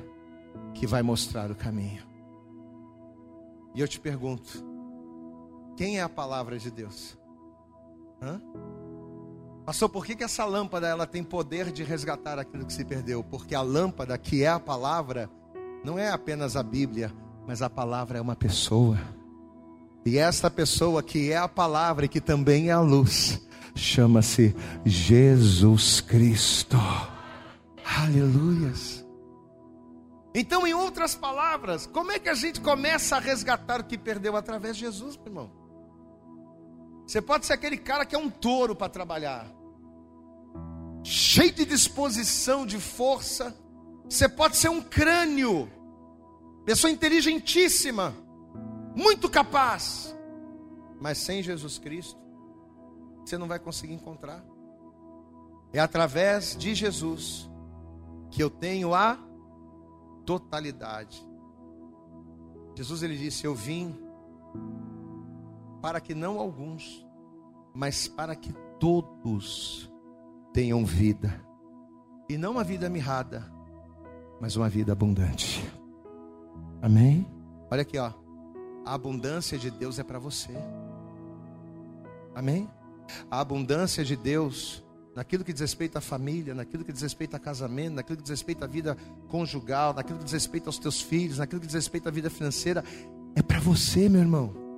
que 0.73 0.85
vai 0.85 1.01
mostrar 1.01 1.51
o 1.51 1.55
caminho. 1.55 2.08
E 3.73 3.81
eu 3.81 3.87
te 3.87 3.99
pergunto: 3.99 4.63
quem 5.77 5.99
é 5.99 6.01
a 6.01 6.09
palavra 6.09 6.57
de 6.57 6.69
Deus? 6.71 7.17
Hã? 8.21 8.41
Pastor, 9.65 9.87
por 9.87 10.05
que, 10.05 10.15
que 10.15 10.23
essa 10.23 10.45
lâmpada 10.45 10.87
ela 10.87 11.05
tem 11.05 11.23
poder 11.23 11.71
de 11.71 11.83
resgatar 11.83 12.39
aquilo 12.39 12.65
que 12.65 12.73
se 12.73 12.83
perdeu? 12.83 13.23
Porque 13.23 13.53
a 13.53 13.61
lâmpada, 13.61 14.17
que 14.17 14.43
é 14.43 14.47
a 14.47 14.59
palavra, 14.59 15.29
não 15.83 15.97
é 15.97 16.09
apenas 16.09 16.55
a 16.55 16.63
Bíblia, 16.63 17.13
mas 17.45 17.61
a 17.61 17.69
palavra 17.69 18.17
é 18.17 18.21
uma 18.21 18.35
pessoa. 18.35 18.97
E 20.05 20.17
esta 20.17 20.49
pessoa 20.49 21.03
que 21.03 21.31
é 21.31 21.37
a 21.37 21.47
palavra 21.47 22.05
e 22.05 22.09
que 22.09 22.19
também 22.19 22.69
é 22.69 22.71
a 22.71 22.81
luz, 22.81 23.39
chama-se 23.75 24.55
Jesus 24.83 26.01
Cristo. 26.01 26.77
Aleluias. 27.85 28.98
Então, 30.33 30.67
em 30.67 30.73
outras 30.73 31.15
palavras, 31.15 31.87
como 31.87 32.11
é 32.11 32.19
que 32.19 32.29
a 32.29 32.35
gente 32.35 32.61
começa 32.61 33.15
a 33.15 33.19
resgatar 33.19 33.81
o 33.81 33.83
que 33.83 33.97
perdeu 33.97 34.35
através 34.35 34.75
de 34.75 34.81
Jesus, 34.81 35.17
meu 35.17 35.25
irmão? 35.27 35.51
Você 37.07 37.21
pode 37.21 37.47
ser 37.47 37.53
aquele 37.53 37.77
cara 37.77 38.05
que 38.05 38.15
é 38.15 38.19
um 38.19 38.29
touro 38.29 38.75
para 38.75 38.87
trabalhar, 38.87 39.51
cheio 41.03 41.51
de 41.51 41.65
disposição, 41.65 42.65
de 42.67 42.79
força. 42.79 43.55
Você 44.07 44.29
pode 44.29 44.57
ser 44.57 44.69
um 44.69 44.81
crânio, 44.81 45.67
pessoa 46.63 46.91
inteligentíssima, 46.91 48.13
muito 48.95 49.27
capaz, 49.27 50.15
mas 51.01 51.17
sem 51.17 51.41
Jesus 51.41 51.79
Cristo, 51.79 52.19
você 53.25 53.37
não 53.37 53.47
vai 53.47 53.57
conseguir 53.57 53.93
encontrar. 53.93 54.43
É 55.73 55.79
através 55.79 56.55
de 56.55 56.75
Jesus 56.75 57.49
que 58.29 58.43
eu 58.43 58.49
tenho 58.49 58.93
a 58.93 59.17
totalidade. 60.29 61.27
Jesus 62.75 63.01
ele 63.01 63.17
disse: 63.17 63.45
Eu 63.45 63.55
vim 63.55 63.97
para 65.81 65.99
que 65.99 66.13
não 66.13 66.39
alguns, 66.39 67.03
mas 67.73 68.07
para 68.07 68.35
que 68.35 68.53
todos 68.79 69.91
tenham 70.53 70.85
vida, 70.85 71.43
e 72.29 72.37
não 72.37 72.51
uma 72.51 72.63
vida 72.63 72.87
mirrada, 72.89 73.51
mas 74.39 74.55
uma 74.55 74.69
vida 74.69 74.91
abundante. 74.91 75.67
Amém? 76.79 77.25
Olha 77.71 77.81
aqui, 77.81 77.97
ó. 77.97 78.13
A 78.85 78.93
abundância 78.93 79.57
de 79.57 79.71
Deus 79.71 79.97
é 79.97 80.03
para 80.03 80.19
você. 80.19 80.53
Amém? 82.35 82.69
A 83.31 83.39
abundância 83.39 84.05
de 84.05 84.15
Deus 84.15 84.85
naquilo 85.15 85.43
que 85.43 85.51
diz 85.51 85.61
respeito 85.61 85.97
à 85.97 86.01
família, 86.01 86.53
naquilo 86.53 86.83
que 86.83 86.91
diz 86.91 87.01
respeito 87.01 87.35
a 87.35 87.39
casamento, 87.39 87.95
naquilo 87.95 88.17
que 88.17 88.23
diz 88.23 88.31
respeito 88.31 88.63
à 88.63 88.67
vida 88.67 88.97
conjugal, 89.27 89.93
naquilo 89.93 90.19
que 90.19 90.25
diz 90.25 90.33
respeito 90.33 90.67
aos 90.67 90.77
teus 90.77 91.01
filhos, 91.01 91.37
naquilo 91.37 91.59
que 91.59 91.67
diz 91.67 91.75
respeito 91.75 92.07
à 92.07 92.11
vida 92.11 92.29
financeira, 92.29 92.83
é 93.35 93.41
para 93.41 93.59
você, 93.59 94.07
meu 94.09 94.21
irmão. 94.21 94.69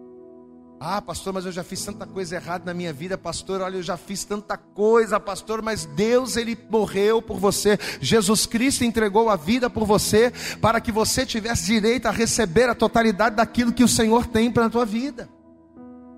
Ah, 0.83 0.99
pastor, 0.99 1.31
mas 1.31 1.45
eu 1.45 1.51
já 1.51 1.63
fiz 1.63 1.85
tanta 1.85 2.07
coisa 2.07 2.35
errada 2.35 2.65
na 2.65 2.73
minha 2.73 2.91
vida, 2.91 3.15
pastor. 3.15 3.61
Olha, 3.61 3.75
eu 3.75 3.83
já 3.83 3.97
fiz 3.97 4.23
tanta 4.23 4.57
coisa, 4.57 5.19
pastor, 5.19 5.61
mas 5.61 5.85
Deus, 5.85 6.35
Ele 6.35 6.57
morreu 6.71 7.21
por 7.21 7.37
você. 7.37 7.77
Jesus 7.99 8.47
Cristo 8.47 8.83
entregou 8.83 9.29
a 9.29 9.35
vida 9.35 9.69
por 9.69 9.85
você, 9.85 10.33
para 10.59 10.81
que 10.81 10.91
você 10.91 11.23
tivesse 11.23 11.67
direito 11.67 12.07
a 12.07 12.11
receber 12.11 12.67
a 12.67 12.73
totalidade 12.73 13.35
daquilo 13.35 13.71
que 13.71 13.83
o 13.83 13.87
Senhor 13.87 14.25
tem 14.25 14.51
para 14.51 14.65
a 14.65 14.69
tua 14.71 14.83
vida. 14.83 15.29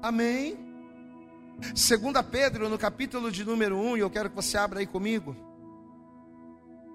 Amém. 0.01 0.62
Segunda 1.75 2.21
Pedro, 2.23 2.69
no 2.69 2.77
capítulo 2.77 3.31
de 3.31 3.43
número 3.45 3.77
1, 3.77 3.97
e 3.97 3.99
eu 4.01 4.09
quero 4.09 4.29
que 4.29 4.35
você 4.35 4.57
abra 4.57 4.79
aí 4.79 4.87
comigo. 4.87 5.35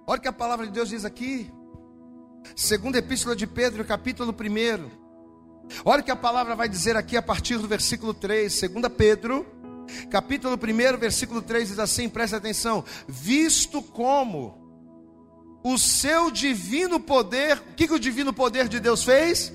Olha 0.07 0.19
o 0.19 0.23
que 0.23 0.29
a 0.29 0.33
palavra 0.33 0.67
de 0.67 0.73
Deus 0.73 0.89
diz 0.89 1.05
aqui. 1.05 1.51
Segunda 2.57 2.99
Epístola 2.99 3.37
de 3.37 3.47
Pedro, 3.47 3.85
capítulo 3.85 4.33
1. 4.33 4.91
Olha 5.85 6.01
o 6.01 6.05
que 6.05 6.11
a 6.11 6.17
palavra 6.17 6.55
vai 6.55 6.69
dizer 6.69 6.97
aqui 6.97 7.17
a 7.17 7.23
partir 7.23 7.59
do 7.59 7.69
versículo 7.69 8.15
3. 8.15 8.53
Segunda 8.53 8.89
Pedro, 8.89 9.47
capítulo 10.11 10.55
1, 10.55 10.99
versículo 10.99 11.43
3 11.43 11.69
diz 11.69 11.79
assim, 11.79 12.09
presta 12.09 12.37
atenção: 12.37 12.85
"Visto 13.07 13.83
como 13.83 14.59
o 15.63 15.77
seu 15.77 16.31
divino 16.31 16.99
poder, 16.99 17.59
o 17.59 17.75
que, 17.75 17.87
que 17.87 17.95
o 17.95 17.99
divino 17.99 18.33
poder 18.33 18.69
de 18.69 18.81
Deus 18.81 19.05
fez? 19.05 19.53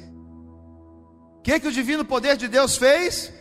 O 1.40 1.42
que, 1.42 1.60
que 1.60 1.68
o 1.68 1.72
divino 1.72 2.06
poder 2.06 2.38
de 2.38 2.48
Deus 2.48 2.78
fez? 2.78 3.34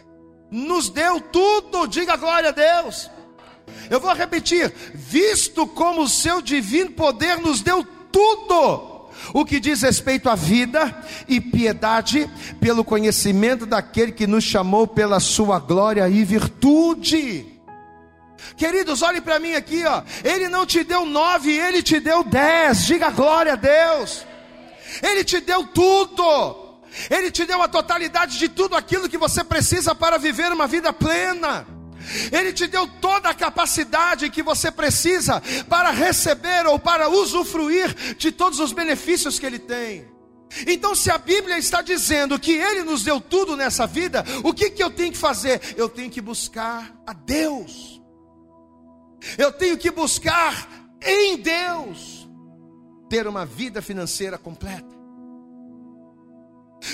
Nos 0.53 0.91
deu 0.91 1.19
tudo, 1.19 1.87
diga 1.87 2.15
glória 2.15 2.51
a 2.51 2.53
Deus. 2.53 3.11
Eu 3.89 3.99
vou 3.99 4.13
repetir: 4.13 4.71
visto 4.95 5.67
como 5.67 6.03
o 6.03 6.09
seu 6.09 6.43
divino 6.43 6.91
poder 6.91 7.39
nos 7.39 7.63
deu 7.63 7.83
tudo, 8.13 9.09
o 9.33 9.47
que 9.47 9.59
diz 9.59 9.81
respeito 9.81 10.29
à 10.29 10.35
vida 10.35 10.95
e 11.27 11.41
piedade, 11.41 12.31
pelo 12.61 12.85
conhecimento 12.85 13.65
daquele 13.65 14.13
que 14.13 14.27
nos 14.27 14.45
chamou 14.45 14.87
pela 14.87 15.19
sua 15.21 15.59
glória 15.59 16.07
e 16.07 16.23
virtude. 16.23 17.47
Queridos, 18.55 19.01
olhem 19.01 19.23
para 19.23 19.39
mim 19.39 19.55
aqui, 19.55 19.83
ó. 19.87 20.03
Ele 20.23 20.49
não 20.49 20.67
te 20.67 20.85
deu 20.85 21.07
nove, 21.07 21.51
ele 21.51 21.83
te 21.83 21.99
deu 21.99 22.23
dez. 22.23 22.85
Diga 22.85 23.09
glória 23.09 23.55
a 23.55 23.57
Deus. 23.57 24.27
Ele 25.03 25.25
te 25.25 25.41
deu 25.41 25.65
tudo. 25.69 26.62
Ele 27.11 27.31
te 27.31 27.45
deu 27.45 27.63
a 27.63 27.69
totalidade 27.69 28.39
de 28.39 28.49
tudo 28.49 28.77
aquilo 28.77 29.09
que 29.09 29.19
você 29.19 29.43
precisa 29.43 29.95
para 29.95 30.19
viver 30.19 30.53
uma 30.53 30.67
vida 30.67 30.93
plena. 30.93 31.67
Ele 32.31 32.53
te 32.53 32.67
deu 32.67 32.87
toda 32.87 33.29
a 33.29 33.35
capacidade 33.35 34.29
que 34.31 34.43
você 34.43 34.71
precisa 34.71 35.43
para 35.69 35.91
receber 35.91 36.67
ou 36.67 36.79
para 36.79 37.09
usufruir 37.09 38.15
de 38.17 38.33
todos 38.33 38.59
os 38.61 38.73
benefícios 38.73 39.39
que 39.39 39.47
Ele 39.47 39.59
tem. 39.59 40.11
Então, 40.67 40.95
se 40.95 41.11
a 41.11 41.17
Bíblia 41.17 41.57
está 41.57 41.81
dizendo 41.81 42.39
que 42.39 42.53
Ele 42.53 42.83
nos 42.83 43.03
deu 43.03 43.21
tudo 43.21 43.57
nessa 43.57 43.87
vida, 43.87 44.25
o 44.45 44.53
que, 44.53 44.71
que 44.71 44.83
eu 44.83 44.91
tenho 44.91 45.13
que 45.13 45.19
fazer? 45.19 45.61
Eu 45.77 45.89
tenho 45.89 46.11
que 46.11 46.21
buscar 46.21 46.93
a 47.07 47.13
Deus, 47.13 48.03
eu 49.39 49.51
tenho 49.51 49.79
que 49.79 49.91
buscar 49.91 50.69
em 51.01 51.39
Deus 51.39 52.29
ter 53.09 53.27
uma 53.27 53.47
vida 53.47 53.81
financeira 53.81 54.37
completa. 54.37 55.02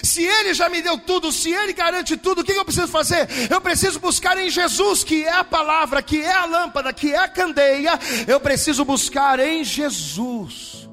Se 0.03 0.23
Ele 0.23 0.53
já 0.53 0.69
me 0.69 0.83
deu 0.83 0.99
tudo, 0.99 1.33
se 1.33 1.51
Ele 1.51 1.73
garante 1.73 2.17
tudo, 2.17 2.43
o 2.43 2.45
que 2.45 2.53
eu 2.53 2.65
preciso 2.65 2.89
fazer? 2.89 3.29
Eu 3.51 3.61
preciso 3.61 3.99
buscar 3.99 4.37
em 4.37 4.51
Jesus, 4.51 5.03
que 5.03 5.25
é 5.25 5.33
a 5.33 5.45
palavra, 5.45 6.03
que 6.03 6.21
é 6.21 6.33
a 6.33 6.45
lâmpada, 6.45 6.93
que 6.93 7.13
é 7.13 7.19
a 7.19 7.29
candeia. 7.29 7.99
Eu 8.27 8.39
preciso 8.39 8.85
buscar 8.85 9.41
em 9.41 9.65
Jesus 9.65 10.89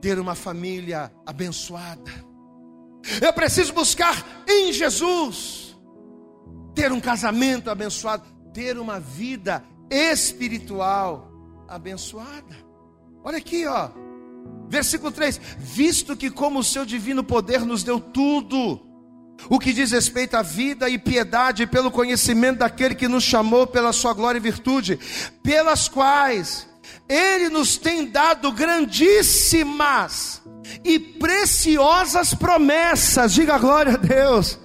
ter 0.00 0.18
uma 0.18 0.34
família 0.34 1.12
abençoada. 1.26 2.10
Eu 3.20 3.32
preciso 3.32 3.72
buscar 3.72 4.24
em 4.48 4.72
Jesus 4.72 5.76
ter 6.74 6.92
um 6.92 7.00
casamento 7.00 7.70
abençoado, 7.70 8.24
ter 8.54 8.78
uma 8.78 8.98
vida 8.98 9.62
espiritual 9.90 11.30
abençoada. 11.68 12.56
Olha 13.22 13.38
aqui, 13.38 13.66
ó. 13.66 13.90
Versículo 14.68 15.10
3: 15.10 15.40
Visto 15.58 16.16
que, 16.16 16.30
como 16.30 16.60
o 16.60 16.64
seu 16.64 16.84
divino 16.84 17.24
poder 17.24 17.64
nos 17.64 17.82
deu 17.82 17.98
tudo, 17.98 18.80
o 19.48 19.58
que 19.58 19.72
diz 19.72 19.90
respeito 19.90 20.36
à 20.36 20.42
vida 20.42 20.88
e 20.88 20.98
piedade, 20.98 21.66
pelo 21.66 21.90
conhecimento 21.90 22.58
daquele 22.58 22.94
que 22.94 23.08
nos 23.08 23.24
chamou 23.24 23.66
pela 23.66 23.92
sua 23.92 24.12
glória 24.12 24.38
e 24.38 24.42
virtude, 24.42 24.98
pelas 25.42 25.88
quais 25.88 26.68
ele 27.08 27.48
nos 27.48 27.76
tem 27.76 28.06
dado 28.06 28.52
grandíssimas 28.52 30.40
e 30.84 30.98
preciosas 30.98 32.34
promessas, 32.34 33.32
diga 33.32 33.58
glória 33.58 33.94
a 33.94 33.96
Deus, 33.96 34.58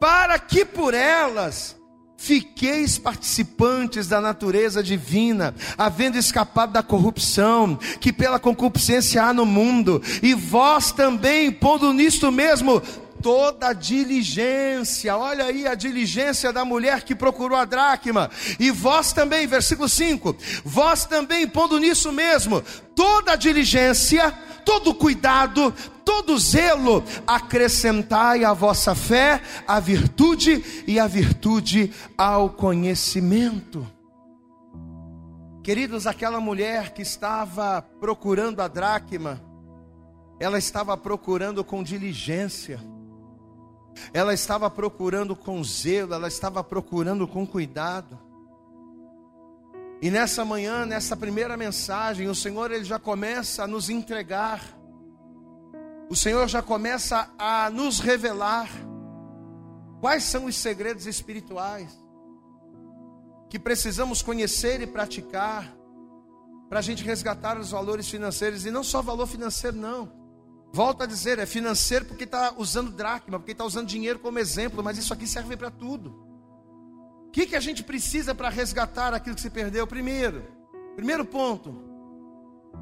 para 0.00 0.38
que 0.38 0.64
por 0.64 0.94
elas 0.94 1.77
Fiqueis 2.20 2.98
participantes 2.98 4.08
da 4.08 4.20
natureza 4.20 4.82
divina, 4.82 5.54
havendo 5.78 6.18
escapado 6.18 6.72
da 6.72 6.82
corrupção 6.82 7.78
que 8.00 8.12
pela 8.12 8.40
concupiscência 8.40 9.22
há 9.22 9.32
no 9.32 9.46
mundo, 9.46 10.02
e 10.20 10.34
vós 10.34 10.90
também, 10.90 11.52
pondo 11.52 11.92
nisto 11.92 12.32
mesmo 12.32 12.82
toda 13.22 13.68
a 13.68 13.72
diligência, 13.72 15.16
olha 15.16 15.44
aí 15.44 15.66
a 15.66 15.76
diligência 15.76 16.52
da 16.52 16.64
mulher 16.64 17.02
que 17.02 17.14
procurou 17.14 17.56
a 17.56 17.64
dracma, 17.64 18.28
e 18.58 18.72
vós 18.72 19.12
também, 19.12 19.46
versículo 19.46 19.88
5: 19.88 20.36
vós 20.64 21.04
também, 21.04 21.46
pondo 21.46 21.78
nisso 21.78 22.10
mesmo, 22.10 22.60
toda 22.96 23.32
a 23.32 23.36
diligência, 23.36 24.34
todo 24.68 24.94
cuidado, 24.94 25.72
todo 26.04 26.38
zelo, 26.38 27.02
acrescentai 27.26 28.44
à 28.44 28.52
vossa 28.52 28.94
fé 28.94 29.40
a 29.66 29.80
virtude 29.80 30.84
e 30.86 31.00
a 31.00 31.06
virtude 31.06 31.90
ao 32.18 32.50
conhecimento. 32.50 33.86
Queridos, 35.64 36.06
aquela 36.06 36.38
mulher 36.38 36.92
que 36.92 37.00
estava 37.00 37.80
procurando 37.80 38.60
a 38.60 38.68
dracma, 38.68 39.40
ela 40.38 40.58
estava 40.58 40.94
procurando 40.98 41.64
com 41.64 41.82
diligência, 41.82 42.78
ela 44.12 44.34
estava 44.34 44.68
procurando 44.68 45.34
com 45.34 45.64
zelo, 45.64 46.12
ela 46.12 46.28
estava 46.28 46.62
procurando 46.62 47.26
com 47.26 47.46
cuidado. 47.46 48.27
E 50.00 50.10
nessa 50.10 50.44
manhã, 50.44 50.86
nessa 50.86 51.16
primeira 51.16 51.56
mensagem, 51.56 52.28
o 52.28 52.34
Senhor 52.34 52.70
ele 52.70 52.84
já 52.84 52.98
começa 52.98 53.64
a 53.64 53.66
nos 53.66 53.90
entregar. 53.90 54.62
O 56.08 56.14
Senhor 56.14 56.46
já 56.48 56.62
começa 56.62 57.28
a 57.36 57.68
nos 57.68 57.98
revelar 57.98 58.68
quais 60.00 60.22
são 60.22 60.44
os 60.44 60.56
segredos 60.56 61.06
espirituais 61.06 61.90
que 63.50 63.58
precisamos 63.58 64.22
conhecer 64.22 64.80
e 64.80 64.86
praticar 64.86 65.74
para 66.68 66.78
a 66.78 66.82
gente 66.82 67.02
resgatar 67.02 67.58
os 67.58 67.70
valores 67.70 68.08
financeiros 68.08 68.66
e 68.66 68.70
não 68.70 68.84
só 68.84 69.00
valor 69.00 69.26
financeiro 69.26 69.76
não. 69.76 70.12
Volto 70.72 71.02
a 71.02 71.06
dizer, 71.06 71.38
é 71.38 71.46
financeiro 71.46 72.04
porque 72.04 72.24
está 72.24 72.54
usando 72.56 72.90
dracma, 72.90 73.38
porque 73.38 73.52
está 73.52 73.64
usando 73.64 73.86
dinheiro 73.86 74.18
como 74.18 74.38
exemplo, 74.38 74.84
mas 74.84 74.98
isso 74.98 75.14
aqui 75.14 75.26
serve 75.26 75.56
para 75.56 75.70
tudo. 75.70 76.27
Que, 77.38 77.46
que 77.46 77.54
a 77.54 77.60
gente 77.60 77.84
precisa 77.84 78.34
para 78.34 78.48
resgatar 78.48 79.14
aquilo 79.14 79.36
que 79.36 79.40
se 79.40 79.48
perdeu? 79.48 79.86
Primeiro, 79.86 80.42
primeiro 80.96 81.24
ponto, 81.24 81.72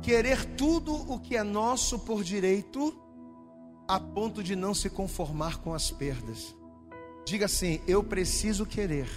querer 0.01 0.47
tudo 0.57 0.95
o 0.95 1.21
que 1.21 1.37
é 1.37 1.43
nosso 1.43 1.99
por 1.99 2.25
direito, 2.25 2.99
a 3.87 4.01
ponto 4.01 4.43
de 4.43 4.57
não 4.57 4.73
se 4.73 4.89
conformar 4.89 5.59
com 5.59 5.75
as 5.75 5.91
perdas. 5.91 6.57
Diga 7.27 7.45
assim: 7.45 7.83
eu 7.87 8.03
preciso 8.03 8.65
querer. 8.65 9.11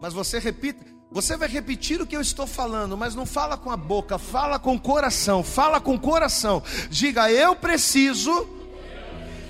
Mas 0.00 0.14
você 0.14 0.38
repita, 0.38 0.82
você 1.10 1.36
vai 1.36 1.46
repetir 1.46 2.00
o 2.00 2.06
que 2.06 2.16
eu 2.16 2.22
estou 2.22 2.46
falando, 2.46 2.96
mas 2.96 3.14
não 3.14 3.26
fala 3.26 3.58
com 3.58 3.70
a 3.70 3.76
boca, 3.76 4.16
fala 4.16 4.58
com 4.58 4.74
o 4.74 4.80
coração, 4.80 5.42
fala 5.42 5.82
com 5.82 5.96
o 5.96 6.00
coração. 6.00 6.62
Diga, 6.88 7.30
eu 7.30 7.54
preciso, 7.54 8.48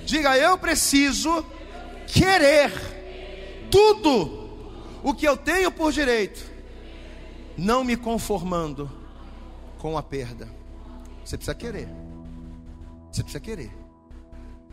diga, 0.04 0.36
eu 0.36 0.58
preciso 0.58 1.46
querer 2.08 2.95
tudo 3.70 4.46
o 5.02 5.14
que 5.14 5.26
eu 5.26 5.36
tenho 5.36 5.70
por 5.70 5.92
direito, 5.92 6.44
não 7.56 7.84
me 7.84 7.96
conformando 7.96 8.90
com 9.78 9.96
a 9.96 10.02
perda. 10.02 10.48
Você 11.24 11.36
precisa 11.36 11.54
querer. 11.54 11.88
Você 13.10 13.22
precisa 13.22 13.40
querer. 13.40 13.70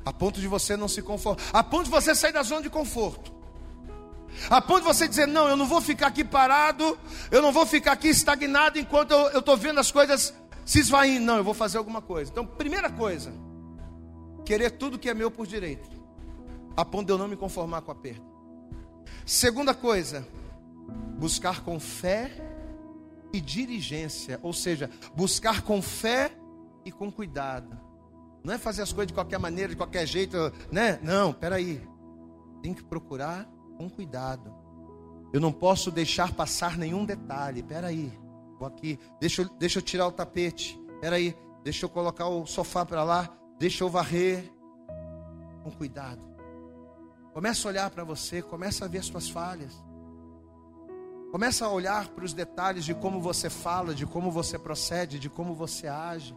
A 0.06 0.12
ponto 0.12 0.42
de 0.42 0.48
você 0.48 0.76
não 0.76 0.88
se 0.88 1.02
conformar, 1.02 1.42
a 1.54 1.64
ponto 1.64 1.86
de 1.86 1.90
você 1.90 2.14
sair 2.14 2.34
da 2.34 2.44
zona 2.44 2.62
de 2.62 2.70
conforto. 2.70 3.32
A 4.50 4.62
ponto 4.62 4.82
de 4.82 4.88
você 4.88 5.08
dizer, 5.08 5.28
não, 5.28 5.48
eu 5.48 5.56
não 5.56 5.66
vou 5.66 5.80
ficar 5.80 6.08
aqui 6.08 6.24
parado, 6.24 6.98
eu 7.32 7.42
não 7.42 7.52
vou 7.52 7.66
ficar 7.66 7.94
aqui 7.94 8.10
estagnado 8.10 8.80
enquanto 8.80 9.12
eu 9.12 9.40
estou 9.40 9.56
vendo 9.56 9.80
as 9.80 9.92
coisas 9.92 10.34
se 10.66 10.80
esvaindo. 10.80 11.26
Não, 11.26 11.38
eu 11.38 11.44
vou 11.44 11.54
fazer 11.54 11.78
alguma 11.78 12.02
coisa. 12.02 12.32
Então, 12.32 12.46
primeira 12.46 12.90
coisa, 12.90 13.32
querer 14.44 14.72
tudo 14.72 15.00
que 15.00 15.10
é 15.10 15.14
meu 15.14 15.30
por 15.30 15.46
direito, 15.46 15.90
a 16.76 16.84
ponto 16.84 17.06
de 17.06 17.14
eu 17.14 17.18
não 17.18 17.28
me 17.28 17.36
conformar 17.38 17.82
com 17.82 17.92
a 17.92 17.96
perda. 17.96 18.33
Segunda 19.26 19.74
coisa, 19.74 20.26
buscar 21.18 21.62
com 21.62 21.80
fé 21.80 22.32
e 23.32 23.42
diligência, 23.42 24.40
ou 24.44 24.54
seja, 24.54 24.90
buscar 25.16 25.62
com 25.62 25.82
fé 25.82 26.32
e 26.86 26.92
com 26.92 27.12
cuidado. 27.12 27.80
Não 28.44 28.54
é 28.54 28.58
fazer 28.58 28.82
as 28.82 28.92
coisas 28.92 29.08
de 29.08 29.14
qualquer 29.14 29.40
maneira, 29.40 29.70
de 29.70 29.76
qualquer 29.76 30.06
jeito, 30.06 30.38
né? 30.72 31.00
Não, 31.02 31.32
peraí. 31.32 31.82
Tem 32.62 32.74
que 32.74 32.84
procurar 32.84 33.50
com 33.78 33.90
cuidado. 33.90 34.54
Eu 35.32 35.40
não 35.40 35.52
posso 35.52 35.90
deixar 35.90 36.34
passar 36.34 36.78
nenhum 36.78 37.06
detalhe. 37.06 37.64
Peraí, 37.64 38.12
vou 38.60 38.68
aqui. 38.68 39.00
Deixa 39.20 39.50
deixa 39.58 39.80
eu 39.80 39.84
tirar 39.84 40.08
o 40.08 40.12
tapete. 40.12 40.80
Peraí, 41.00 41.36
deixa 41.64 41.86
eu 41.86 41.90
colocar 41.90 42.28
o 42.28 42.46
sofá 42.46 42.86
para 42.86 43.04
lá. 43.04 43.30
Deixa 43.58 43.84
eu 43.84 43.90
varrer. 43.90 44.52
Com 45.64 45.72
cuidado. 45.72 46.33
Começa 47.34 47.68
a 47.68 47.70
olhar 47.70 47.90
para 47.90 48.04
você, 48.04 48.44
começa 48.44 48.86
a 48.86 48.88
ver 48.88 49.04
suas 49.04 49.28
falhas. 49.28 49.74
Começa 51.32 51.66
a 51.66 51.70
olhar 51.70 52.10
para 52.10 52.24
os 52.24 52.32
detalhes 52.32 52.86
de 52.86 52.94
como 52.94 53.20
você 53.20 53.50
fala, 53.50 53.96
de 53.96 54.06
como 54.06 54.30
você 54.30 54.60
procede, 54.60 55.18
de 55.18 55.32
como 55.32 55.56
você 55.56 55.88
age. 55.88 56.36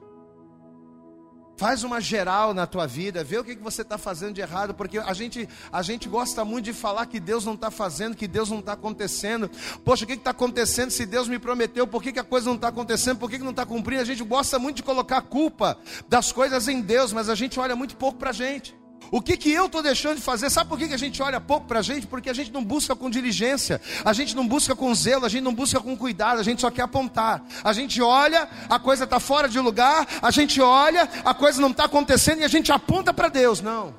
Faz 1.59 1.85
uma 1.85 2.01
geral 2.01 2.55
na 2.55 2.67
tua 2.67 2.87
vida, 2.87 3.23
vê 3.23 3.37
o 3.37 3.45
que, 3.45 3.57
que 3.57 3.63
você 3.63 3.83
está 3.83 3.99
fazendo 3.99 4.35
de 4.35 4.41
errado, 4.41 4.75
porque 4.75 4.99
a 4.99 5.13
gente, 5.13 5.47
a 5.71 5.83
gente 5.83 6.09
gosta 6.09 6.47
muito 6.47 6.65
de 6.65 6.73
falar 6.73 7.05
que 7.05 7.21
Deus 7.21 7.45
não 7.45 7.55
está 7.55 7.71
fazendo, 7.71 8.17
que 8.17 8.27
Deus 8.27 8.51
não 8.51 8.61
está 8.61 8.73
acontecendo. 8.73 9.51
Poxa, 9.85 10.05
o 10.05 10.07
que 10.07 10.15
está 10.15 10.31
acontecendo 10.31 10.91
se 10.91 11.05
Deus 11.05 11.29
me 11.29 11.39
prometeu? 11.39 11.87
Por 11.87 12.03
que, 12.03 12.11
que 12.11 12.19
a 12.19 12.25
coisa 12.25 12.47
não 12.47 12.57
está 12.57 12.69
acontecendo? 12.69 13.19
Por 13.19 13.29
que, 13.29 13.37
que 13.37 13.45
não 13.45 13.51
está 13.51 13.67
cumprindo? 13.67 14.01
A 14.01 14.07
gente 14.07 14.25
gosta 14.25 14.59
muito 14.59 14.77
de 14.77 14.83
colocar 14.83 15.19
a 15.19 15.23
culpa 15.23 15.79
das 16.09 16.33
coisas 16.33 16.69
em 16.69 16.81
Deus, 16.81 17.13
mas 17.13 17.29
a 17.29 17.35
gente 17.35 17.61
olha 17.61 17.77
muito 17.77 17.99
pouco 17.99 18.19
para 18.19 18.31
a 18.31 18.35
gente. 18.35 18.75
O 19.11 19.21
que, 19.21 19.37
que 19.37 19.51
eu 19.51 19.67
estou 19.67 19.83
deixando 19.83 20.17
de 20.17 20.23
fazer? 20.23 20.51
Sabe 20.51 20.69
por 20.69 20.79
que, 20.79 20.89
que 20.89 20.95
a 20.95 20.99
gente 20.99 21.23
olha 21.23 21.41
pouco 21.41 21.67
para 21.67 21.79
a 21.79 21.83
gente? 21.83 22.07
Porque 22.07 22.29
a 22.29 22.33
gente 22.33 22.53
não 22.53 22.65
busca 22.65 22.95
com 22.97 23.09
diligência, 23.09 23.81
a 24.05 24.13
gente 24.13 24.35
não 24.35 24.47
busca 24.47 24.75
com 24.75 24.93
zelo, 24.95 25.25
a 25.25 25.29
gente 25.29 25.45
não 25.45 25.55
busca 25.55 25.81
com 25.81 25.97
cuidado, 25.97 26.41
a 26.41 26.43
gente 26.43 26.61
só 26.61 26.71
quer 26.71 26.83
apontar. 26.83 27.45
A 27.63 27.73
gente 27.73 28.03
olha, 28.03 28.49
a 28.69 28.79
coisa 28.79 29.05
está 29.05 29.21
fora 29.21 29.49
de 29.49 29.61
lugar, 29.61 30.07
a 30.21 30.31
gente 30.31 30.61
olha, 30.61 31.09
a 31.25 31.35
coisa 31.35 31.61
não 31.61 31.71
está 31.71 31.85
acontecendo 31.85 32.41
e 32.41 32.45
a 32.45 32.49
gente 32.49 32.73
aponta 32.73 33.15
para 33.15 33.29
Deus. 33.29 33.61
Não. 33.61 33.95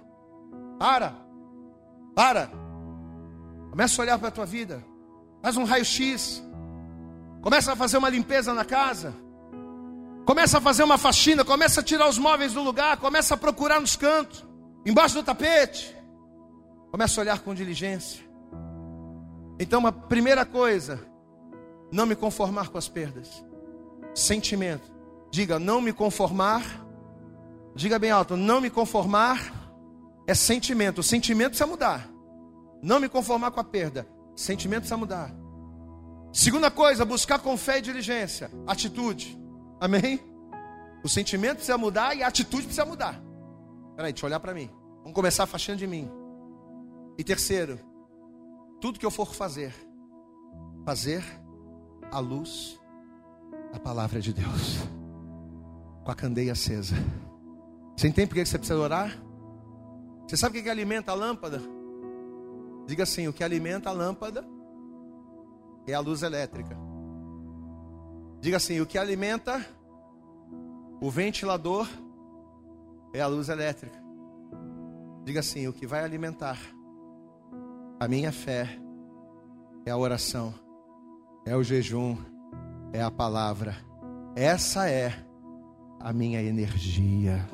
Para. 0.78 1.16
Para. 2.14 2.52
Começa 3.70 4.02
a 4.02 4.04
olhar 4.04 4.20
para 4.20 4.28
a 4.28 4.32
tua 4.32 4.46
vida. 4.46 4.84
Faz 5.42 5.56
um 5.56 5.64
raio-x. 5.64 6.44
Começa 7.42 7.72
a 7.72 7.76
fazer 7.76 7.98
uma 7.98 8.10
limpeza 8.10 8.54
na 8.54 8.66
casa. 8.66 9.14
Começa 10.26 10.58
a 10.58 10.62
fazer 10.62 10.84
uma 10.84 10.98
faxina, 10.98 11.46
começa 11.46 11.80
a 11.80 11.84
tirar 11.84 12.10
os 12.10 12.18
móveis 12.18 12.52
do 12.52 12.62
lugar, 12.62 12.98
começa 12.98 13.36
a 13.36 13.38
procurar 13.38 13.80
nos 13.80 13.96
cantos 13.96 14.47
embaixo 14.90 15.16
do 15.16 15.24
tapete. 15.24 15.96
Começa 16.92 17.20
a 17.20 17.22
olhar 17.22 17.40
com 17.40 17.54
diligência. 17.54 18.26
Então, 19.60 19.80
uma 19.80 19.92
primeira 19.92 20.46
coisa, 20.46 21.00
não 21.92 22.06
me 22.06 22.16
conformar 22.16 22.70
com 22.70 22.78
as 22.78 22.88
perdas. 22.88 23.44
Sentimento. 24.14 24.92
Diga, 25.32 25.60
não 25.60 25.82
me 25.82 25.92
conformar. 25.92 26.64
Diga 27.76 28.00
bem 28.00 28.12
alto, 28.12 28.36
não 28.36 28.62
me 28.62 28.70
conformar 28.70 29.54
é 30.28 30.34
sentimento. 30.34 31.00
O 31.00 31.04
sentimento 31.04 31.52
precisa 31.52 31.66
mudar. 31.66 32.08
Não 32.84 33.00
me 33.00 33.08
conformar 33.08 33.52
com 33.52 33.62
a 33.62 33.64
perda. 33.64 34.06
Sentimento 34.36 34.82
precisa 34.82 34.98
mudar. 34.98 35.34
Segunda 36.34 36.70
coisa, 36.70 37.06
buscar 37.06 37.40
com 37.40 37.56
fé 37.58 37.80
e 37.80 37.82
diligência. 37.82 38.52
Atitude. 38.68 39.40
Amém? 39.80 40.20
O 41.04 41.08
sentimento 41.10 41.58
precisa 41.58 41.78
mudar 41.78 42.16
e 42.16 42.22
a 42.22 42.28
atitude 42.28 42.64
precisa 42.64 42.86
mudar. 42.86 43.22
Peraí, 43.96 44.12
deixa 44.12 44.26
eu 44.26 44.28
olhar 44.28 44.40
para 44.40 44.54
mim. 44.54 44.70
Vamos 45.08 45.16
começar 45.16 45.44
a 45.44 45.48
faxina 45.48 45.78
de 45.78 45.88
mim. 45.88 46.12
E 47.18 47.24
terceiro, 47.24 47.80
tudo 48.82 49.00
que 49.00 49.06
eu 49.06 49.10
for 49.10 49.34
fazer, 49.34 49.74
fazer 50.86 51.24
a 52.12 52.20
luz 52.20 52.78
da 53.72 53.80
palavra 53.80 54.20
de 54.20 54.34
Deus, 54.34 54.80
com 56.04 56.12
a 56.12 56.14
candeia 56.14 56.52
acesa. 56.52 56.94
Você 57.96 58.10
entende 58.10 58.28
por 58.28 58.36
que 58.36 58.46
você 58.46 58.58
precisa 58.58 58.78
orar? 58.78 59.18
Você 60.28 60.36
sabe 60.36 60.60
o 60.60 60.62
que 60.62 60.70
alimenta 60.70 61.14
a 61.14 61.16
lâmpada? 61.16 61.62
Diga 62.86 63.04
assim: 63.04 63.30
o 63.30 63.34
que 63.34 63.46
alimenta 63.46 63.90
a 63.90 63.94
lâmpada 63.94 64.46
é 65.88 65.94
a 65.94 66.02
luz 66.02 66.22
elétrica. 66.22 66.78
Diga 68.42 68.58
assim: 68.58 68.82
o 68.82 68.86
que 68.86 68.98
alimenta 68.98 69.66
o 71.00 71.10
ventilador 71.10 71.88
é 73.14 73.22
a 73.22 73.28
luz 73.28 73.48
elétrica. 73.48 74.07
Diga 75.28 75.42
assim: 75.42 75.68
o 75.68 75.74
que 75.74 75.86
vai 75.86 76.06
alimentar 76.06 76.58
a 78.00 78.08
minha 78.08 78.32
fé 78.32 78.80
é 79.86 79.92
a 79.92 79.98
oração, 79.98 80.54
é 81.46 81.54
o 81.54 81.62
jejum, 81.62 82.16
é 82.94 83.02
a 83.02 83.12
palavra. 83.12 83.76
Essa 84.38 84.90
é 84.90 85.12
a 86.00 86.14
minha 86.14 86.42
energia. 86.42 87.46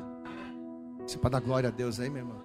Você 1.04 1.18
pode 1.18 1.32
dar 1.32 1.40
glória 1.40 1.68
a 1.68 1.72
Deus 1.72 1.98
aí, 1.98 2.08
meu 2.08 2.22
irmão? 2.22 2.44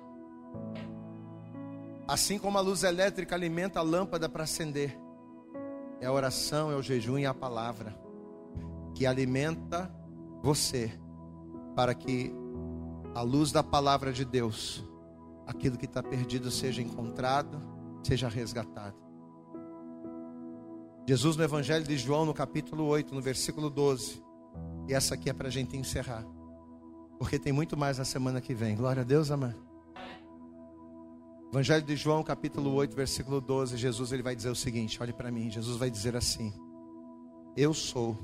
Assim 2.07 2.39
como 2.39 2.57
a 2.57 2.61
luz 2.61 2.81
elétrica 2.81 3.35
alimenta 3.35 3.81
a 3.81 3.83
lâmpada 3.83 4.27
para 4.27 4.45
acender, 4.45 4.99
é 6.01 6.07
a 6.07 6.11
oração, 6.11 6.71
é 6.71 6.75
o 6.75 6.81
jejum 6.81 7.19
e 7.19 7.27
a 7.27 7.35
palavra 7.35 7.95
que 8.95 9.05
alimenta 9.05 9.93
você 10.41 10.91
para 11.75 11.93
que 11.93 12.33
a 13.13 13.21
luz 13.21 13.51
da 13.51 13.61
palavra 13.61 14.11
de 14.11 14.25
Deus, 14.25 14.88
aquilo 15.49 15.77
que 15.77 15.85
está 15.85 16.03
perdido 16.03 16.51
seja 16.51 16.79
encontrado, 16.79 17.59
seja 18.03 18.29
resgatado. 18.29 18.95
Jesus 21.07 21.35
no 21.35 21.43
Evangelho 21.43 21.83
de 21.83 21.97
João, 21.97 22.23
no 22.23 22.35
capítulo 22.35 22.85
8, 22.85 23.15
no 23.15 23.21
versículo 23.21 23.67
12. 23.67 24.23
E 24.87 24.93
essa 24.93 25.15
aqui 25.15 25.27
é 25.27 25.33
para 25.33 25.47
a 25.47 25.51
gente 25.51 25.75
encerrar. 25.75 26.23
Porque 27.17 27.39
tem 27.39 27.51
muito 27.51 27.75
mais 27.75 27.97
na 27.97 28.05
semana 28.05 28.39
que 28.39 28.53
vem. 28.53 28.75
Glória 28.75 29.01
a 29.01 29.03
Deus, 29.03 29.31
amém. 29.31 29.55
Evangelho 31.51 31.83
de 31.83 31.95
João, 31.95 32.21
capítulo 32.21 32.71
8, 32.75 32.95
versículo 32.95 33.41
12. 33.41 33.75
Jesus 33.75 34.11
ele 34.11 34.21
vai 34.21 34.35
dizer 34.35 34.51
o 34.51 34.55
seguinte: 34.55 35.01
olhe 35.01 35.11
para 35.11 35.31
mim. 35.31 35.49
Jesus 35.49 35.77
vai 35.77 35.89
dizer 35.89 36.15
assim: 36.15 36.53
Eu 37.57 37.73
sou 37.73 38.15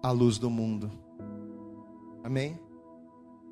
a 0.00 0.12
luz 0.12 0.38
do 0.38 0.48
mundo. 0.48 0.92
Amém? 2.22 2.56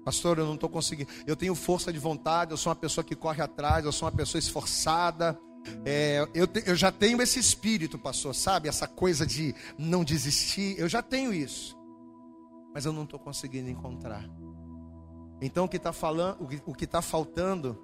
Pastor, 0.05 0.39
eu 0.39 0.47
não 0.47 0.55
estou 0.55 0.69
conseguindo. 0.69 1.11
Eu 1.27 1.37
tenho 1.37 1.55
força 1.55 1.93
de 1.93 1.99
vontade, 1.99 2.51
eu 2.51 2.57
sou 2.57 2.71
uma 2.71 2.77
pessoa 2.77 3.05
que 3.05 3.15
corre 3.15 3.43
atrás, 3.43 3.85
eu 3.85 3.93
sou 3.93 4.07
uma 4.07 4.15
pessoa 4.15 4.39
esforçada, 4.39 5.39
É, 5.85 6.27
eu, 6.35 6.47
te, 6.47 6.63
eu 6.67 6.75
já 6.75 6.91
tenho 6.91 7.21
esse 7.23 7.39
espírito, 7.39 7.99
pastor, 7.99 8.35
sabe? 8.35 8.69
Essa 8.69 8.87
coisa 8.87 9.27
de 9.27 9.55
não 9.79 10.03
desistir. 10.05 10.75
Eu 10.79 10.89
já 10.89 11.03
tenho 11.03 11.33
isso. 11.33 11.77
Mas 12.75 12.85
eu 12.85 12.93
não 12.93 13.05
estou 13.05 13.19
conseguindo 13.19 13.69
encontrar. 13.71 14.29
Então 15.41 15.65
o 15.65 15.69
que 15.69 15.77
está 15.77 15.93
falando, 15.93 16.49
o 16.67 16.75
que 16.75 16.85
está 16.85 17.03
faltando 17.03 17.79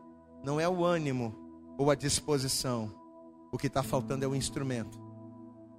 não 0.44 0.60
é 0.60 0.68
o 0.68 0.84
ânimo 0.84 1.34
ou 1.76 1.90
a 1.90 1.94
disposição. 1.94 2.92
O 3.52 3.58
que 3.58 3.66
está 3.66 3.82
faltando 3.82 4.24
é 4.24 4.28
o 4.28 4.34
instrumento. 4.34 4.98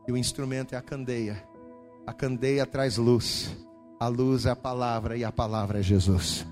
E 0.07 0.11
o 0.11 0.17
instrumento 0.17 0.73
é 0.73 0.77
a 0.77 0.81
candeia. 0.81 1.43
A 2.05 2.13
candeia 2.13 2.65
traz 2.65 2.97
luz. 2.97 3.55
A 3.99 4.07
luz 4.07 4.45
é 4.45 4.51
a 4.51 4.55
palavra 4.55 5.17
e 5.17 5.25
a 5.25 5.31
palavra 5.31 5.79
é 5.79 5.83
Jesus. 5.83 6.45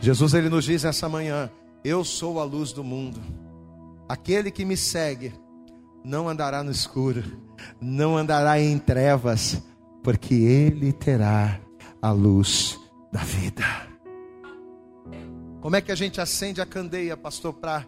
Jesus 0.00 0.34
ele 0.34 0.50
nos 0.50 0.66
diz 0.66 0.84
essa 0.84 1.08
manhã: 1.08 1.50
Eu 1.82 2.04
sou 2.04 2.38
a 2.38 2.44
luz 2.44 2.72
do 2.72 2.84
mundo. 2.84 3.20
Aquele 4.06 4.50
que 4.50 4.64
me 4.64 4.76
segue 4.76 5.32
não 6.04 6.28
andará 6.28 6.62
no 6.62 6.70
escuro, 6.70 7.22
não 7.80 8.16
andará 8.16 8.60
em 8.60 8.78
trevas, 8.78 9.62
porque 10.02 10.34
ele 10.34 10.92
terá 10.92 11.58
a 12.02 12.10
luz 12.10 12.78
da 13.10 13.20
vida. 13.20 13.64
Como 15.60 15.76
é 15.76 15.80
que 15.80 15.92
a 15.92 15.94
gente 15.94 16.20
acende 16.20 16.60
a 16.60 16.66
candeia, 16.66 17.16
pastor, 17.16 17.54
para 17.54 17.86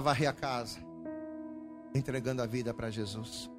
varrer 0.00 0.28
a 0.28 0.32
casa? 0.32 0.78
Entregando 1.94 2.40
a 2.40 2.46
vida 2.46 2.72
para 2.72 2.90
Jesus. 2.90 3.50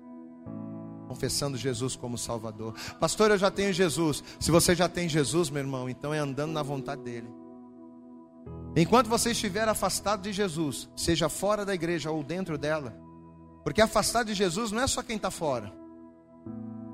Confessando 1.12 1.58
Jesus 1.58 1.98
como 1.98 2.18
Salvador. 2.18 2.74
Pastor, 2.98 3.32
eu 3.32 3.38
já 3.38 3.52
tenho 3.52 3.74
Jesus. 3.74 4.24
Se 4.40 4.50
você 4.50 4.74
já 4.74 4.88
tem 4.88 5.10
Jesus, 5.10 5.50
meu 5.50 5.60
irmão, 5.60 5.90
então 5.90 6.14
é 6.14 6.20
andando 6.20 6.54
na 6.54 6.64
vontade 6.64 7.02
dEle. 7.02 7.28
Enquanto 8.78 9.10
você 9.10 9.32
estiver 9.32 9.68
afastado 9.68 10.22
de 10.22 10.32
Jesus, 10.32 10.88
seja 10.96 11.28
fora 11.28 11.66
da 11.66 11.76
igreja 11.76 12.10
ou 12.10 12.24
dentro 12.24 12.58
dela, 12.58 12.98
porque 13.62 13.82
afastado 13.82 14.28
de 14.28 14.34
Jesus 14.34 14.72
não 14.72 14.84
é 14.84 14.88
só 14.88 15.04
quem 15.04 15.18
está 15.18 15.30
fora. 15.30 15.74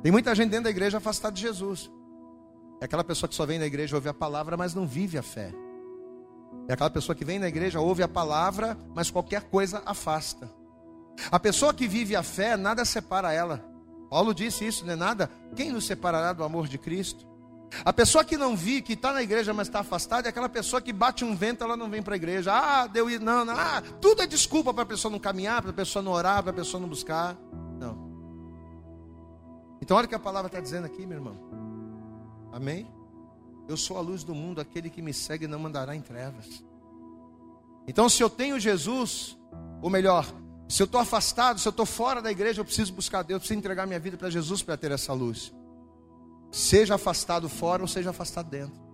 Tem 0.02 0.12
muita 0.12 0.34
gente 0.34 0.50
dentro 0.50 0.64
da 0.64 0.72
igreja 0.72 0.98
afastada 0.98 1.36
de 1.36 1.42
Jesus. 1.42 1.92
É 2.82 2.86
aquela 2.86 3.04
pessoa 3.04 3.30
que 3.30 3.36
só 3.36 3.46
vem 3.46 3.60
na 3.60 3.68
igreja 3.68 3.96
ouve 3.96 4.10
a 4.10 4.16
palavra, 4.16 4.58
mas 4.58 4.74
não 4.74 4.88
vive 4.88 5.20
a 5.20 5.24
fé. 5.24 5.54
É 6.68 6.74
aquela 6.74 6.90
pessoa 6.90 7.16
que 7.16 7.24
vem 7.24 7.38
na 7.38 7.48
igreja, 7.48 7.80
ouve 7.80 8.02
a 8.02 8.08
palavra, 8.08 8.76
mas 8.96 9.12
qualquer 9.12 9.44
coisa 9.44 9.84
afasta. 9.86 10.52
A 11.32 11.40
pessoa 11.40 11.72
que 11.72 11.88
vive 11.88 12.16
a 12.16 12.24
fé, 12.24 12.58
nada 12.58 12.84
separa 12.84 13.32
ela. 13.32 13.77
Paulo 14.10 14.34
disse 14.34 14.66
isso, 14.66 14.86
não 14.86 14.94
é 14.94 14.96
nada? 14.96 15.30
Quem 15.56 15.72
nos 15.72 15.86
separará 15.86 16.34
do 16.34 16.44
amor 16.44 16.68
de 16.68 16.78
Cristo? 16.78 17.28
A 17.84 17.92
pessoa 17.92 18.24
que 18.24 18.38
não 18.38 18.56
vi, 18.56 18.82
que 18.82 18.94
está 18.94 19.12
na 19.12 19.22
igreja, 19.22 19.54
mas 19.54 19.68
está 19.68 19.82
afastada, 19.82 20.28
é 20.28 20.30
aquela 20.30 20.48
pessoa 20.48 20.82
que 20.82 20.94
bate 20.94 21.26
um 21.26 21.36
vento, 21.36 21.64
ela 21.64 21.76
não 21.76 21.90
vem 21.90 22.02
para 22.02 22.14
a 22.14 22.18
igreja. 22.18 22.54
Ah, 22.54 22.88
deu 22.88 23.08
não, 23.20 23.44
não, 23.44 23.54
ah, 23.54 23.82
tudo 24.00 24.22
é 24.22 24.28
desculpa 24.28 24.74
para 24.74 24.84
a 24.84 24.86
pessoa 24.86 25.12
não 25.12 25.20
caminhar, 25.20 25.62
para 25.62 25.72
a 25.72 25.74
pessoa 25.74 26.02
não 26.02 26.14
orar, 26.14 26.42
para 26.42 26.52
a 26.52 26.56
pessoa 26.56 26.80
não 26.80 26.88
buscar. 26.88 27.36
Não. 27.78 28.08
Então 29.82 29.98
olha 29.98 30.06
o 30.06 30.10
que 30.10 30.16
a 30.16 30.20
palavra 30.20 30.48
está 30.48 30.60
dizendo 30.60 30.86
aqui, 30.86 31.06
meu 31.06 31.18
irmão. 31.18 31.38
Amém? 32.54 32.90
Eu 33.68 33.76
sou 33.76 33.98
a 33.98 34.02
luz 34.02 34.24
do 34.24 34.34
mundo, 34.34 34.62
aquele 34.62 34.90
que 34.90 35.02
me 35.02 35.14
segue 35.14 35.46
não 35.46 35.60
mandará 35.60 35.94
em 35.94 36.02
trevas. 36.02 36.64
Então, 37.86 38.10
se 38.10 38.22
eu 38.22 38.30
tenho 38.30 38.60
Jesus, 38.60 39.38
ou 39.82 39.90
melhor, 39.90 40.26
se 40.68 40.84
eu 40.84 40.86
estou 40.86 41.00
afastado, 41.00 41.60
se 41.60 41.68
eu 41.68 41.70
estou 41.70 41.86
fora 41.86 42.22
da 42.22 42.32
igreja, 42.32 42.60
eu 42.60 42.66
preciso 42.66 42.94
buscar 42.94 43.24
Deus, 43.24 43.38
eu 43.38 43.40
preciso 43.40 43.58
entregar 43.58 43.88
minha 43.88 44.00
vida 44.00 44.18
para 44.18 44.30
Jesus 44.30 44.62
para 44.62 44.76
ter 44.76 44.92
essa 44.92 45.14
luz. 45.14 45.54
Seja 46.52 46.96
afastado 46.96 47.48
fora 47.48 47.82
ou 47.82 47.88
seja 47.88 48.10
afastado 48.10 48.50
dentro. 48.50 48.88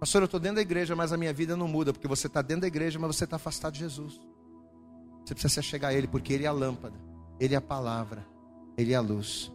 Pastor, 0.00 0.22
eu 0.22 0.26
estou 0.26 0.40
dentro 0.40 0.56
da 0.56 0.62
igreja, 0.62 0.94
mas 0.96 1.12
a 1.12 1.16
minha 1.16 1.32
vida 1.32 1.56
não 1.56 1.68
muda, 1.68 1.92
porque 1.92 2.08
você 2.08 2.26
está 2.26 2.42
dentro 2.42 2.62
da 2.62 2.66
igreja, 2.66 2.98
mas 2.98 3.16
você 3.16 3.24
está 3.24 3.36
afastado 3.36 3.74
de 3.74 3.80
Jesus. 3.80 4.20
Você 5.24 5.34
precisa 5.34 5.62
se 5.62 5.62
chegar 5.62 5.88
a 5.88 5.94
Ele, 5.94 6.06
porque 6.06 6.32
Ele 6.32 6.44
é 6.44 6.48
a 6.48 6.52
lâmpada, 6.52 6.96
Ele 7.40 7.54
é 7.54 7.58
a 7.58 7.62
palavra, 7.62 8.26
Ele 8.76 8.92
é 8.92 8.96
a 8.96 9.00
luz. 9.00 9.50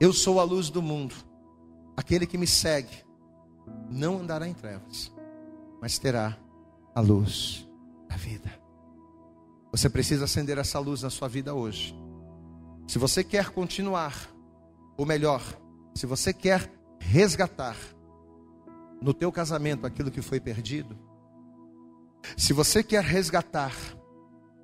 Eu 0.00 0.12
sou 0.12 0.40
a 0.40 0.44
luz 0.44 0.68
do 0.68 0.82
mundo. 0.82 1.14
Aquele 1.96 2.26
que 2.26 2.36
me 2.36 2.46
segue 2.46 3.04
não 3.90 4.20
andará 4.20 4.48
em 4.48 4.54
trevas, 4.54 5.12
mas 5.80 5.98
terá 5.98 6.36
a 6.94 7.00
luz 7.00 7.68
da 8.08 8.16
vida. 8.16 8.61
Você 9.72 9.88
precisa 9.88 10.26
acender 10.26 10.58
essa 10.58 10.78
luz 10.78 11.02
na 11.02 11.08
sua 11.08 11.28
vida 11.28 11.54
hoje. 11.54 11.96
Se 12.86 12.98
você 12.98 13.24
quer 13.24 13.48
continuar, 13.48 14.28
ou 14.98 15.06
melhor, 15.06 15.42
se 15.94 16.04
você 16.04 16.30
quer 16.32 16.70
resgatar 16.98 17.76
no 19.00 19.14
teu 19.14 19.32
casamento 19.32 19.86
aquilo 19.86 20.10
que 20.10 20.20
foi 20.20 20.38
perdido, 20.38 20.96
se 22.36 22.52
você 22.52 22.82
quer 22.82 23.02
resgatar 23.02 23.72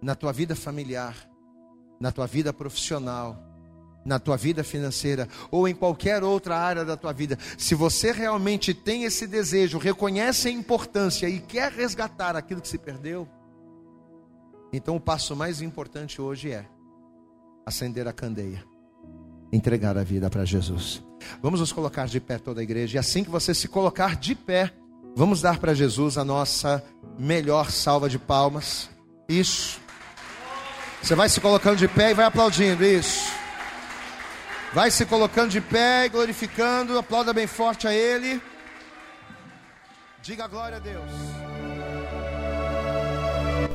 na 0.00 0.14
tua 0.14 0.30
vida 0.30 0.54
familiar, 0.54 1.16
na 1.98 2.12
tua 2.12 2.26
vida 2.26 2.52
profissional, 2.52 3.42
na 4.04 4.18
tua 4.18 4.36
vida 4.36 4.62
financeira 4.62 5.26
ou 5.50 5.66
em 5.66 5.74
qualquer 5.74 6.22
outra 6.22 6.58
área 6.58 6.84
da 6.84 6.98
tua 6.98 7.12
vida, 7.12 7.38
se 7.56 7.74
você 7.74 8.12
realmente 8.12 8.74
tem 8.74 9.04
esse 9.04 9.26
desejo, 9.26 9.78
reconhece 9.78 10.48
a 10.48 10.52
importância 10.52 11.28
e 11.28 11.40
quer 11.40 11.72
resgatar 11.72 12.36
aquilo 12.36 12.60
que 12.60 12.68
se 12.68 12.78
perdeu, 12.78 13.26
então 14.72 14.96
o 14.96 15.00
passo 15.00 15.34
mais 15.34 15.62
importante 15.62 16.20
hoje 16.20 16.52
é 16.52 16.66
acender 17.64 18.06
a 18.08 18.12
candeia, 18.12 18.64
entregar 19.52 19.96
a 19.96 20.02
vida 20.02 20.28
para 20.30 20.44
Jesus. 20.44 21.02
Vamos 21.42 21.60
nos 21.60 21.72
colocar 21.72 22.06
de 22.06 22.20
pé 22.20 22.38
toda 22.38 22.60
a 22.60 22.62
igreja, 22.62 22.96
e 22.96 22.98
assim 22.98 23.24
que 23.24 23.30
você 23.30 23.54
se 23.54 23.68
colocar 23.68 24.16
de 24.16 24.34
pé, 24.34 24.72
vamos 25.16 25.40
dar 25.40 25.58
para 25.58 25.74
Jesus 25.74 26.16
a 26.16 26.24
nossa 26.24 26.82
melhor 27.18 27.70
salva 27.70 28.08
de 28.08 28.18
palmas. 28.18 28.88
Isso. 29.28 29.80
Você 31.02 31.14
vai 31.14 31.28
se 31.28 31.40
colocando 31.40 31.76
de 31.76 31.88
pé 31.88 32.10
e 32.10 32.14
vai 32.14 32.26
aplaudindo, 32.26 32.84
isso. 32.84 33.30
Vai 34.72 34.90
se 34.90 35.06
colocando 35.06 35.50
de 35.50 35.60
pé 35.60 36.06
e 36.06 36.08
glorificando, 36.08 36.98
aplauda 36.98 37.32
bem 37.32 37.46
forte 37.46 37.86
a 37.86 37.94
Ele. 37.94 38.40
Diga 40.22 40.46
glória 40.46 40.76
a 40.76 40.80
Deus. 40.80 41.47